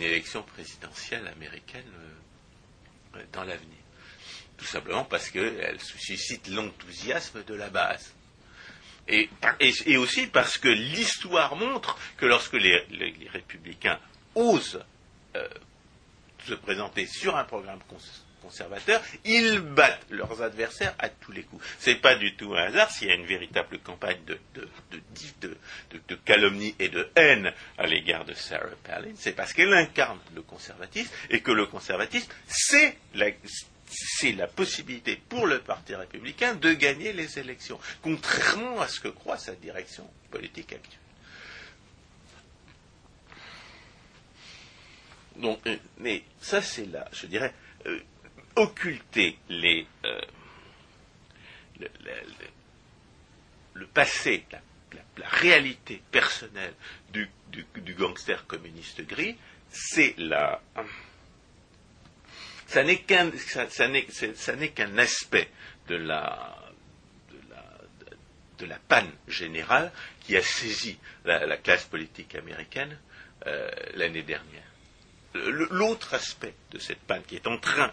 élection 0.00 0.42
présidentielle 0.42 1.26
américaine 1.28 1.90
euh, 3.16 3.22
dans 3.32 3.44
l'avenir. 3.44 3.78
Tout 4.56 4.64
simplement 4.64 5.04
parce 5.04 5.30
qu'elle 5.30 5.78
suscite 5.80 6.48
l'enthousiasme 6.48 7.44
de 7.44 7.54
la 7.54 7.68
base. 7.68 8.14
Et, 9.08 9.28
aussi 9.96 10.26
parce 10.28 10.56
que 10.58 10.68
l'histoire 10.68 11.56
montre 11.56 11.98
que 12.16 12.26
lorsque 12.26 12.54
les, 12.54 12.82
républicains 13.32 13.98
osent 14.34 14.82
euh, 15.36 15.48
se 16.46 16.54
présenter 16.54 17.06
sur 17.06 17.36
un 17.36 17.44
programme 17.44 17.80
cons- 17.88 17.98
conservateurs, 18.42 19.02
ils 19.24 19.58
battent 19.60 20.06
leurs 20.10 20.42
adversaires 20.42 20.94
à 20.98 21.08
tous 21.08 21.32
les 21.32 21.42
coups. 21.42 21.64
C'est 21.78 21.94
pas 21.96 22.14
du 22.14 22.34
tout 22.36 22.54
un 22.54 22.64
hasard 22.64 22.90
s'il 22.90 23.08
y 23.08 23.10
a 23.10 23.14
une 23.14 23.24
véritable 23.26 23.78
campagne 23.78 24.18
de, 24.26 24.38
de 26.08 26.14
calomnie 26.24 26.74
et 26.78 26.88
de 26.88 27.08
haine 27.16 27.52
à 27.78 27.86
l'égard 27.86 28.24
de 28.24 28.34
Sarah 28.34 28.66
Palin. 28.84 29.12
C'est 29.16 29.32
parce 29.32 29.52
qu'elle 29.52 29.72
incarne 29.72 30.18
le 30.34 30.42
conservatisme 30.42 31.10
et 31.30 31.40
que 31.40 31.52
le 31.52 31.66
conservatisme, 31.66 32.30
c'est 32.46 32.98
la, 33.14 33.30
c'est 33.94 34.32
la 34.32 34.46
possibilité 34.46 35.16
pour 35.28 35.46
le 35.46 35.60
Parti 35.60 35.94
républicain 35.94 36.54
de 36.54 36.72
gagner 36.72 37.12
les 37.12 37.38
élections, 37.38 37.78
contrairement 38.02 38.80
à 38.80 38.88
ce 38.88 39.00
que 39.00 39.08
croit 39.08 39.38
sa 39.38 39.54
direction 39.54 40.08
politique 40.30 40.72
actuelle. 40.72 41.00
Donc, 45.36 45.60
euh, 45.66 45.76
mais 45.98 46.22
ça, 46.40 46.62
c'est 46.62 46.86
là, 46.86 47.08
je 47.12 47.26
dirais, 47.26 47.52
euh, 47.86 48.00
occulter 48.56 49.36
euh, 49.50 49.82
le, 53.74 53.86
passé, 53.86 54.44
la, 54.52 55.28
réalité 55.28 56.02
personnelle 56.10 56.74
du, 57.12 57.28
gangster 57.94 58.46
communiste 58.46 59.02
gris, 59.06 59.36
c'est 59.70 60.14
la. 60.18 60.60
Ça 62.74 62.82
n'est 62.82 62.98
qu'un, 62.98 63.30
aspect 64.98 65.48
de 65.86 65.94
la, 65.94 66.56
panne 68.88 69.12
générale 69.28 69.92
qui 70.22 70.36
a 70.36 70.42
saisi 70.42 70.98
la, 71.24 71.56
classe 71.56 71.84
politique 71.84 72.34
américaine 72.34 72.98
l'année 73.94 74.24
dernière 74.24 74.64
l'autre 75.34 76.14
aspect 76.14 76.54
de 76.72 76.80
cette 76.80 76.98
panne 76.98 77.22
qui 77.22 77.36
est 77.36 77.46
en 77.46 77.58
train, 77.58 77.92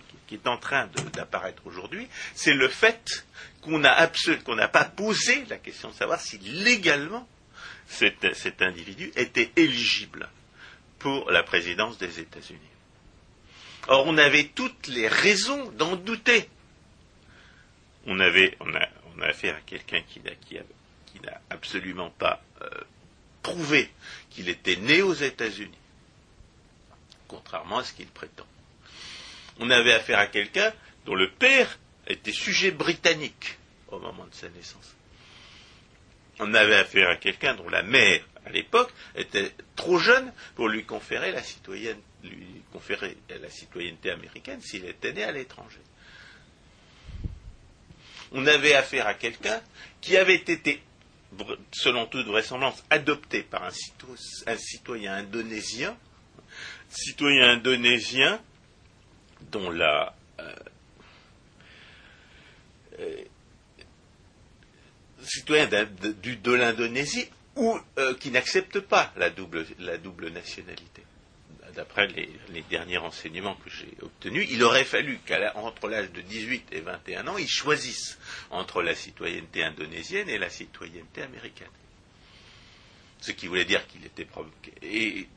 d'apparaître 1.13 1.61
aujourd'hui, 1.65 2.07
c'est 2.33 2.53
le 2.53 2.67
fait 2.67 3.27
qu'on 3.61 3.77
n'a 3.77 4.67
pas 4.67 4.85
posé 4.85 5.45
la 5.45 5.57
question 5.57 5.89
de 5.89 5.95
savoir 5.95 6.19
si 6.19 6.39
légalement 6.39 7.27
cet, 7.87 8.35
cet 8.35 8.63
individu 8.63 9.11
était 9.15 9.51
éligible 9.55 10.27
pour 10.97 11.29
la 11.29 11.43
présidence 11.43 11.99
des 11.99 12.19
États-Unis. 12.19 12.59
Or, 13.87 14.05
on 14.07 14.17
avait 14.17 14.45
toutes 14.55 14.87
les 14.87 15.07
raisons 15.07 15.71
d'en 15.71 15.95
douter. 15.95 16.49
On 18.05 18.19
avait, 18.19 18.55
on 18.59 18.73
a, 18.73 18.87
affaire 19.27 19.55
à 19.55 19.61
quelqu'un 19.61 20.01
qui, 20.01 20.19
n'a 20.19 21.41
absolument 21.49 22.09
pas 22.09 22.41
euh, 22.61 22.67
prouvé 23.43 23.89
qu'il 24.31 24.49
était 24.49 24.77
né 24.77 25.01
aux 25.01 25.13
États-Unis 25.13 25.77
contrairement 27.31 27.77
à 27.77 27.83
ce 27.85 27.93
qu'il 27.93 28.07
prétend. 28.07 28.45
On 29.59 29.69
avait 29.69 29.93
affaire 29.93 30.19
à 30.19 30.27
quelqu'un 30.27 30.73
dont 31.05 31.15
le 31.15 31.31
père 31.31 31.79
était 32.05 32.33
sujet 32.33 32.71
britannique 32.71 33.57
au 33.87 33.99
moment 33.99 34.25
de 34.25 34.33
sa 34.33 34.49
naissance. 34.49 34.95
On 36.39 36.53
avait 36.53 36.75
affaire 36.75 37.09
à 37.09 37.15
quelqu'un 37.15 37.53
dont 37.55 37.69
la 37.69 37.83
mère, 37.83 38.21
à 38.45 38.49
l'époque, 38.49 38.91
était 39.15 39.51
trop 39.75 39.97
jeune 39.97 40.33
pour 40.55 40.67
lui 40.67 40.83
conférer 40.83 41.31
la, 41.31 41.41
lui 42.23 42.63
conférer 42.71 43.17
la 43.29 43.49
citoyenneté 43.49 44.11
américaine 44.11 44.61
s'il 44.61 44.85
était 44.85 45.13
né 45.13 45.23
à 45.23 45.31
l'étranger. 45.31 45.79
On 48.31 48.45
avait 48.47 48.73
affaire 48.73 49.07
à 49.07 49.13
quelqu'un 49.13 49.61
qui 49.99 50.15
avait 50.15 50.35
été, 50.35 50.81
selon 51.71 52.05
toute 52.05 52.27
vraisemblance, 52.27 52.83
adopté 52.89 53.43
par 53.43 53.63
un 53.63 54.57
citoyen 54.57 55.15
indonésien 55.15 55.97
citoyen 56.91 57.51
indonésien 57.51 58.41
dont 59.51 59.69
la 59.69 60.13
euh, 60.39 60.55
euh, 62.99 63.23
citoyen 65.23 65.67
de, 65.67 66.51
l'Indonésie 66.51 67.27
ou 67.55 67.77
euh, 67.97 68.13
qui 68.15 68.31
n'accepte 68.31 68.79
pas 68.79 69.13
la 69.15 69.29
double 69.29 70.29
nationalité. 70.29 71.03
D'après 71.75 72.07
les, 72.07 72.63
derniers 72.69 72.97
renseignements 72.97 73.55
que 73.55 73.69
j'ai 73.69 73.93
obtenus, 74.01 74.47
il 74.49 74.63
aurait 74.63 74.85
fallu 74.85 75.19
qu'entre 75.25 75.87
l'âge 75.87 76.11
de 76.11 76.21
18 76.21 76.67
et 76.71 76.81
21 76.81 77.27
ans, 77.27 77.37
il 77.37 77.47
choisisse 77.47 78.17
entre 78.49 78.81
la 78.81 78.95
citoyenneté 78.95 79.63
indonésienne 79.63 80.29
et 80.29 80.37
la 80.37 80.49
citoyenneté 80.49 81.21
américaine. 81.21 81.67
Ce 83.19 83.31
qui 83.31 83.47
voulait 83.47 83.65
dire 83.65 83.85
qu'il 83.87 84.05
était 84.05 84.25
provoqué. 84.25 84.73
Et, 84.81 85.27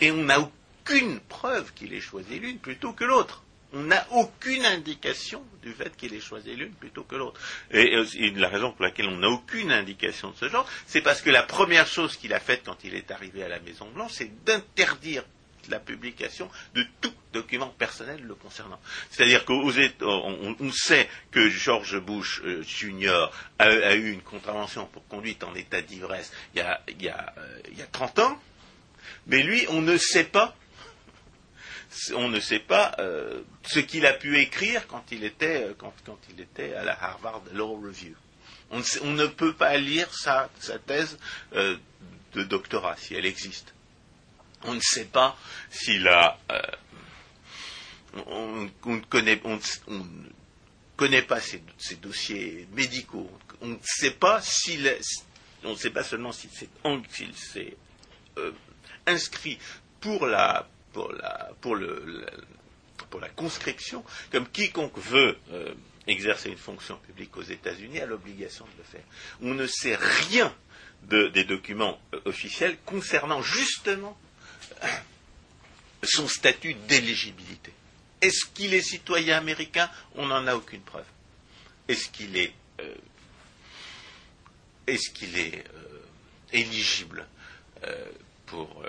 et 0.00 0.10
on 0.10 0.24
n'a 0.24 0.40
aucune 0.40 1.20
preuve 1.20 1.72
qu'il 1.74 1.92
ait 1.92 2.00
choisi 2.00 2.38
l'une 2.38 2.58
plutôt 2.58 2.92
que 2.92 3.04
l'autre. 3.04 3.42
On 3.74 3.84
n'a 3.84 4.06
aucune 4.10 4.66
indication 4.66 5.42
du 5.62 5.72
fait 5.72 5.96
qu'il 5.96 6.12
ait 6.12 6.20
choisi 6.20 6.54
l'une 6.54 6.74
plutôt 6.74 7.04
que 7.04 7.16
l'autre. 7.16 7.40
Et, 7.70 7.96
la 8.34 8.48
raison 8.48 8.72
pour 8.72 8.84
laquelle 8.84 9.08
on 9.08 9.18
n'a 9.18 9.28
aucune 9.28 9.72
indication 9.72 10.30
de 10.30 10.36
ce 10.36 10.48
genre, 10.48 10.68
c'est 10.86 11.00
parce 11.00 11.22
que 11.22 11.30
la 11.30 11.42
première 11.42 11.86
chose 11.86 12.16
qu'il 12.16 12.34
a 12.34 12.40
faite 12.40 12.62
quand 12.66 12.84
il 12.84 12.94
est 12.94 13.10
arrivé 13.10 13.42
à 13.42 13.48
la 13.48 13.60
Maison 13.60 13.90
Blanche, 13.90 14.12
c'est 14.12 14.44
d'interdire 14.44 15.24
la 15.68 15.80
publication 15.80 16.50
de 16.74 16.84
tout 17.00 17.12
document 17.32 17.68
personnel 17.68 18.22
le 18.22 18.34
concernant. 18.34 18.80
C'est-à-dire 19.10 19.44
qu'on 19.44 19.72
on, 20.00 20.72
sait 20.72 21.08
que 21.30 21.48
George 21.48 21.98
Bush 21.98 22.42
euh, 22.44 22.62
Jr. 22.62 23.30
A, 23.58 23.94
eu 23.94 24.12
une 24.12 24.22
contravention 24.22 24.86
pour 24.86 25.06
conduite 25.08 25.42
en 25.44 25.54
état 25.54 25.80
d'ivresse 25.80 26.32
il, 26.54 26.62
y 27.00 27.08
a, 27.08 27.34
30 27.92 28.18
euh, 28.18 28.22
ans, 28.22 28.42
mais 29.26 29.42
lui, 29.42 29.66
on 29.68 29.80
ne 29.80 29.96
sait 29.96 30.24
pas 30.24 30.56
on 32.14 32.30
ne 32.30 32.40
sait 32.40 32.58
pas 32.58 32.94
euh, 33.00 33.42
ce 33.66 33.78
qu'il 33.78 34.06
a 34.06 34.14
pu 34.14 34.38
écrire 34.38 34.86
quand 34.86 35.12
il 35.12 35.24
était, 35.24 35.68
il 36.30 36.74
à 36.74 36.84
la 36.84 37.04
Harvard 37.04 37.42
Law 37.52 37.74
Review. 37.74 38.14
On 38.70 39.10
ne, 39.10 39.26
peut 39.26 39.52
pas 39.52 39.76
lire 39.76 40.08
sa, 40.14 40.48
thèse 40.86 41.18
de 41.52 42.42
doctorat, 42.42 42.96
si 42.96 43.14
elle 43.14 43.26
existe. 43.26 43.74
On 44.64 44.74
ne 44.74 44.80
sait 44.80 45.06
pas 45.06 45.36
s'il 45.70 46.06
a. 46.08 46.38
on, 48.26 48.68
ne 48.86 49.00
connaît, 49.08 49.36
pas 51.22 51.40
ses, 51.40 51.62
dossiers 51.96 52.68
médicaux. 52.72 53.30
On 53.60 53.68
ne 53.68 53.78
sait 53.82 54.12
pas 54.12 54.40
s'il. 54.42 54.94
On 55.64 55.70
ne 55.70 55.76
sait 55.76 55.90
pas 55.90 56.04
seulement 56.04 56.32
s'il 56.32 56.50
s'est 56.50 57.76
inscrit 59.06 59.58
pour 60.00 60.26
la 60.26 60.68
pour 60.92 61.12
la, 61.12 61.50
pour 61.60 61.74
le, 61.74 62.26
pour 63.10 63.20
la 63.20 63.28
conscription, 63.28 64.04
comme 64.30 64.46
quiconque 64.48 64.98
veut 64.98 65.36
euh, 65.52 65.74
exercer 66.06 66.50
une 66.50 66.58
fonction 66.58 66.96
publique 66.96 67.36
aux 67.36 67.42
États-Unis 67.42 68.00
a 68.00 68.06
l'obligation 68.06 68.64
de 68.64 68.70
le 68.78 68.84
faire. 68.84 69.04
On 69.42 69.54
ne 69.54 69.66
sait 69.66 69.96
rien 69.96 70.54
des 71.02 71.44
documents 71.44 71.98
euh, 72.14 72.20
officiels 72.26 72.76
concernant 72.84 73.42
justement 73.42 74.16
euh, 74.16 74.31
son 76.02 76.28
statut 76.28 76.74
d'éligibilité. 76.74 77.72
Est-ce 78.20 78.46
qu'il 78.46 78.74
est 78.74 78.82
citoyen 78.82 79.38
américain? 79.38 79.90
On 80.14 80.26
n'en 80.26 80.46
a 80.46 80.54
aucune 80.54 80.82
preuve. 80.82 81.06
Est-ce 81.88 82.08
qu'il 82.08 82.36
est, 82.36 82.52
est-ce 84.86 85.10
qu'il 85.10 85.36
est 85.38 85.64
éligible 86.52 87.26
pour 88.46 88.84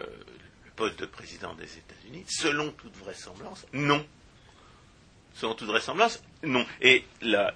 poste 0.75 0.99
de 0.99 1.05
président 1.05 1.53
des 1.55 1.77
États-Unis? 1.77 2.25
Selon 2.27 2.71
toute 2.71 2.95
vraisemblance, 2.97 3.65
non. 3.73 4.05
Selon 5.35 5.55
toute 5.55 5.67
vraisemblance, 5.67 6.21
non. 6.43 6.65
Et 6.81 7.05
la, 7.21 7.53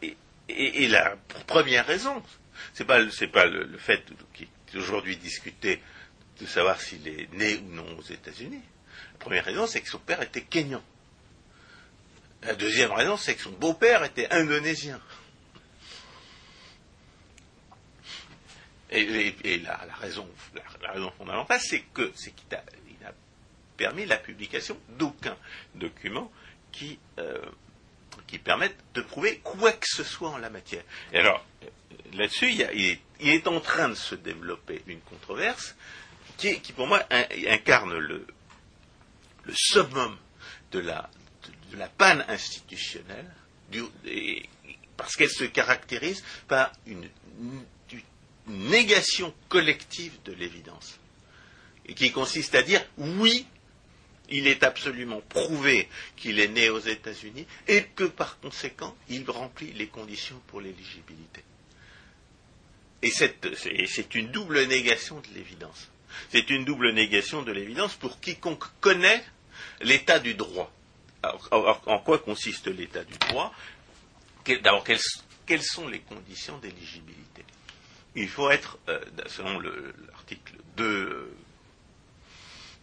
et, 0.49 0.87
la 0.87 1.15
première 1.45 1.85
raison, 1.85 2.23
c'est 2.73 2.85
pas, 2.85 2.99
pas 3.31 3.45
le, 3.45 3.77
fait 3.77 4.03
qui 4.33 4.43
est 4.43 4.77
aujourd'hui 4.77 5.17
discuté 5.17 5.81
de 6.39 6.45
savoir 6.45 6.79
s'il 6.79 7.07
est 7.07 7.31
né 7.33 7.57
ou 7.57 7.73
non 7.73 7.97
aux 7.97 8.03
États-Unis. 8.03 8.61
La 9.13 9.19
première 9.19 9.45
raison, 9.45 9.67
c'est 9.67 9.81
que 9.81 9.89
son 9.89 9.99
père 9.99 10.21
était 10.21 10.43
kényan. 10.43 10.83
La 12.43 12.55
deuxième 12.55 12.91
raison, 12.91 13.17
c'est 13.17 13.35
que 13.35 13.41
son 13.41 13.51
beau-père 13.51 14.03
était 14.03 14.31
indonésien. 14.31 15.01
Et, 18.89 19.59
la, 19.59 19.79
raison, 19.99 20.29
fondamentale, 21.17 21.59
c'est 21.61 21.81
que 21.93 22.11
c'est 22.15 22.31
qu'il 22.31 22.47
permis 23.75 24.05
la 24.05 24.17
publication 24.17 24.77
d'aucun 24.97 25.37
document 25.75 26.31
euh, 27.19 27.41
qui 28.27 28.39
permette 28.39 28.75
de 28.93 29.01
prouver 29.01 29.39
quoi 29.43 29.71
que 29.71 29.85
ce 29.87 30.03
soit 30.03 30.29
en 30.29 30.37
la 30.37 30.49
matière. 30.49 30.83
Et 31.13 31.19
alors, 31.19 31.45
là-dessus, 32.13 32.51
il, 32.51 32.99
est, 33.19 33.47
en 33.47 33.59
train 33.59 33.89
de 33.89 33.95
se 33.95 34.15
développer 34.15 34.81
une 34.87 35.01
controverse 35.01 35.75
qui, 36.37 36.73
pour 36.73 36.87
moi, 36.87 37.03
incarne 37.47 37.97
le, 37.97 38.25
summum 39.53 40.17
de 40.71 40.79
la, 40.79 41.09
panne 41.97 42.23
institutionnelle, 42.27 43.29
parce 44.95 45.15
qu'elle 45.15 45.29
se 45.29 45.45
caractérise 45.45 46.23
par 46.47 46.71
une 46.85 47.09
négation 48.47 49.33
collective 49.49 50.13
de 50.23 50.33
l'évidence, 50.33 50.99
et 51.85 51.93
qui 51.93 52.11
consiste 52.11 52.55
à 52.55 52.63
dire 52.63 52.85
oui, 52.97 53.45
il 54.29 54.47
est 54.47 54.63
absolument 54.63 55.21
prouvé 55.21 55.87
qu'il 56.17 56.39
est 56.39 56.49
né 56.49 56.69
aux 56.69 56.79
États-Unis 56.79 57.45
et 57.67 57.83
que 57.95 58.03
par 58.03 58.39
conséquent, 58.39 58.95
il 59.09 59.29
remplit 59.29 59.71
les 59.73 59.87
conditions 59.87 60.41
pour 60.47 60.59
l'éligibilité. 60.61 61.43
Et 63.01 63.11
c'est 63.11 64.15
une 64.15 64.31
double 64.31 64.65
négation 64.65 65.19
de 65.21 65.27
l'évidence. 65.35 65.89
C'est 66.29 66.49
une 66.49 66.65
double 66.65 66.91
négation 66.91 67.41
de 67.41 67.51
l'évidence 67.51 67.95
pour 67.95 68.19
quiconque 68.19 68.63
connaît 68.79 69.23
l'état 69.81 70.19
du 70.19 70.33
droit. 70.33 70.71
Alors, 71.23 71.81
en 71.87 71.99
quoi 71.99 72.19
consiste 72.19 72.67
l'état 72.67 73.03
du 73.03 73.17
droit? 73.17 73.53
D'abord, 74.63 74.83
quelles, 74.83 75.63
sont 75.63 75.87
les 75.87 75.99
conditions 75.99 76.57
d'éligibilité? 76.59 77.43
Il 78.15 78.29
faut 78.29 78.49
être, 78.49 78.77
euh, 78.87 78.99
selon 79.27 79.59
l'article 79.59 80.53
2, 80.77 81.35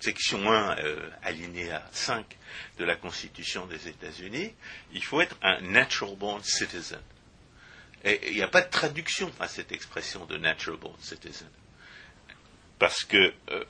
section 0.01 0.53
1, 0.53 0.79
euh, 0.79 1.11
alinéa 1.23 1.83
5 1.93 2.37
de 2.79 2.85
la 2.85 2.97
Constitution 2.97 3.67
des 3.67 3.89
États-Unis, 3.89 4.53
il 4.93 5.03
faut 5.03 5.21
être 5.21 5.37
un 5.43 5.61
natural 5.63 6.17
born 6.17 6.43
citizen. 6.43 7.01
Et 8.05 8.21
il 8.29 8.35
n'y 8.35 8.43
a 8.43 8.49
pas 8.49 8.61
de 8.61 8.71
traduction 8.71 9.33
à 9.41 9.49
cette 9.49 9.73
expression 9.73 10.27
de 10.27 10.37
natural 10.37 10.79
born 10.79 11.01
citizen. 11.01 11.49
Parce 12.79 13.05
que 13.05 13.33
euh, 13.51 13.65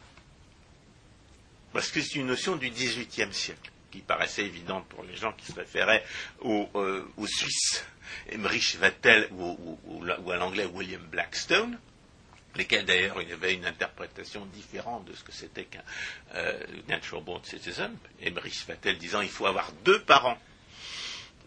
parce 1.75 1.91
que 1.91 2.01
c'est 2.01 2.21
une 2.21 2.29
notion 2.29 2.55
du 2.55 2.71
XVIIIe 2.71 3.35
siècle 3.35 3.73
qui 3.91 3.99
paraissait 4.01 4.45
évidente 4.45 4.87
pour 4.87 5.03
les 5.03 5.17
gens 5.17 5.33
qui 5.33 5.47
se 5.47 5.53
référaient 5.53 6.05
aux, 6.41 6.69
euh, 6.77 7.05
Suisses, 7.27 7.85
Emmerich 8.31 8.77
Vattel 8.77 9.29
ou, 9.33 10.31
à 10.31 10.37
l'anglais 10.37 10.67
William 10.67 11.03
Blackstone, 11.03 11.79
lesquels 12.55 12.85
d'ailleurs 12.85 13.21
il 13.23 13.29
y 13.29 13.33
avait 13.33 13.55
une 13.55 13.67
interprétation 13.67 14.47
différente 14.47 15.05
de 15.05 15.15
ce 15.15 15.25
que 15.25 15.33
c'était 15.33 15.65
qu'un 15.65 15.83
euh, 16.35 16.61
natural 16.89 17.25
born 17.25 17.45
citizen. 17.45 17.97
Emmerich 18.21 18.67
Vattel 18.69 18.97
disant 18.97 19.21
il 19.21 19.29
faut 19.29 19.47
avoir 19.47 19.73
deux 19.85 20.01
parents 20.03 20.39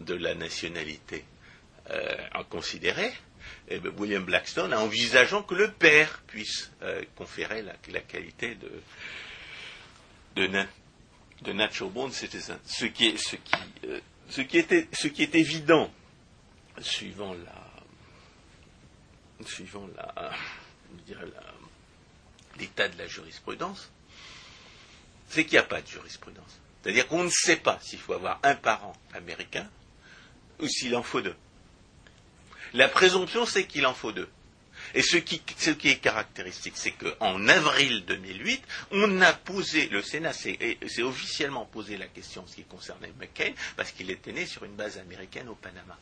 de 0.02 0.14
la 0.14 0.36
nationalité 0.36 1.24
euh, 1.90 2.18
en 2.36 2.44
Et 3.70 3.80
ben, 3.80 3.92
William 3.98 4.24
Blackstone 4.24 4.74
envisageant 4.74 5.44
que 5.44 5.56
le 5.56 5.72
père 5.72 6.22
puisse 6.28 6.72
euh, 6.82 7.04
conférer 7.16 7.62
la, 7.62 8.00
qualité 8.02 8.56
de, 8.56 8.72
de, 11.42 11.52
natural 11.52 11.92
born 11.92 12.12
citizen. 12.12 12.58
Ce 12.66 12.86
qui 12.86 13.08
est, 13.08 13.18
ce 13.18 13.36
qui, 13.36 14.48
qui 14.48 14.58
était, 14.58 14.88
est 15.04 15.36
évident 15.36 15.92
suivant 16.80 17.34
la, 17.34 17.68
suivant 19.46 19.88
l'état 22.58 22.88
de 22.88 22.98
la 22.98 23.08
jurisprudence, 23.08 23.90
c'est 25.30 25.44
qu'il 25.44 25.54
n'y 25.54 25.60
a 25.60 25.64
pas 25.64 25.82
de 25.82 25.88
jurisprudence. 25.88 26.60
C'est-à-dire 26.82 27.08
qu'on 27.08 27.24
ne 27.24 27.30
sait 27.30 27.58
pas 27.58 27.80
s'il 27.82 28.00
faut 28.00 28.14
avoir 28.14 28.40
un 28.44 28.56
parent 28.56 28.96
américain 29.14 29.70
ou 30.60 30.68
s'il 30.68 30.96
en 30.96 31.04
faut 31.04 31.22
deux. 31.22 31.36
La 32.74 32.88
présomption, 32.90 33.46
c'est 33.46 33.66
qu'il 33.66 33.86
en 33.86 33.94
faut 33.94 34.12
deux. 34.12 34.30
Et 34.94 35.02
ce 35.02 35.18
qui, 35.18 35.42
est 35.90 35.98
caractéristique, 35.98 36.76
c'est 36.78 36.92
qu'en 36.92 37.48
avril 37.48 38.06
2008, 38.06 38.64
on 38.92 39.22
a 39.22 39.34
posé, 39.34 39.90
le 39.90 40.02
Sénat 40.02 40.34
s'est 40.34 40.78
officiellement 41.02 41.66
posé 41.66 41.98
la 41.98 42.08
question 42.08 42.44
en 42.44 42.48
ce 42.48 42.56
qui 42.56 42.64
concernait 42.64 43.12
McCain, 43.20 43.52
parce 43.76 43.92
qu'il 43.92 44.10
était 44.12 44.32
né 44.32 44.46
sur 44.46 44.64
une 44.64 44.76
base 44.76 44.98
américaine 44.98 45.50
au 45.50 45.56
Panama. 45.56 45.98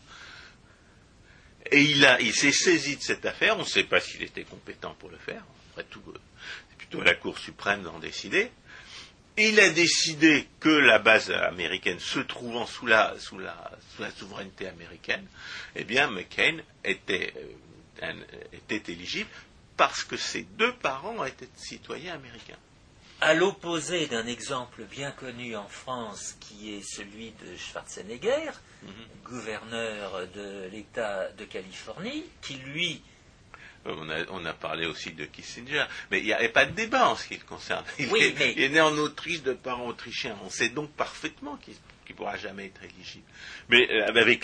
Et 1.71 1.81
il, 1.81 2.33
s'est 2.33 2.51
saisi 2.51 2.97
de 2.97 3.01
cette 3.01 3.25
affaire, 3.25 3.57
on 3.57 3.61
ne 3.61 3.67
sait 3.67 3.85
pas 3.85 3.99
s'il 3.99 4.21
était 4.21 4.43
compétent 4.43 4.95
pour 4.99 5.09
le 5.09 5.17
faire, 5.17 5.43
après 5.71 5.83
tout, 5.85 6.03
euh, 6.07 6.13
c'est 6.69 6.77
plutôt 6.77 7.01
la 7.01 7.15
Cour 7.15 7.39
suprême 7.39 7.81
d'en 7.81 7.97
décider. 7.97 8.51
Il 9.37 9.59
a 9.59 9.69
décidé 9.69 10.47
que 10.59 10.69
la 10.69 10.99
base 10.99 11.29
américaine 11.29 11.99
se 11.99 12.19
trouvant 12.19 12.65
sous 12.65 12.87
la, 12.87 13.13
souveraineté 14.17 14.67
américaine, 14.67 15.25
eh 15.75 15.83
bien, 15.83 16.09
McCain 16.09 16.57
était, 16.83 17.33
euh, 18.01 18.13
était 18.53 18.91
éligible 18.91 19.29
parce 19.75 20.03
que 20.05 20.15
ses 20.15 20.43
deux 20.43 20.73
parents 20.73 21.25
étaient 21.25 21.49
citoyens 21.55 22.13
américains 22.13 22.57
à 23.21 23.33
l'opposé 23.33 24.07
d'un 24.07 24.27
exemple 24.27 24.83
bien 24.83 25.11
connu 25.11 25.55
en 25.55 25.67
France 25.67 26.35
qui 26.39 26.73
est 26.73 26.83
celui 26.83 27.31
de 27.31 27.55
Schwarzenegger, 27.55 28.51
mhm. 28.83 28.91
gouverneur 29.23 30.27
de 30.35 30.69
l'État 30.71 31.29
de 31.37 31.45
Californie, 31.45 32.25
qui 32.41 32.55
lui... 32.55 33.01
On 33.87 34.45
a, 34.45 34.53
parlé 34.53 34.87
aussi 34.87 35.11
de 35.11 35.25
Kissinger, 35.25 35.85
mais 36.09 36.19
il 36.19 36.25
n'y 36.25 36.33
avait 36.33 36.49
pas 36.49 36.65
de 36.65 36.71
débat 36.71 37.09
en 37.09 37.15
ce 37.15 37.27
qui 37.27 37.35
le 37.35 37.43
concerne. 37.43 37.85
Il, 37.99 38.15
est, 38.15 38.69
né 38.69 38.81
en 38.81 38.97
Autriche 38.97 39.43
de 39.43 39.53
parents 39.53 39.87
autrichiens. 39.87 40.35
On 40.43 40.49
sait 40.49 40.69
donc 40.69 40.91
parfaitement 40.93 41.57
qu'il 41.57 41.75
ne 42.09 42.13
pourra 42.15 42.35
jamais 42.37 42.65
être 42.65 42.83
éligible. 42.83 43.25
Mais 43.69 43.87
euh, 43.91 44.07
avec 44.07 44.43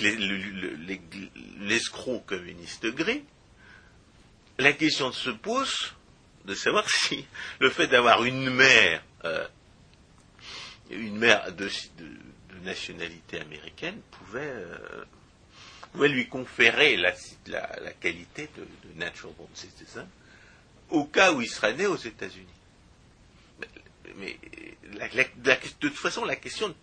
l'escroc 1.59 2.23
communiste 2.27 2.85
gris, 2.87 3.23
la 4.59 4.73
question 4.73 5.11
se 5.11 5.31
pose 5.31 5.93
de 6.45 6.53
savoir 6.53 6.87
si 6.89 7.25
le 7.59 7.69
fait 7.69 7.87
d'avoir 7.87 8.23
une 8.23 8.49
mère, 8.49 9.03
euh, 9.25 9.47
une 10.91 11.17
mère 11.17 11.51
de, 11.53 11.69
nationalité 12.63 13.39
américaine 13.39 13.99
euh, 14.35 15.03
pouvait, 15.91 16.09
lui 16.09 16.27
conférer 16.27 16.97
la, 16.97 17.11
qualité 17.99 18.49
de, 18.57 18.65
natural 18.99 19.33
born 19.37 19.49
citizen 19.53 20.07
au 20.89 21.05
cas 21.05 21.31
où 21.31 21.41
il 21.41 21.49
serait 21.49 21.73
né 21.73 21.85
aux 21.85 21.97
États-Unis. 21.97 22.47
Mais, 24.17 24.37
de 25.37 25.53
toute 25.79 25.95
façon, 25.95 26.25
la 26.25 26.35
question 26.35 26.75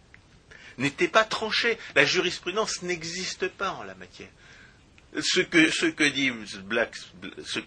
n'était 0.78 1.08
pas 1.08 1.24
tranchée. 1.24 1.78
La 1.94 2.04
jurisprudence 2.04 2.82
n'existe 2.82 3.48
pas 3.48 3.72
en 3.72 3.82
la 3.82 3.94
matière. 3.94 4.30
Ce 5.20 5.40
que, 5.40 6.08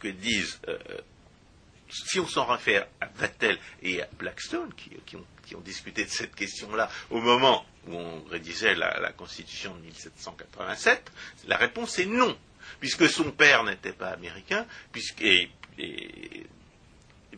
disent, 0.07 0.59
euh, 0.67 0.77
si 1.89 2.19
on 2.19 2.27
s'en 2.27 2.45
réfère 2.45 2.87
à 2.99 3.07
Vattel 3.07 3.57
et 3.81 4.01
à 4.01 4.07
Blackstone, 4.17 4.73
qui, 4.75 5.15
ont, 5.15 5.25
discuté 5.61 6.05
de 6.05 6.09
cette 6.09 6.33
question-là 6.33 6.89
au 7.09 7.19
moment 7.19 7.65
où 7.87 7.95
on 7.95 8.23
rédigeait 8.25 8.75
la, 8.75 9.11
Constitution 9.13 9.75
de 9.75 9.81
1787, 9.81 11.11
la 11.47 11.57
réponse 11.57 11.97
est 11.99 12.05
non, 12.05 12.37
puisque 12.79 13.09
son 13.09 13.31
père 13.31 13.63
n'était 13.63 13.93
pas 13.93 14.09
américain, 14.09 14.65
et, 15.21 15.49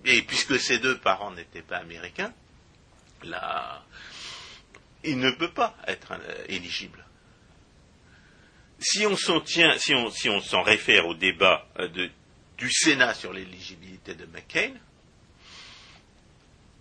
puisque 0.03 0.59
ses 0.59 0.79
deux 0.79 0.97
parents 0.97 1.31
n'étaient 1.31 1.61
pas 1.61 1.77
américains, 1.77 2.33
il 5.03 5.17
ne 5.17 5.31
peut 5.31 5.51
pas 5.51 5.75
être 5.87 6.11
euh, 6.13 6.45
éligible. 6.49 7.05
Si 8.79 9.05
on 9.05 9.15
s'en 9.15 10.61
réfère 10.61 11.07
au 11.07 11.13
débat 11.13 11.65
euh, 11.79 11.87
du 12.57 12.71
Sénat 12.71 13.13
sur 13.13 13.31
l'éligibilité 13.31 14.13
de 14.13 14.25
McCain, 14.25 14.73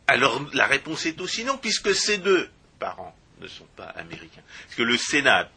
alors 0.08 0.42
la 0.52 0.66
réponse 0.66 1.06
est 1.06 1.20
aussi 1.20 1.44
non, 1.44 1.58
puisque 1.58 1.94
ces 1.94 2.18
deux 2.18 2.50
parents 2.80 3.16
ne 3.42 3.48
sont 3.48 3.66
pas 3.76 3.86
américains. 3.86 4.42
Parce 4.64 4.76
que 4.76 4.82
le 4.82 4.96
Sénat 4.96 5.50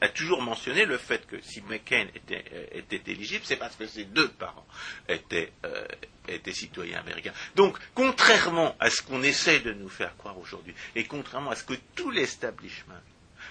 a, 0.00 0.08
toujours 0.08 0.42
mentionné 0.42 0.84
le 0.84 0.98
fait 0.98 1.26
que 1.26 1.40
si 1.40 1.62
McCain 1.62 2.06
était, 2.14 2.44
euh, 2.52 2.98
éligible, 3.06 3.44
c'est 3.44 3.56
parce 3.56 3.76
que 3.76 3.86
ses 3.86 4.04
deux 4.04 4.28
parents 4.28 4.66
étaient, 5.08 5.52
euh, 5.64 5.86
étaient, 6.28 6.52
citoyens 6.52 7.00
américains. 7.00 7.32
Donc, 7.54 7.78
contrairement 7.94 8.76
à 8.80 8.90
ce 8.90 9.02
qu'on 9.02 9.22
essaie 9.22 9.60
de 9.60 9.72
nous 9.72 9.88
faire 9.88 10.16
croire 10.16 10.38
aujourd'hui, 10.38 10.74
et 10.94 11.04
contrairement 11.04 11.50
à 11.50 11.56
ce 11.56 11.64
que 11.64 11.74
tout 11.94 12.10
l'establishment 12.10 13.00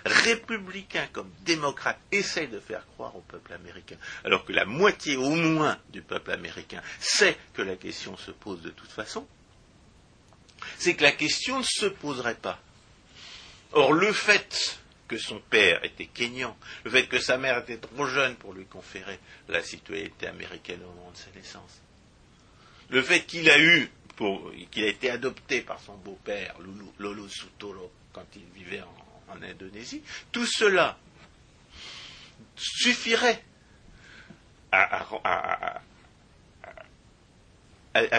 républicains 0.06 1.08
comme 1.12 1.32
démocrates 1.42 2.00
essayent 2.12 2.48
de 2.48 2.60
faire 2.60 2.86
croire 2.88 3.16
au 3.16 3.22
peuple 3.22 3.54
américain, 3.54 3.98
alors 4.24 4.46
que 4.46 4.54
la 4.54 4.66
moitié 4.66 5.16
au 5.16 5.36
moins 5.36 5.80
du 5.90 6.02
peuple 6.02 6.32
américain 6.32 6.82
sait 7.00 7.38
que 7.54 7.62
la 7.62 7.76
question 7.76 8.18
se 8.18 8.32
pose 8.32 8.62
de 8.62 8.70
toute 8.70 8.92
façon, 8.92 9.28
c'est 10.78 10.96
que 10.96 11.04
la 11.04 11.12
question 11.12 11.60
ne 11.60 11.64
se 11.64 11.86
poserait 11.86 12.36
pas. 12.36 12.60
Or, 13.74 13.94
le 13.94 14.14
fait 14.14 14.80
que 15.08 15.18
son 15.18 15.40
père 15.40 15.84
était 15.84 16.08
kényan, 16.08 16.58
le 16.84 16.92
fait 16.92 17.08
que 17.08 17.20
sa 17.20 17.38
mère 17.38 17.60
était 17.60 17.78
trop 17.78 18.08
jeune 18.08 18.36
pour 18.36 18.54
lui 18.54 18.66
conférer 18.66 19.20
la 19.48 19.62
citoyenneté 19.62 20.28
américaine 20.28 20.82
au 20.84 20.94
moment 20.94 21.12
de 21.12 21.18
sa 21.18 21.32
naissance, 21.36 21.82
le 22.90 23.02
fait 23.02 23.22
qu'il 23.22 23.50
a 23.50 23.60
eu, 23.60 23.90
qu'il 24.72 24.84
a 24.84 24.88
été 24.88 25.10
adopté 25.10 25.62
par 25.62 25.80
son 25.80 25.96
beau-père, 25.98 26.56
Lolo 27.00 27.28
Sutolo, 27.28 27.92
quand 28.14 28.26
il 28.36 28.46
vivait 28.56 28.82
en, 28.82 29.34
en 29.34 29.42
Indonésie, 29.42 30.02
tout 30.32 30.46
cela 30.46 30.98
suffirait 32.56 33.44
à, 34.72 35.82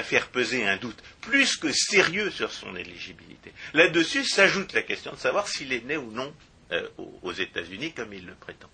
faire 0.03 0.29
peser 0.29 0.67
un 0.67 0.77
doute 0.77 1.03
plus 1.21 1.57
que 1.57 1.73
sérieux 1.73 2.31
sur 2.31 2.53
son 2.53 2.75
éligibilité. 2.77 3.53
Là-dessus 3.75 4.25
s'ajoute 4.25 4.73
la 4.73 4.83
question 4.83 5.13
de 5.13 5.19
savoir 5.19 5.49
s'il 5.49 5.73
est 5.73 5.85
né 5.85 5.97
ou 5.97 6.11
non 6.11 6.33
euh, 6.73 6.89
aux 7.23 7.33
États-Unis 7.33 7.93
comme 7.93 8.13
il 8.13 8.27
le 8.27 8.35
prétend. 8.35 8.71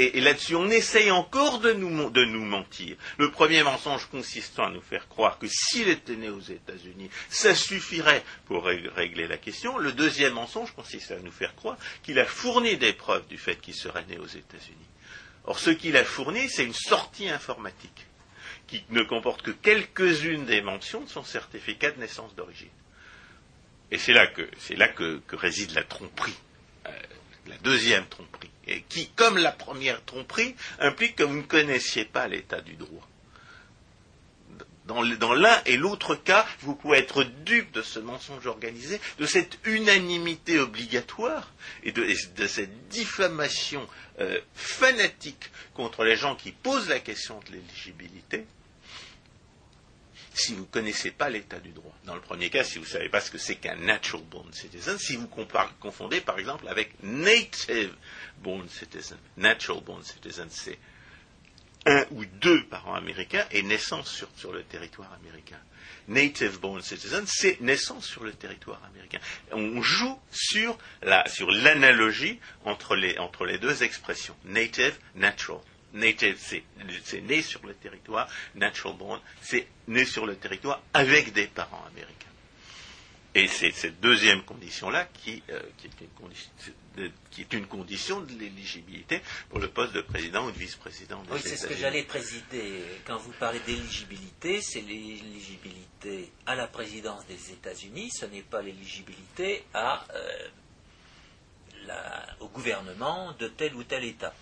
Et, 0.00 0.20
là-dessus, 0.20 0.54
on 0.54 0.70
essaye 0.70 1.10
encore 1.10 1.58
de 1.58 1.72
nous, 1.72 2.08
de 2.10 2.24
nous 2.24 2.44
mentir. 2.44 2.96
Le 3.18 3.32
premier 3.32 3.64
mensonge 3.64 4.06
consistant 4.06 4.66
à 4.66 4.70
nous 4.70 4.80
faire 4.80 5.08
croire 5.08 5.40
que 5.40 5.48
s'il 5.48 5.88
était 5.88 6.14
né 6.14 6.30
aux 6.30 6.38
États-Unis, 6.38 7.10
ça 7.28 7.52
suffirait 7.52 8.22
pour 8.46 8.64
régler 8.64 9.26
la 9.26 9.38
question. 9.38 9.76
Le 9.76 9.90
deuxième 9.90 10.34
mensonge 10.34 10.70
consiste 10.70 11.10
à 11.10 11.18
nous 11.18 11.32
faire 11.32 11.56
croire 11.56 11.76
qu'il 12.04 12.20
a 12.20 12.26
fourni 12.26 12.76
des 12.76 12.92
preuves 12.92 13.26
du 13.26 13.38
fait 13.38 13.60
qu'il 13.60 13.74
serait 13.74 14.06
né 14.08 14.18
aux 14.18 14.26
États-Unis. 14.26 14.76
Or, 15.46 15.58
ce 15.58 15.70
qu'il 15.70 15.96
a 15.96 16.04
fourni, 16.04 16.48
c'est 16.48 16.64
une 16.64 16.74
sortie 16.74 17.28
informatique 17.28 18.07
qui 18.68 18.84
ne 18.90 19.02
comporte 19.02 19.42
que 19.42 19.50
quelques-unes 19.50 20.44
des 20.44 20.60
mentions 20.60 21.00
de 21.00 21.08
son 21.08 21.24
certificat 21.24 21.90
de 21.90 22.00
naissance 22.00 22.34
d'origine. 22.36 22.68
Et 23.90 23.98
c'est 23.98 24.12
là 24.12 24.26
que, 24.26 24.48
c'est 24.58 24.76
là 24.76 24.88
que, 24.88 25.20
réside 25.32 25.72
la 25.72 25.82
tromperie, 25.82 26.38
euh, 26.86 26.90
la 27.46 27.56
deuxième 27.58 28.06
tromperie 28.06 28.50
et 28.68 28.82
qui, 28.82 29.08
comme 29.16 29.38
la 29.38 29.50
première 29.50 30.04
tromperie, 30.04 30.54
implique 30.78 31.16
que 31.16 31.22
vous 31.22 31.36
ne 31.36 31.42
connaissiez 31.42 32.04
pas 32.04 32.28
l'état 32.28 32.60
du 32.60 32.74
droit. 32.74 33.08
Dans 34.84 35.34
l'un 35.34 35.62
et 35.66 35.76
l'autre 35.76 36.14
cas, 36.14 36.46
vous 36.60 36.74
pouvez 36.74 36.96
être 36.98 37.22
dupe 37.22 37.72
de 37.72 37.82
ce 37.82 37.98
mensonge 37.98 38.46
organisé, 38.46 38.98
de 39.18 39.26
cette 39.26 39.58
unanimité 39.64 40.58
obligatoire 40.58 41.52
et 41.82 41.92
de, 41.92 42.06
cette 42.46 42.88
diffamation 42.88 43.86
euh, 44.18 44.40
fanatique 44.54 45.50
contre 45.74 46.04
les 46.04 46.16
gens 46.16 46.36
qui 46.36 46.52
posent 46.52 46.88
la 46.88 47.00
question 47.00 47.38
de 47.40 47.52
l'éligibilité, 47.52 48.46
si 50.38 50.54
vous 50.54 50.60
ne 50.60 50.66
connaissez 50.66 51.10
pas 51.10 51.28
l'état 51.28 51.58
du 51.58 51.70
droit. 51.70 51.94
Dans 52.04 52.14
le 52.14 52.20
premier 52.20 52.50
cas, 52.50 52.64
si 52.64 52.78
vous 52.78 52.84
ne 52.84 52.90
savez 52.90 53.08
pas 53.08 53.20
ce 53.20 53.30
que 53.30 53.38
c'est 53.38 53.56
qu'un 53.56 53.76
natural 53.76 54.24
born 54.24 54.52
citizen, 54.52 54.98
si 54.98 55.16
vous 55.16 55.28
confondez 55.80 56.20
par 56.20 56.38
exemple 56.38 56.68
avec 56.68 56.92
native 57.02 57.94
born 58.42 58.68
citizen. 58.68 59.18
Natural 59.36 59.82
born 59.82 60.02
citizen, 60.04 60.48
c'est 60.50 60.78
un 61.86 62.04
ou 62.12 62.24
deux 62.24 62.64
parents 62.64 62.94
américains 62.94 63.44
et 63.50 63.62
naissance 63.62 64.24
sur, 64.36 64.52
le 64.52 64.62
territoire 64.62 65.12
américain. 65.14 65.58
Native 66.06 66.58
born 66.60 66.82
citizen, 66.82 67.24
c'est 67.26 67.60
naissance 67.60 68.06
sur 68.06 68.24
le 68.24 68.32
territoire 68.32 68.80
américain. 68.84 69.20
On 69.52 69.82
joue 69.82 70.18
sur 70.30 70.78
l'analogie 71.02 72.38
entre 72.64 72.94
les, 72.94 73.18
entre 73.18 73.44
les 73.44 73.58
deux 73.58 73.82
expressions. 73.82 74.36
Native, 74.44 74.96
natural. 75.14 75.60
C'est 75.94 77.20
né 77.22 77.42
sur 77.42 77.64
le 77.66 77.74
territoire. 77.74 78.28
Natural 78.54 78.96
born, 78.96 79.20
c'est 79.40 79.66
né 79.86 80.04
sur 80.04 80.26
le 80.26 80.36
territoire 80.36 80.82
avec 80.92 81.32
des 81.32 81.46
parents 81.46 81.84
américains. 81.86 82.28
Et 83.34 83.46
c'est 83.46 83.70
cette 83.70 84.00
deuxième 84.00 84.42
condition-là 84.42 85.04
qui, 85.04 85.42
euh, 85.50 85.60
est 87.38 87.52
une 87.52 87.66
condition 87.66 88.20
de 88.20 88.32
l'éligibilité 88.32 89.20
pour 89.50 89.60
le 89.60 89.68
poste 89.68 89.92
de 89.92 90.00
président 90.00 90.46
ou 90.46 90.50
de 90.50 90.58
vice-président. 90.58 91.22
Oui, 91.30 91.38
c'est 91.42 91.56
ce 91.56 91.66
que 91.66 91.76
j'allais 91.76 92.02
présider. 92.02 92.82
Quand 93.06 93.18
vous 93.18 93.32
parlez 93.38 93.60
d'éligibilité, 93.60 94.60
c'est 94.60 94.80
l'éligibilité 94.80 96.32
à 96.46 96.56
la 96.56 96.66
présidence 96.66 97.26
des 97.26 97.52
États-Unis, 97.52 98.10
ce 98.10 98.26
n'est 98.26 98.42
pas 98.42 98.62
l'éligibilité 98.62 99.64
à, 99.74 100.04
euh, 100.14 100.48
au 102.40 102.48
gouvernement 102.48 103.32
de 103.38 103.48
tel 103.48 103.74
ou 103.74 103.84
tel 103.84 104.04
État. 104.04 104.34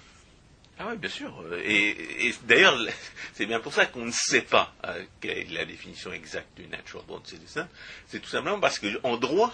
Ah 0.79 0.89
oui, 0.91 0.97
bien 0.99 1.09
sûr. 1.09 1.33
Et, 1.65 2.35
d'ailleurs, 2.45 2.79
c'est 3.33 3.47
bien 3.47 3.61
pour 3.61 3.73
ça 3.73 3.87
qu'on 3.87 4.05
ne 4.05 4.13
sait 4.13 4.43
pas 4.43 4.75
euh, 4.85 5.05
quelle 5.21 5.39
est 5.39 5.51
la 5.53 5.65
définition 5.65 6.13
exacte 6.13 6.55
du 6.57 6.67
natural 6.67 7.05
born 7.07 7.25
citizen. 7.25 7.67
C'est 8.09 8.21
tout 8.21 8.29
simplement 8.29 8.61
parce 8.61 8.79
qu'en 8.79 9.17
droit, 9.17 9.53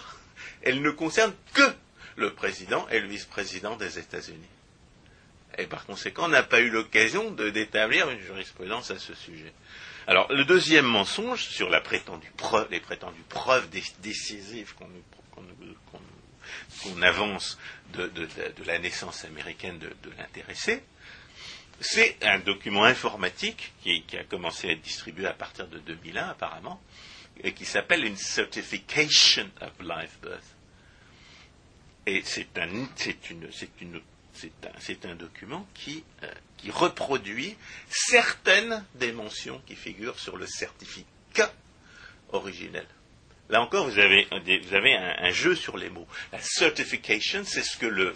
elle 0.63 0.81
ne 0.81 0.91
concerne 0.91 1.33
que 1.53 1.73
le 2.17 2.33
président 2.33 2.87
et 2.89 2.99
le 2.99 3.07
vice-président 3.07 3.77
des 3.77 3.99
États-Unis. 3.99 4.49
Et 5.57 5.65
par 5.65 5.85
conséquent, 5.85 6.25
on 6.25 6.29
n'a 6.29 6.43
pas 6.43 6.59
eu 6.59 6.69
l'occasion 6.69 7.31
d'établir 7.31 8.09
une 8.09 8.19
jurisprudence 8.19 8.91
à 8.91 8.99
ce 8.99 9.13
sujet. 9.13 9.53
Alors, 10.07 10.31
le 10.33 10.43
deuxième 10.43 10.85
mensonge 10.85 11.45
sur 11.45 11.69
la 11.69 11.79
prétendue 11.79 12.31
preuve, 12.35 12.67
les 12.71 12.79
prétendues 12.81 13.23
preuves 13.29 13.69
décisives 14.01 14.73
qu'on 14.75 14.89
avance 17.01 17.57
de, 17.93 18.11
la 18.65 18.79
naissance 18.79 19.23
américaine 19.25 19.77
de 19.79 20.11
l'intéressé, 20.17 20.83
c'est 21.83 22.23
un 22.23 22.39
document 22.39 22.85
informatique 22.85 23.73
qui, 23.81 24.03
a 24.17 24.23
commencé 24.23 24.69
à 24.69 24.71
être 24.71 24.81
distribué 24.81 25.27
à 25.27 25.33
partir 25.33 25.67
de 25.67 25.79
2001 25.79 26.29
apparemment, 26.29 26.81
et 27.43 27.53
qui 27.53 27.65
s'appelle 27.65 28.05
une 28.05 28.17
Certification 28.17 29.49
of 29.61 29.71
Live 29.81 30.17
Birth. 30.21 30.55
Et 32.05 32.21
c'est 32.23 32.57
un, 32.57 32.67
document 35.15 35.65
qui, 35.73 36.03
reproduit 36.69 37.55
certaines 37.89 38.85
des 38.95 39.11
mentions 39.11 39.61
qui 39.65 39.75
figurent 39.75 40.19
sur 40.19 40.37
le 40.37 40.47
certificat 40.47 41.53
originel. 42.31 42.87
Là 43.49 43.61
encore, 43.61 43.87
vous 43.89 43.99
avez, 43.99 44.27
un, 44.31 45.31
jeu 45.31 45.55
sur 45.55 45.77
les 45.77 45.89
mots. 45.89 46.07
La 46.31 46.39
certification, 46.41 47.43
c'est 47.45 47.63
ce 47.63 47.77
que 47.77 47.85
le, 47.85 48.13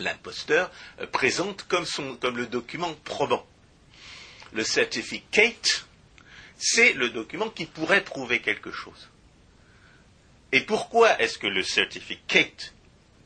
l'imposteur 0.00 0.70
euh, 1.00 1.06
présente 1.06 1.64
comme, 1.64 1.86
le 2.36 2.46
document 2.46 2.92
probant. 3.04 3.46
Le 4.52 4.64
certificate, 4.64 5.86
c'est 6.56 6.92
le 6.94 7.10
document 7.10 7.50
qui 7.50 7.66
pourrait 7.66 8.04
prouver 8.04 8.40
quelque 8.40 8.72
chose. 8.72 9.08
Et 10.52 10.62
pourquoi 10.62 11.20
est-ce 11.20 11.38
que 11.38 11.46
le 11.46 11.62
certificate 11.62 12.74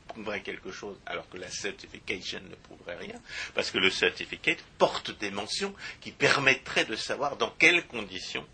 prouverait 0.09 0.41
quelque 0.41 0.71
chose 0.71 0.97
alors 1.05 1.27
que 1.29 1.37
la 1.37 1.49
certification 1.49 2.41
ne 2.49 2.55
prouverait 2.55 2.97
rien? 2.97 3.19
Parce 3.55 3.71
que 3.71 3.77
le 3.77 3.89
certificate 3.89 4.59
porte 4.77 5.17
des 5.19 5.31
mentions 5.31 5.73
qui 6.01 6.11
permettraient 6.11 6.85
de 6.85 6.97
savoir 6.97 7.37
dans 7.37 7.51
quelles 7.51 7.87
conditions 7.87 8.45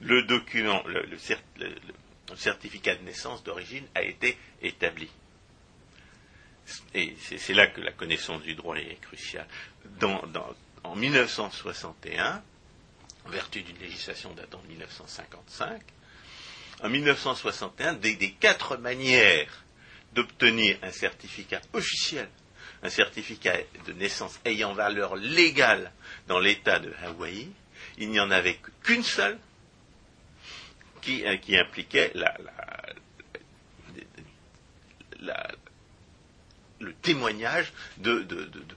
le 0.00 0.24
document, 0.24 0.82
le 0.86 1.16
certificat 2.36 2.96
de 2.96 3.04
naissance 3.04 3.44
d'origine 3.44 3.86
a 3.94 4.02
été 4.02 4.36
établi 4.60 5.08
et 6.94 7.16
c'est 7.20 7.54
là 7.54 7.66
que 7.66 7.80
la 7.80 7.92
connaissance 7.92 8.42
du 8.42 8.54
droit 8.54 8.76
est 8.76 9.00
cruciale, 9.00 9.46
en 10.82 10.96
1961, 10.96 12.42
en 13.24 13.28
vertu 13.30 13.62
d'une 13.62 13.78
législation 13.78 14.32
datant 14.34 14.60
de 14.62 14.68
1955, 14.68 15.80
en 16.82 16.88
1961, 16.88 17.94
des, 17.94 18.32
quatre 18.32 18.76
manières 18.76 19.64
d'obtenir 20.12 20.78
un 20.82 20.90
certificat 20.90 21.60
officiel, 21.72 22.28
un 22.82 22.90
certificat 22.90 23.56
de 23.86 23.92
naissance 23.92 24.38
ayant 24.44 24.74
valeur 24.74 25.16
légale 25.16 25.92
dans 26.28 26.38
l'État 26.38 26.78
de 26.78 26.92
Hawaï, 27.02 27.48
il 27.98 28.10
n'y 28.10 28.20
en 28.20 28.30
avait 28.30 28.58
qu'une 28.82 29.02
seule 29.02 29.38
qui, 31.00 31.24
euh, 31.24 31.36
impliquait 31.60 32.12
la, 32.14 32.34
le 36.80 36.92
témoignage 36.94 37.72
de, 37.98 38.26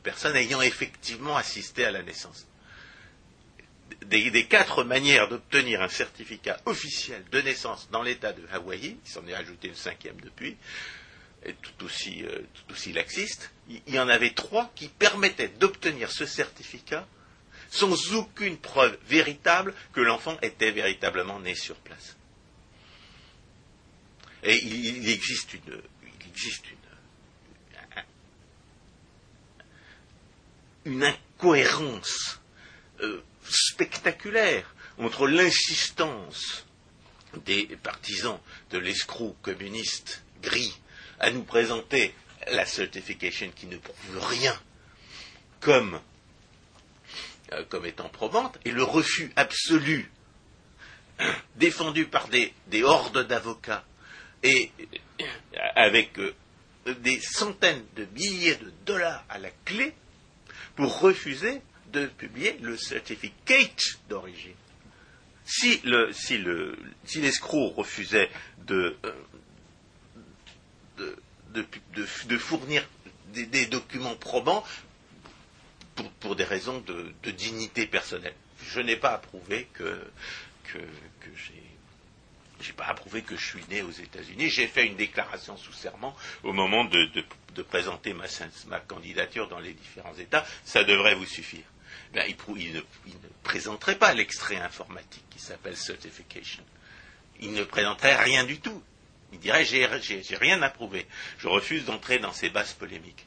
personnes 0.03 0.35
ayant 0.35 0.61
effectivement 0.61 1.35
assisté 1.35 1.85
à 1.85 1.91
la 1.91 2.03
naissance. 2.03 2.47
Des, 4.05 4.45
quatre 4.45 4.83
manières 4.83 5.27
d'obtenir 5.27 5.81
un 5.81 5.89
certificat 5.89 6.59
officiel 6.65 7.23
de 7.31 7.41
naissance 7.41 7.89
dans 7.91 8.03
l'État 8.03 8.33
de 8.33 8.43
Hawaï, 8.51 8.97
il 9.03 9.09
s'en 9.09 9.25
est 9.27 9.33
ajouté 9.33 9.69
une 9.69 9.75
cinquième 9.75 10.19
depuis, 10.21 10.55
et 11.43 11.53
tout 11.53 11.85
aussi, 11.85 12.23
euh, 12.23 12.39
tout 12.53 12.73
aussi 12.73 12.93
laxiste, 12.93 13.51
il 13.69 13.81
y 13.93 13.99
en 13.99 14.09
avait 14.09 14.31
trois 14.31 14.71
qui 14.75 14.87
permettaient 14.87 15.49
d'obtenir 15.59 16.11
ce 16.11 16.25
certificat 16.25 17.07
sans 17.69 18.13
aucune 18.13 18.57
preuve 18.57 18.97
véritable 19.07 19.73
que 19.93 20.01
l'enfant 20.01 20.37
était 20.41 20.71
véritablement 20.71 21.39
né 21.39 21.53
sur 21.55 21.75
place. 21.75 22.15
Et 24.43 24.63
il 24.63 25.09
existe 25.09 25.53
une 25.53 25.81
une 30.87 31.03
incohérence 31.03 32.39
euh, 33.01 33.21
spectaculaire 33.43 34.73
entre 34.97 35.27
l'insistance 35.27 36.65
des 37.45 37.65
partisans 37.83 38.39
de 38.71 38.77
l'escroc 38.77 39.35
communiste 39.41 40.23
gris 40.41 40.79
à 41.19 41.29
nous 41.29 41.43
présenter 41.43 42.15
la 42.51 42.65
certification 42.65 43.51
qui 43.53 43.67
ne 43.67 43.77
prouve 43.77 44.27
rien 44.29 44.57
comme, 45.59 45.99
euh, 47.51 47.83
étant 47.83 48.07
probante 48.07 48.57
et 48.63 48.71
le 48.71 48.83
refus 48.83 49.31
absolu 49.35 50.09
défendu 51.57 52.05
par 52.05 52.29
des, 52.29 52.53
hordes 52.83 53.27
d'avocats 53.27 53.83
et 54.41 54.71
euh, 54.79 55.25
avec 55.75 56.17
des 56.85 57.19
centaines 57.19 57.83
de 57.97 58.05
milliers 58.05 58.55
de 58.55 58.71
dollars 58.85 59.25
à 59.27 59.37
la 59.37 59.49
clé 59.65 59.93
pour 60.77 60.99
refuser 61.01 61.61
de 61.91 62.05
publier 62.05 62.57
le 62.61 62.77
certificate 62.77 63.97
d'origine. 64.07 64.53
Si 65.43 65.81
l'escroc 67.15 67.73
refusait 67.75 68.29
de, 68.65 68.95
euh, 70.99 72.37
fournir 72.37 72.87
des, 73.33 73.65
documents 73.65 74.15
probants, 74.15 74.63
pour, 76.19 76.35
des 76.35 76.43
raisons 76.43 76.79
de, 76.81 77.31
dignité 77.31 77.87
personnelle. 77.87 78.35
Je 78.61 78.79
n'ai 78.79 78.97
pas 78.97 79.13
que, 79.73 79.99
que, 80.63 80.77
que 80.77 81.29
j'ai 81.35 81.66
j'ai 82.61 82.73
pas 82.73 82.85
approuvé 82.85 83.21
que 83.21 83.35
je 83.35 83.45
suis 83.45 83.63
né 83.69 83.81
aux 83.81 83.91
États-Unis. 83.91 84.49
J'ai 84.49 84.67
fait 84.67 84.85
une 84.85 84.95
déclaration 84.95 85.57
sous 85.57 85.73
serment 85.73 86.15
au 86.43 86.53
moment 86.53 86.85
de, 86.85 87.23
présenter 87.69 88.13
ma, 88.13 88.79
candidature 88.79 89.47
dans 89.47 89.59
les 89.59 89.73
différents 89.73 90.15
États. 90.15 90.45
Ça 90.63 90.83
devrait 90.83 91.15
vous 91.15 91.25
suffire. 91.25 91.65
Ben, 92.13 92.25
il, 92.55 92.73
ne, 92.73 92.81
présenterait 93.43 93.97
pas 93.97 94.13
l'extrait 94.13 94.57
informatique 94.57 95.25
qui 95.29 95.39
s'appelle 95.39 95.75
certification. 95.75 96.63
Il 97.39 97.53
ne 97.53 97.63
présenterait 97.63 98.15
rien 98.15 98.43
du 98.43 98.59
tout. 98.59 98.81
Il 99.33 99.39
dirait 99.39 99.65
j'ai 99.65 99.85
rien 100.37 100.61
approuvé. 100.61 101.05
Je 101.37 101.47
refuse 101.47 101.85
d'entrer 101.85 102.19
dans 102.19 102.31
ces 102.31 102.49
bases 102.49 102.73
polémiques. 102.73 103.25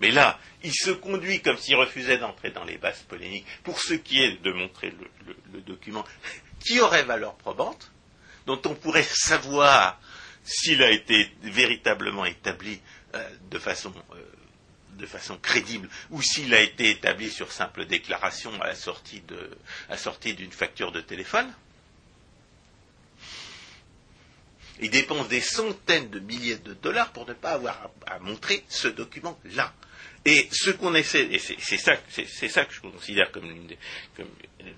Mais 0.00 0.10
là, 0.10 0.38
il 0.62 0.72
se 0.72 0.90
conduit 0.90 1.42
comme 1.42 1.58
s'il 1.58 1.76
refusait 1.76 2.18
d'entrer 2.18 2.50
dans 2.50 2.64
les 2.64 2.78
bases 2.78 3.02
polémiques 3.02 3.46
pour 3.64 3.80
ce 3.80 3.94
qui 3.94 4.22
est 4.22 4.42
de 4.42 4.52
montrer 4.52 4.94
le 5.52 5.60
document 5.60 6.04
qui 6.60 6.80
aurait 6.80 7.04
valeur 7.04 7.34
probante 7.34 7.90
dont 8.46 8.60
on 8.66 8.74
pourrait 8.74 9.06
savoir 9.08 10.00
s'il 10.44 10.82
a 10.82 10.90
été 10.90 11.30
véritablement 11.42 12.24
établi 12.24 12.80
euh, 13.14 13.28
de, 13.50 13.58
façon, 13.58 13.92
euh, 14.12 14.22
de 14.98 15.06
façon 15.06 15.36
crédible 15.38 15.88
ou 16.10 16.22
s'il 16.22 16.54
a 16.54 16.60
été 16.60 16.90
établi 16.90 17.30
sur 17.30 17.52
simple 17.52 17.86
déclaration 17.86 18.52
à 18.60 18.68
la 18.68 18.74
sortie, 18.74 19.22
d'une 20.34 20.52
facture 20.52 20.92
de 20.92 21.00
téléphone. 21.00 21.52
Il 24.80 24.90
dépense 24.90 25.28
des 25.28 25.42
centaines 25.42 26.08
de 26.08 26.20
milliers 26.20 26.56
de 26.56 26.72
dollars 26.72 27.12
pour 27.12 27.26
ne 27.26 27.34
pas 27.34 27.50
avoir 27.50 27.90
à 28.06 28.18
montrer 28.18 28.64
ce 28.68 28.88
document-là. 28.88 29.74
Et 30.26 30.48
ce 30.52 30.70
qu'on 30.70 30.94
essaie, 30.94 31.28
et 31.32 31.38
c'est 31.38 31.78
ça, 31.78 31.96
que 31.96 32.74
je 32.74 32.80
considère 32.80 33.32
comme, 33.32 33.48
le 34.18 34.26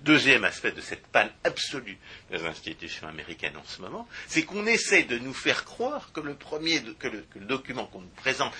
deuxième 0.04 0.44
aspect 0.44 0.70
de 0.70 0.80
cette 0.80 1.06
panne 1.08 1.30
absolue 1.42 1.98
des 2.30 2.44
institutions 2.44 3.08
américaines 3.08 3.56
en 3.56 3.64
ce 3.64 3.80
moment, 3.80 4.08
c'est 4.28 4.44
qu'on 4.44 4.66
essaie 4.66 5.02
de 5.02 5.18
nous 5.18 5.34
faire 5.34 5.64
croire 5.64 6.12
que 6.12 6.20
le 6.20 6.36
premier, 6.36 6.80
que 7.00 7.08
le, 7.08 7.24
document 7.40 7.86
qu'on 7.86 8.02
nous 8.02 8.08
présente 8.08 8.52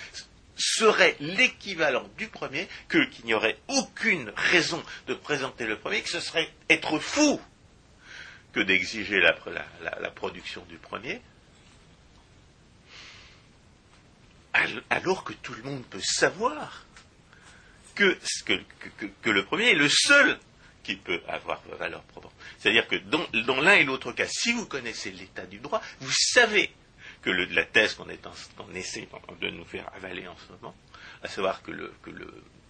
serait 0.57 1.15
l'équivalent 1.21 2.09
du 2.17 2.27
premier, 2.27 2.67
qu'il 2.89 3.25
n'y 3.25 3.33
aurait 3.33 3.57
aucune 3.69 4.33
raison 4.35 4.83
de 5.07 5.13
présenter 5.13 5.65
le 5.65 5.79
premier, 5.79 6.01
que 6.01 6.09
ce 6.09 6.19
serait 6.19 6.49
être 6.69 6.99
fou 6.99 7.39
que 8.51 8.59
d'exiger 8.59 9.19
la 9.21 10.11
production 10.11 10.63
du 10.65 10.77
premier, 10.77 11.21
alors 14.89 15.23
que 15.23 15.33
tout 15.33 15.53
le 15.53 15.63
monde 15.63 15.83
peut 15.85 16.01
savoir 16.01 16.85
que, 17.95 18.17
le 19.25 19.45
premier 19.45 19.71
est 19.71 19.75
le 19.75 19.89
seul 19.89 20.39
qui 20.83 20.95
peut 20.95 21.21
avoir 21.27 21.61
valeur 21.79 22.03
probante. 22.03 22.33
C'est-à-dire 22.57 22.87
que 22.87 22.95
dans, 22.95 23.61
l'un 23.61 23.73
et 23.73 23.83
l'autre 23.83 24.11
cas, 24.11 24.27
si 24.27 24.51
vous 24.51 24.65
connaissez 24.65 25.11
l'état 25.11 25.45
du 25.45 25.59
droit, 25.59 25.81
vous 26.01 26.11
savez 26.11 26.71
que 27.21 27.29
la 27.29 27.65
thèse 27.65 27.95
qu'on 27.95 28.73
essaie 28.73 29.07
de 29.39 29.49
nous 29.49 29.65
faire 29.65 29.89
avaler 29.95 30.27
en 30.27 30.35
ce 30.37 30.51
moment, 30.53 30.75
à 31.21 31.27
savoir 31.27 31.61
que 31.63 31.71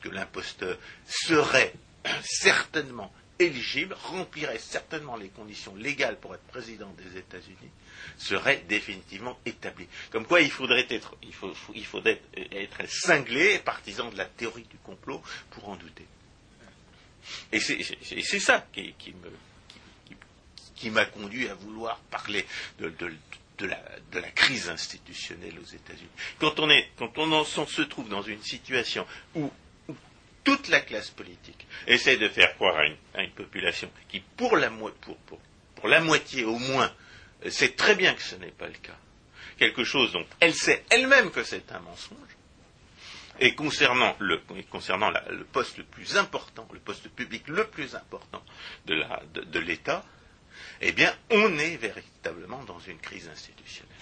l'imposteur 0.09 0.77
serait 1.05 1.73
certainement 2.23 3.11
éligible, 3.39 3.95
remplirait 4.03 4.59
certainement 4.59 5.15
les 5.15 5.29
conditions 5.29 5.75
légales 5.75 6.19
pour 6.19 6.35
être 6.35 6.43
président 6.43 6.93
des 6.97 7.19
États-Unis, 7.19 7.71
serait 8.17 8.63
définitivement 8.67 9.39
établi. 9.45 9.87
Comme 10.11 10.25
quoi, 10.25 10.41
il 10.41 10.51
faudrait 10.51 10.87
être, 10.89 11.15
il 11.23 11.33
faut, 11.33 11.53
il 11.73 11.85
être 12.51 12.89
cinglé, 12.89 13.59
partisan 13.59 14.09
de 14.09 14.17
la 14.17 14.25
théorie 14.25 14.67
du 14.69 14.77
complot, 14.77 15.21
pour 15.51 15.69
en 15.69 15.75
douter. 15.75 16.05
Et 17.51 17.59
c'est 17.59 18.39
ça 18.39 18.67
qui, 18.73 18.93
m'a 20.89 21.05
conduit 21.05 21.47
à 21.47 21.55
vouloir 21.55 21.97
parler 22.11 22.45
de, 22.79 22.93
la, 23.61 24.31
crise 24.31 24.69
institutionnelle 24.69 25.57
aux 25.59 25.73
États-Unis. 25.73 26.09
Quand 26.39 26.59
on, 26.59 26.69
est, 26.69 26.89
quand 26.97 27.17
on, 27.17 27.45
se 27.45 27.81
trouve 27.83 28.09
dans 28.09 28.21
une 28.21 28.43
situation 28.43 29.07
où 29.35 29.49
toute 30.43 30.67
la 30.67 30.81
classe 30.81 31.09
politique 31.09 31.67
essaie 31.87 32.17
de 32.17 32.27
faire 32.27 32.55
croire 32.55 32.77
à 32.77 32.85
une, 33.23 33.31
population 33.31 33.89
qui, 34.09 34.19
pour 34.19 34.57
la, 34.57 34.69
moitié 35.99 36.43
au 36.43 36.57
moins, 36.57 36.91
sait 37.49 37.73
très 37.73 37.95
bien 37.95 38.13
que 38.13 38.21
ce 38.21 38.35
n'est 38.35 38.51
pas 38.51 38.67
le 38.67 38.73
cas, 38.73 38.97
quelque 39.57 39.83
chose 39.83 40.11
dont 40.11 40.25
elle 40.39 40.53
sait 40.53 40.83
elle-même 40.89 41.31
que 41.31 41.43
c'est 41.43 41.71
un 41.71 41.79
mensonge, 41.79 42.17
et 43.39 43.55
concernant, 43.55 44.15
le, 44.19 44.39
poste 45.51 45.77
le 45.77 45.83
plus 45.83 46.17
important, 46.17 46.67
le 46.71 46.79
poste 46.79 47.09
public 47.09 47.47
le 47.47 47.65
plus 47.65 47.95
important 47.95 48.43
de 48.85 49.59
l'État, 49.59 50.05
eh 50.81 50.91
bien, 50.91 51.13
on 51.31 51.57
est 51.57 51.77
véritablement 51.77 52.63
dans 52.63 52.79
une 52.79 52.99
crise 52.99 53.27
institutionnelle. 53.27 53.95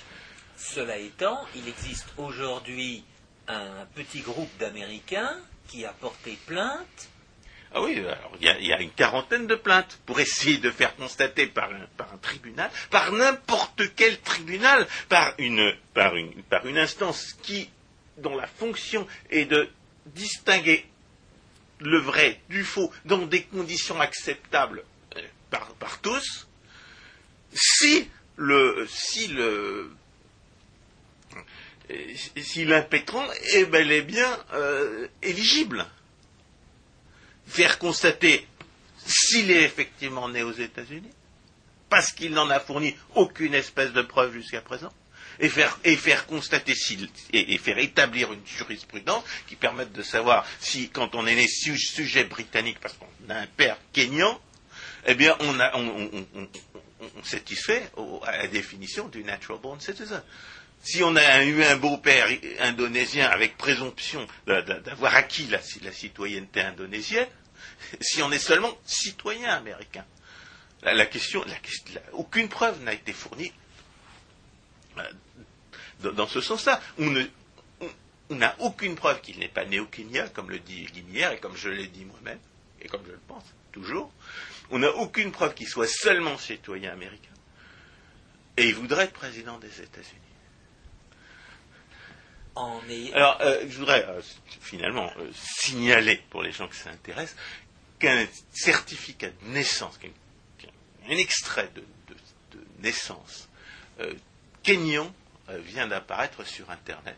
Cela 0.57 0.97
étant, 0.97 1.45
il 1.55 1.67
existe 1.67 2.07
aujourd'hui 2.17 3.03
un 3.47 3.85
petit 3.95 4.19
groupe 4.19 4.55
d'Américains 4.57 5.37
qui 5.71 5.85
a 5.85 5.93
porté 5.93 6.37
plainte. 6.45 7.09
Ah 7.73 7.81
oui, 7.81 8.03
il 8.41 8.67
y, 8.67 8.73
a 8.73 8.81
une 8.81 8.91
quarantaine 8.91 9.47
de 9.47 9.55
plaintes 9.55 9.97
pour 10.05 10.19
essayer 10.19 10.57
de 10.57 10.69
faire 10.69 10.93
constater 10.97 11.47
par 11.47 11.69
un, 11.71 12.17
tribunal, 12.17 12.69
par 12.89 13.13
n'importe 13.13 13.95
quel 13.95 14.19
tribunal, 14.19 14.85
par 15.07 15.33
une, 15.37 15.73
par, 15.93 16.17
une, 16.17 16.43
par 16.43 16.65
une 16.65 16.77
instance 16.77 17.33
qui, 17.41 17.69
dont 18.17 18.35
la 18.35 18.47
fonction 18.47 19.07
est 19.29 19.45
de 19.45 19.69
distinguer 20.07 20.85
le 21.79 21.99
vrai 21.99 22.41
du 22.49 22.65
faux 22.65 22.91
dans 23.05 23.25
des 23.25 23.43
conditions 23.43 24.01
acceptables 24.01 24.83
euh, 25.15 25.21
par, 25.49 25.73
par 25.75 26.01
tous, 26.01 26.49
si 27.53 28.09
le, 28.35 28.85
si 28.89 29.29
le, 29.29 29.91
si 32.37 32.65
l'impétrant 32.65 33.25
est 33.53 33.65
bel 33.65 33.91
et 33.91 34.01
bien 34.01 34.37
euh, 34.53 35.07
éligible. 35.21 35.85
Faire 37.47 37.79
constater 37.79 38.47
s'il 39.05 39.51
est 39.51 39.63
effectivement 39.63 40.29
né 40.29 40.43
aux 40.43 40.53
États-Unis, 40.53 41.11
parce 41.89 42.11
qu'il 42.11 42.31
n'en 42.31 42.49
a 42.49 42.59
fourni 42.59 42.95
aucune 43.15 43.53
espèce 43.53 43.91
de 43.93 44.01
preuve 44.01 44.33
jusqu'à 44.33 44.61
présent, 44.61 44.93
et 45.39 45.49
faire, 45.49 46.27
constater 46.27 46.73
et, 47.33 47.57
faire 47.57 47.77
établir 47.79 48.31
une 48.31 48.45
jurisprudence 48.45 49.23
qui 49.47 49.55
permette 49.55 49.91
de 49.91 50.03
savoir 50.03 50.45
si, 50.59 50.89
quand 50.89 51.15
on 51.15 51.25
est 51.25 51.35
né 51.35 51.47
sujet 51.47 52.25
britannique, 52.25 52.77
parce 52.79 52.95
qu'on 52.95 53.29
a 53.29 53.37
un 53.39 53.47
père 53.47 53.77
kényan, 53.91 54.39
eh 55.07 55.15
bien, 55.15 55.35
on, 55.39 55.59
a, 55.59 55.75
on, 55.75 56.47
satisfait 57.23 57.89
à 58.23 58.37
la 58.37 58.47
définition 58.47 59.07
du 59.07 59.23
natural 59.23 59.59
born 59.59 59.79
citizen 59.79 60.21
si 60.83 61.03
on 61.03 61.15
a 61.15 61.43
eu 61.43 61.63
un 61.63 61.77
beau-père 61.77 62.27
indonésien 62.59 63.29
avec 63.29 63.57
présomption 63.57 64.25
d'avoir 64.47 65.15
acquis 65.15 65.47
la, 65.47 65.91
citoyenneté 65.91 66.61
indonésienne, 66.61 67.27
si 67.99 68.21
on 68.23 68.31
est 68.31 68.39
seulement 68.39 68.75
citoyen 68.85 69.49
américain, 69.49 70.05
la, 70.83 71.05
question, 71.05 71.45
aucune 72.13 72.49
preuve 72.49 72.81
n'a 72.83 72.93
été 72.93 73.13
fournie 73.13 73.53
euh, 74.97 76.11
dans, 76.11 76.27
ce 76.27 76.41
sens-là. 76.41 76.81
On 76.97 78.35
n'a 78.35 78.55
aucune 78.59 78.95
preuve 78.95 79.21
qu'il 79.21 79.37
n'est 79.37 79.47
pas 79.47 79.65
né 79.65 79.79
au 79.79 79.85
Kenya, 79.85 80.27
comme 80.29 80.49
le 80.49 80.59
dit 80.59 80.85
Guimière 80.85 81.33
et 81.33 81.39
comme 81.39 81.55
je 81.55 81.69
l'ai 81.69 81.87
dit 81.87 82.05
moi-même, 82.05 82.39
et 82.81 82.87
comme 82.87 83.03
je 83.05 83.11
le 83.11 83.19
pense 83.27 83.43
toujours. 83.71 84.11
On 84.71 84.79
n'a 84.79 84.89
aucune 84.89 85.31
preuve 85.31 85.53
qu'il 85.53 85.67
soit 85.67 85.87
seulement 85.87 86.37
citoyen 86.37 86.91
américain. 86.91 87.29
Et 88.57 88.67
il 88.67 88.75
voudrait 88.75 89.05
être 89.05 89.13
président 89.13 89.59
des 89.59 89.81
États-Unis. 89.81 90.30
Alors, 93.13 93.37
euh, 93.41 93.65
je 93.69 93.77
voudrais 93.77 94.05
euh, 94.07 94.21
finalement 94.61 95.11
euh, 95.19 95.29
signaler 95.33 96.21
pour 96.29 96.43
les 96.43 96.51
gens 96.51 96.67
qui 96.67 96.77
s'intéressent 96.77 97.37
qu'un 97.99 98.25
certificat 98.51 99.29
de 99.29 99.53
naissance, 99.53 99.97
un 101.07 101.17
extrait 101.17 101.69
de, 101.75 101.83
naissance 102.79 103.47
kenyan 104.63 105.13
vient 105.47 105.87
d'apparaître 105.87 106.43
sur 106.43 106.71
Internet. 106.71 107.17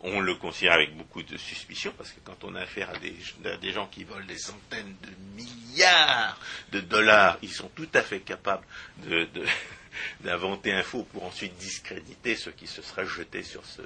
On 0.00 0.20
le 0.20 0.34
considère 0.36 0.74
avec 0.74 0.96
beaucoup 0.96 1.22
de 1.22 1.36
suspicion 1.36 1.92
parce 1.96 2.10
que 2.12 2.20
quand 2.24 2.44
on 2.44 2.54
a 2.54 2.60
affaire 2.60 2.88
à 2.90 2.98
des, 2.98 3.72
gens 3.72 3.86
qui 3.88 4.04
volent 4.04 4.24
des 4.24 4.38
centaines 4.38 4.96
de 5.02 5.10
milliards 5.34 6.40
de 6.72 6.80
dollars, 6.80 7.36
ils 7.42 7.52
sont 7.52 7.68
tout 7.74 7.88
à 7.92 8.00
fait 8.00 8.20
capables 8.20 8.64
de, 9.04 9.28
d'inventer 10.20 10.72
un 10.72 10.82
faux 10.82 11.04
pour 11.04 11.24
ensuite 11.24 11.56
discréditer 11.56 12.36
ceux 12.36 12.52
qui 12.52 12.66
se 12.66 12.82
seraient 12.82 13.06
jetés 13.06 13.42
sur 13.42 13.64
ce, 13.64 13.82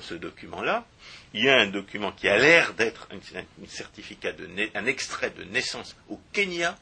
ce 0.00 0.14
document-là. 0.14 0.86
Il 1.34 1.44
y 1.44 1.50
a 1.50 1.58
un 1.58 1.66
document 1.66 2.12
qui 2.12 2.28
a 2.28 2.38
l'air 2.38 2.74
d'être 2.74 3.08
un, 3.10 3.66
certificat, 3.66 4.32
de 4.32 4.46
extrait 4.86 5.30
de 5.30 5.44
naissance 5.44 5.96
au 6.08 6.20
Kenya, 6.32 6.78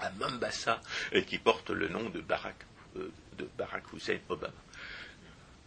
à 0.00 0.10
Mombasa, 0.12 0.80
et 1.12 1.24
qui 1.24 1.38
porte 1.38 1.70
le 1.70 1.88
nom 1.88 2.08
de 2.08 2.20
Barack, 2.20 2.56
euh, 2.96 3.10
Hussein 3.92 4.18
Obama. 4.28 4.52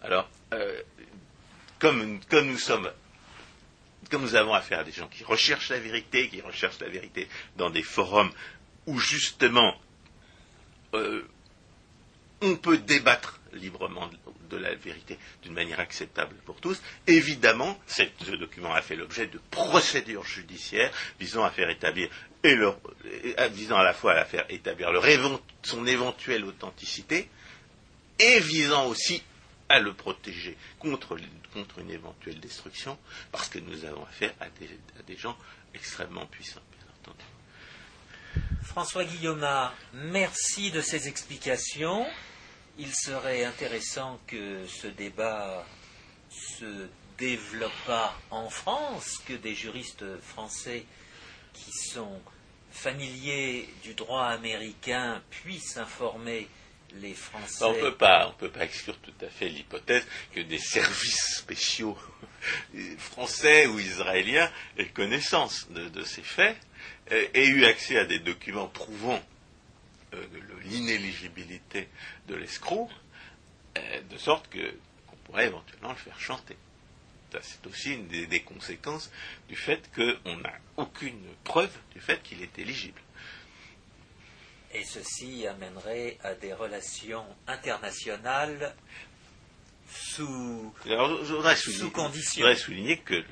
Alors, 0.02 0.30
euh, 0.54 0.82
comme 1.80 2.20
nous 4.22 4.36
avons 4.36 4.54
affaire 4.54 4.80
à 4.80 4.84
des 4.84 4.92
gens 4.92 5.08
qui 5.08 5.24
recherchent 5.24 5.70
la 5.70 5.80
vérité, 5.80 6.30
qui 6.30 6.42
recherchent 6.42 6.80
la 6.80 6.90
vérité 6.90 7.28
dans 7.58 7.70
des 7.70 7.84
forums 7.84 8.32
où 8.86 9.00
justement 9.00 9.76
euh, 10.94 11.28
on 12.44 12.56
peut 12.56 12.78
débattre 12.78 13.40
librement 13.54 14.10
de 14.50 14.58
la 14.58 14.76
vérité 14.76 15.18
d'une 15.42 15.54
manière 15.54 15.80
acceptable 15.80 16.36
pour 16.46 16.60
tous. 16.60 16.82
Évidemment, 17.08 17.80
ce 17.88 18.32
document 18.36 18.74
a 18.74 18.82
fait 18.82 18.96
l'objet 18.96 19.28
de 19.28 19.40
procédures 19.50 20.26
judiciaires 20.26 20.92
visant 21.20 21.44
à 21.44 21.50
faire 21.50 21.70
établir 21.70 22.10
la 22.44 23.94
fois 23.94 24.14
à 24.14 24.26
faire 24.26 24.46
établir 24.50 24.92
son 25.64 25.88
éventuelle 25.88 26.44
authenticité 26.44 27.30
et 28.20 28.40
visant 28.40 28.88
aussi 28.88 29.24
à 29.70 29.80
le 29.80 29.94
protéger 29.94 30.58
contre, 30.80 31.18
une 31.80 31.90
éventuelle 31.90 32.40
destruction, 32.40 32.98
parce 33.32 33.48
que 33.48 33.60
nous 33.60 33.86
avons 33.86 34.04
affaire 34.04 34.34
à 34.40 34.48
des, 35.08 35.18
gens 35.18 35.38
extrêmement 35.74 36.26
puissants, 36.26 36.62
bien 36.72 36.86
entendu. 37.00 37.26
François 38.64 39.06
Guillaume, 39.06 39.48
merci 39.94 40.70
de 40.72 40.82
ces 40.82 41.08
explications. 41.08 42.06
Il 42.78 42.94
serait 42.94 43.46
intéressant 43.46 44.20
que 44.26 44.66
ce 44.68 44.88
débat 44.88 45.66
se 46.30 46.88
développât 47.18 48.14
en 48.32 48.50
France, 48.50 49.20
que 49.28 49.34
des 49.34 49.54
juristes 49.54 50.06
français 50.22 50.86
qui 51.54 51.72
sont 51.72 52.20
familiers 52.72 53.70
du 53.84 53.94
droit 53.94 54.26
américain 54.26 55.22
puissent 55.30 55.78
informer 55.78 56.48
les 56.96 57.14
Français. 57.14 57.66
On 57.66 57.74
peut 57.74 57.96
pas, 57.96 58.28
on 58.28 58.34
peut 58.34 58.50
pas 58.50 58.66
exclure 58.66 58.98
tout 58.98 59.14
à 59.26 59.30
fait 59.30 59.50
l'hypothèse 59.50 60.06
que 60.34 60.42
des 60.42 60.58
services 60.60 61.38
spéciaux 61.38 61.98
français 62.98 63.68
ou 63.68 63.80
israéliens 63.80 64.52
aient 64.78 64.88
connaissance 64.88 65.68
de, 65.70 66.04
ces 66.04 66.24
faits, 66.24 66.58
aient 67.10 67.48
eu 67.48 67.66
accès 67.66 67.98
à 67.98 68.06
des 68.06 68.20
documents 68.20 68.68
prouvant 68.68 69.22
euh, 70.14 70.26
l'inéligibilité 70.64 71.90
de 72.28 72.36
l'escroc, 72.36 72.90
euh, 73.78 74.02
de 74.10 74.18
sorte 74.18 74.50
qu'on 74.52 75.16
pourrait 75.26 75.48
éventuellement 75.48 75.90
le 75.90 75.96
faire 75.96 76.20
chanter 76.20 76.56
c'est 77.42 77.66
aussi 77.68 77.94
une 77.94 78.08
des, 78.08 78.42
conséquences 78.42 79.12
du 79.48 79.56
fait 79.56 79.90
qu'on 79.96 80.38
n'a 80.38 80.54
aucune 80.78 81.22
preuve 81.44 81.72
du 81.92 82.00
fait 82.00 82.22
qu'il 82.22 82.42
est 82.42 82.60
éligible. 82.60 83.02
Et 84.74 84.84
ceci 84.84 85.48
amènerait 85.48 86.18
à 86.24 86.34
des 86.34 86.54
relations 86.54 87.26
internationales 87.48 88.76
sous, 89.88 90.74
sous 90.84 91.92
conditions. 91.92 92.32
Je 92.34 92.42
voudrais 92.42 92.56
souligner 92.56 92.98
que, 92.98 93.24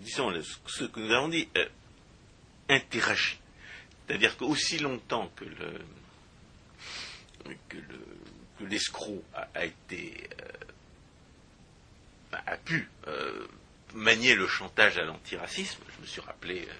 disons, 0.00 0.32
ce 0.66 0.84
que 0.84 1.00
nous 1.00 1.12
avons 1.12 1.28
dit 1.28 1.48
euh, 1.56 1.66
interagit. 2.68 3.38
C'est-à-dire 4.06 4.36
qu'aussi 4.36 4.78
longtemps 4.78 5.30
que 5.36 5.44
le 5.44 5.80
que 7.68 7.76
l'escroc 8.64 9.22
a, 9.34 9.64
été 9.64 10.28
euh, 10.40 12.36
a 12.46 12.56
pu 12.56 12.88
euh, 13.06 13.46
manier 13.94 14.34
le 14.34 14.46
chantage 14.46 14.98
à 14.98 15.04
l'antiracisme. 15.04 15.80
Je 15.96 16.00
me 16.00 16.06
suis 16.06 16.20
rappelé 16.20 16.62
euh, 16.62 16.72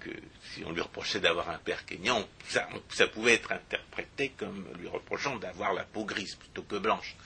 que 0.00 0.10
si 0.52 0.64
on 0.64 0.72
lui 0.72 0.80
reprochait 0.80 1.20
d'avoir 1.20 1.50
un 1.50 1.58
père 1.58 1.84
kényan, 1.84 2.26
ça, 2.48 3.06
pouvait 3.08 3.34
être 3.34 3.52
interprété 3.52 4.30
comme 4.36 4.66
lui 4.78 4.88
reprochant 4.88 5.36
d'avoir 5.36 5.74
la 5.74 5.84
peau 5.84 6.04
grise 6.04 6.34
plutôt 6.36 6.62
que 6.62 6.76
blanche. 6.76 7.16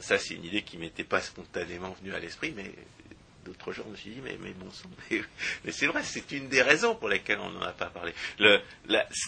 Ça, 0.00 0.18
c'est 0.18 0.34
une 0.34 0.44
idée 0.44 0.62
qui 0.62 0.78
m'était 0.78 1.04
pas 1.04 1.20
spontanément 1.20 1.94
venue 2.00 2.14
à 2.14 2.18
l'esprit, 2.18 2.52
mais 2.56 2.72
d'autres 3.44 3.72
jours, 3.72 3.84
je 3.88 3.92
me 3.92 3.96
suis 3.96 4.10
dit, 4.10 4.20
mais, 4.22 4.36
bon 4.36 4.70
sang, 4.70 4.90
mais, 5.64 5.72
c'est 5.72 5.86
vrai, 5.86 6.02
c'est 6.02 6.30
une 6.32 6.48
des 6.48 6.62
raisons 6.62 6.94
pour 6.94 7.08
lesquelles 7.08 7.38
on 7.38 7.50
n'en 7.50 7.62
a 7.62 7.72
pas 7.72 7.86
parlé. 7.86 8.12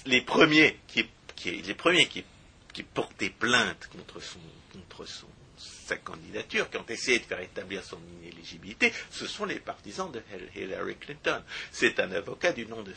les 0.07 0.21
premiers 0.23 0.79
qui, 0.87 1.09
les 1.45 1.75
premiers 1.75 2.07
qui, 2.07 2.25
qui 2.73 2.83
portaient 2.83 3.31
plainte 3.31 3.89
contre 3.89 4.21
son, 4.21 4.41
contre 4.73 5.07
son 5.07 5.29
sa 5.59 5.97
candidature, 5.97 6.69
qui 6.69 6.77
ont 6.77 6.87
essayé 6.89 7.19
de 7.19 7.25
faire 7.25 7.41
établir 7.41 7.83
son 7.85 7.99
inéligibilité, 8.21 8.93
ce 9.11 9.27
sont 9.27 9.45
les 9.45 9.61
partisans 9.61 10.11
de 10.11 10.21
Hillary 10.55 10.97
Clinton. 10.97 11.43
C'est 11.71 12.01
un 12.01 12.11
avocat 12.13 12.53
du 12.53 12.67
nom 12.67 12.83
de 12.83 12.93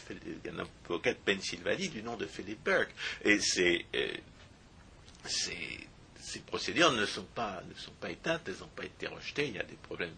un 0.50 0.66
avocat 0.86 1.14
de 1.14 1.20
Pennsylvanie 1.20 1.90
du 1.90 2.02
nom 2.02 2.18
de 2.18 2.26
Philip 2.26 2.62
Burke. 2.64 2.90
Et 3.24 3.40
euh, 3.96 4.08
ces 6.30 6.40
procédures 6.42 6.92
ne 6.92 7.06
sont 7.06 7.26
pas, 7.26 7.62
ne 7.68 7.74
sont 7.74 7.94
pas 8.00 8.12
éteintes, 8.12 8.42
elles 8.48 8.60
n'ont 8.60 8.68
pas 8.68 8.86
été 8.86 9.08
rejetées, 9.08 9.48
il 9.48 9.56
y 9.56 9.60
a 9.60 9.64
des 9.64 9.76
problèmes 9.76 10.14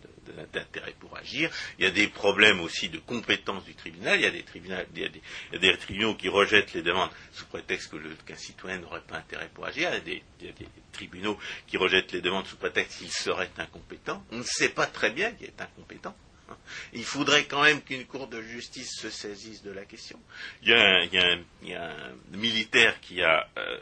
d'intérêt 0.51 0.93
pour 0.99 1.15
agir, 1.15 1.49
il 1.79 1.85
y 1.85 1.87
a 1.87 1.91
des 1.91 2.09
problèmes 2.09 2.59
aussi 2.59 2.89
de 2.89 2.99
compétence 2.99 3.63
du 3.63 3.73
tribunal, 3.75 4.19
il 4.19 4.23
y 4.23 4.25
a 4.25 4.31
des, 4.31 5.77
tribunaux 5.77 6.15
qui 6.15 6.27
rejettent 6.27 6.73
les 6.73 6.81
demandes 6.81 7.11
sous 7.31 7.45
prétexte 7.45 7.95
qu'un 8.25 8.35
citoyen 8.35 8.79
n'aurait 8.79 9.01
pas 9.01 9.17
intérêt 9.17 9.49
pour 9.53 9.65
agir, 9.65 9.89
il 10.05 10.13
y, 10.45 10.49
a 10.49 10.51
des, 10.51 10.67
tribunaux 10.91 11.39
qui 11.67 11.77
rejettent 11.77 12.11
les 12.11 12.21
demandes 12.21 12.45
sous 12.45 12.57
prétexte 12.57 12.99
qu'il 12.99 13.11
serait 13.11 13.49
incompétent. 13.57 14.21
On 14.31 14.39
ne 14.39 14.43
sait 14.43 14.69
pas 14.69 14.87
très 14.87 15.11
bien 15.11 15.31
qu'il 15.31 15.47
est 15.47 15.61
incompétent. 15.61 16.15
Hein. 16.49 16.57
Il 16.91 17.05
faudrait 17.05 17.45
quand 17.45 17.63
même 17.63 17.81
qu'une 17.81 18.05
cour 18.05 18.27
de 18.27 18.41
justice 18.41 18.91
se 18.99 19.09
saisisse 19.09 19.63
de 19.63 19.71
la 19.71 19.85
question. 19.85 20.19
Il 20.63 20.69
y 20.69 20.73
a 20.73 21.79
un, 21.79 22.37
militaire 22.37 22.99
qui 22.99 23.21
a 23.21 23.47
euh, 23.57 23.79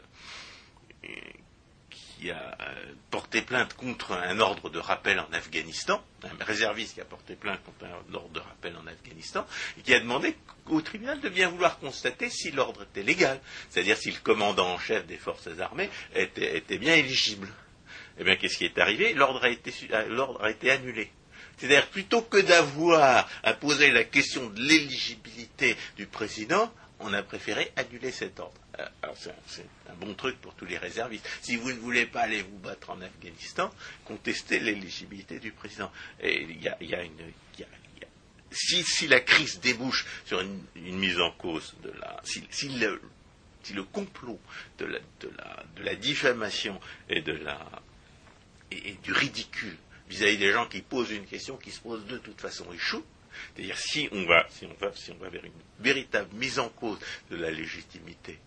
qui 2.20 2.30
a 2.30 2.56
euh, 2.60 2.92
porté 3.10 3.40
plainte 3.40 3.74
contre 3.74 4.12
un 4.12 4.40
ordre 4.40 4.68
de 4.68 4.78
rappel 4.78 5.18
en 5.18 5.32
Afghanistan, 5.32 6.04
un 6.22 6.44
réserviste 6.44 6.94
qui 6.94 7.00
a 7.00 7.04
porté 7.04 7.34
plainte 7.34 7.60
contre 7.64 7.86
un 7.86 8.14
ordre 8.14 8.28
de 8.30 8.40
rappel 8.40 8.76
en 8.76 8.86
Afghanistan, 8.86 9.46
et 9.78 9.82
qui 9.82 9.94
a 9.94 10.00
demandé 10.00 10.36
au 10.66 10.82
tribunal 10.82 11.20
de 11.20 11.28
bien 11.28 11.48
vouloir 11.48 11.78
constater 11.78 12.28
si 12.28 12.50
l'ordre 12.50 12.82
était 12.82 13.02
légal, 13.02 13.40
c'est-à-dire 13.70 13.96
si 13.96 14.10
le 14.10 14.18
commandant 14.18 14.68
en 14.68 14.78
chef 14.78 15.06
des 15.06 15.16
forces 15.16 15.48
armées 15.58 15.88
était, 16.14 16.78
bien 16.78 16.94
éligible. 16.94 17.48
Eh 18.18 18.24
bien, 18.24 18.36
qu'est-ce 18.36 18.58
qui 18.58 18.66
est 18.66 18.78
arrivé? 18.78 19.14
L'ordre 19.14 19.42
a 19.44 19.48
été, 19.48 19.72
l'ordre 20.08 20.44
a 20.44 20.50
été 20.50 20.70
annulé. 20.70 21.10
C'est-à-dire, 21.56 21.88
plutôt 21.88 22.22
que 22.22 22.38
d'avoir 22.38 23.28
à 23.42 23.54
poser 23.54 23.90
la 23.90 24.04
question 24.04 24.48
de 24.50 24.60
l'éligibilité 24.60 25.76
du 25.96 26.06
président, 26.06 26.72
on 27.00 27.12
a 27.14 27.22
préféré 27.22 27.72
annuler 27.76 28.10
cet 28.10 28.40
ordre. 28.40 28.60
Alors 29.02 29.16
c'est 29.46 29.66
un 29.88 29.94
bon 29.94 30.14
truc 30.14 30.40
pour 30.40 30.54
tous 30.54 30.64
les 30.64 30.78
réservistes. 30.78 31.26
Si 31.42 31.56
vous 31.56 31.70
ne 31.70 31.78
voulez 31.78 32.06
pas 32.06 32.22
aller 32.22 32.42
vous 32.42 32.58
battre 32.58 32.90
en 32.90 33.00
Afghanistan, 33.00 33.70
contestez 34.04 34.60
l'éligibilité 34.60 35.38
du 35.38 35.52
président. 35.52 35.90
Et 36.20 36.42
il 36.42 36.62
y 36.62 36.68
a, 36.68 37.02
une, 37.02 37.32
si, 38.52 39.08
la 39.08 39.20
crise 39.20 39.60
débouche 39.60 40.06
sur 40.24 40.40
une, 40.40 40.62
mise 40.76 41.20
en 41.20 41.30
cause 41.32 41.74
de 41.82 41.92
la, 42.00 42.20
si, 42.24 42.68
le, 42.68 43.84
complot 43.84 44.40
de 44.78 45.00
la, 45.82 45.94
diffamation 45.94 46.80
et 47.08 47.22
de 47.22 47.32
la 47.32 47.58
et, 48.70 48.94
du 49.02 49.12
ridicule 49.12 49.76
vis-à-vis 50.08 50.38
des 50.38 50.52
gens 50.52 50.66
qui 50.66 50.82
posent 50.82 51.10
une 51.10 51.26
question 51.26 51.56
qui 51.56 51.70
se 51.70 51.80
pose 51.80 52.04
de 52.06 52.18
toute 52.18 52.40
façon 52.40 52.72
échoue, 52.72 53.04
c'est-à-dire 53.54 53.78
si 53.78 54.08
si 54.08 54.08
si 54.50 55.10
on 55.12 55.18
va 55.18 55.28
vers 55.28 55.44
une 55.44 55.52
véritable 55.78 56.34
mise 56.34 56.58
en 56.58 56.68
cause 56.68 56.98
de 57.30 57.36
la 57.36 57.50
légitimité 57.50 58.38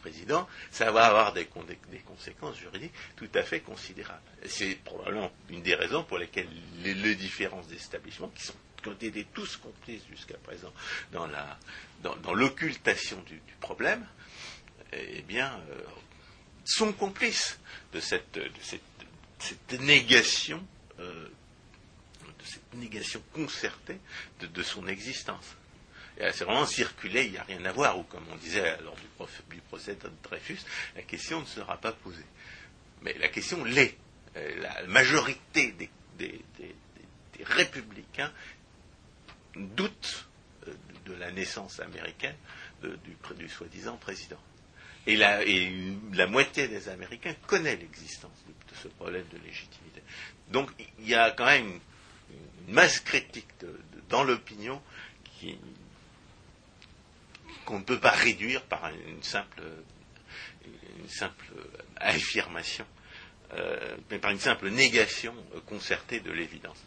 président, 0.00 0.48
ça 0.70 0.90
va 0.90 1.06
avoir 1.06 1.32
des, 1.32 1.46
conséquences 1.46 2.56
juridiques 2.56 2.92
tout 3.16 3.28
à 3.34 3.42
fait 3.42 3.60
considérables. 3.60 4.20
C'est 4.46 4.76
probablement 4.84 5.30
une 5.48 5.62
des 5.62 5.74
raisons 5.74 6.04
pour 6.04 6.18
lesquelles 6.18 6.48
les, 6.82 7.14
différents 7.14 7.62
établissements, 7.62 8.32
qui, 8.34 8.88
ont 8.88 8.92
été 8.92 9.26
tous 9.34 9.58
complices 9.58 10.02
jusqu'à 10.10 10.38
présent 10.38 10.72
dans, 11.12 11.28
l'occultation 12.32 13.22
du, 13.26 13.40
problème, 13.60 14.06
eh 14.92 15.22
euh, 15.38 15.48
sont 16.64 16.92
complices 16.92 17.60
euh, 17.94 17.98
de 17.98 18.00
cette 19.38 19.80
négation 19.80 20.64
concertée 23.32 24.00
de 24.40 24.62
son 24.62 24.88
existence. 24.88 25.56
C'est 26.32 26.44
vraiment 26.44 26.66
circulé, 26.66 27.24
il 27.24 27.32
n'y 27.32 27.38
a 27.38 27.44
rien 27.44 27.64
à 27.64 27.72
voir, 27.72 27.98
ou 27.98 28.02
comme 28.02 28.24
on 28.30 28.36
disait 28.36 28.76
lors 28.82 28.96
du, 28.96 29.06
procès 29.68 29.94
de 29.94 30.10
Dreyfus, 30.22 30.58
la 30.94 31.02
question 31.02 31.40
ne 31.40 31.46
sera 31.46 31.78
pas 31.78 31.92
posée. 31.92 32.24
Mais 33.02 33.14
la 33.18 33.28
question 33.28 33.64
l'est. 33.64 33.96
Euh, 34.36 34.60
la 34.60 34.86
majorité 34.86 35.74
des, 36.18 36.40
républicains 37.42 38.30
doutent 39.56 40.28
euh, 40.68 40.74
de 41.06 41.14
la 41.14 41.32
naissance 41.32 41.80
américaine 41.80 42.36
du, 42.82 43.48
soi-disant 43.48 43.96
président. 43.96 44.38
Et 45.06 45.16
la, 45.16 46.26
moitié 46.26 46.68
des 46.68 46.88
Américains 46.90 47.34
connaît 47.46 47.76
l'existence 47.76 48.44
de, 48.46 48.74
ce 48.76 48.88
problème 48.88 49.24
de 49.32 49.38
légitimité. 49.38 50.02
Donc 50.50 50.70
il 50.98 51.08
y 51.08 51.14
a 51.14 51.30
quand 51.30 51.46
même 51.46 51.80
une, 52.30 52.74
masse 52.74 53.00
critique 53.00 53.48
dans 54.08 54.22
l'opinion 54.22 54.80
qui, 55.24 55.58
qu'on 57.64 57.78
ne 57.78 57.84
peut 57.84 58.00
pas 58.00 58.10
réduire 58.10 58.62
par 58.62 58.90
une 59.08 59.22
simple, 59.22 59.62
une 60.98 61.08
simple 61.08 61.46
affirmation, 61.96 62.86
euh, 63.54 63.96
mais 64.10 64.18
par 64.18 64.30
une 64.30 64.40
simple 64.40 64.68
négation 64.70 65.34
concertée 65.66 66.20
de 66.20 66.30
l'évidence. 66.30 66.78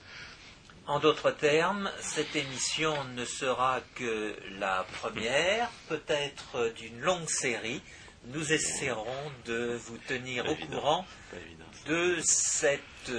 En 0.86 1.00
d'autres 1.00 1.32
termes, 1.32 1.90
cette 2.02 2.36
émission 2.36 3.06
ne 3.16 3.24
sera 3.24 3.80
que 3.96 4.36
la 4.60 4.86
première, 5.00 5.70
peut-être 5.88 6.74
d'une 6.76 7.00
longue 7.00 7.30
série. 7.30 7.82
Nous 8.26 8.52
essaierons 8.52 9.32
de 9.46 9.76
vous 9.76 9.98
tenir 9.98 10.46
au 10.50 10.56
courant 10.56 11.06
de 11.88 12.18
cette, 12.22 13.12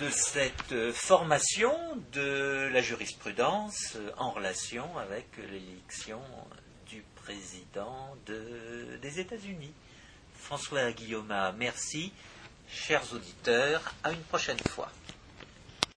de 0.00 0.10
cette 0.10 0.92
formation 0.92 1.72
de 2.12 2.68
la 2.72 2.80
jurisprudence 2.80 3.96
en 4.16 4.30
relation 4.30 4.96
avec 4.98 5.26
l'élection 5.50 6.20
du 6.88 7.02
président 7.16 8.16
de- 8.26 8.98
des 9.00 9.20
États-Unis. 9.20 9.72
François 10.38 10.90
Guillaume, 10.92 11.32
merci. 11.56 12.12
Chers 12.68 13.12
auditeurs, 13.12 13.94
à 14.02 14.12
une 14.12 14.22
prochaine 14.22 14.58
fois. 14.70 14.90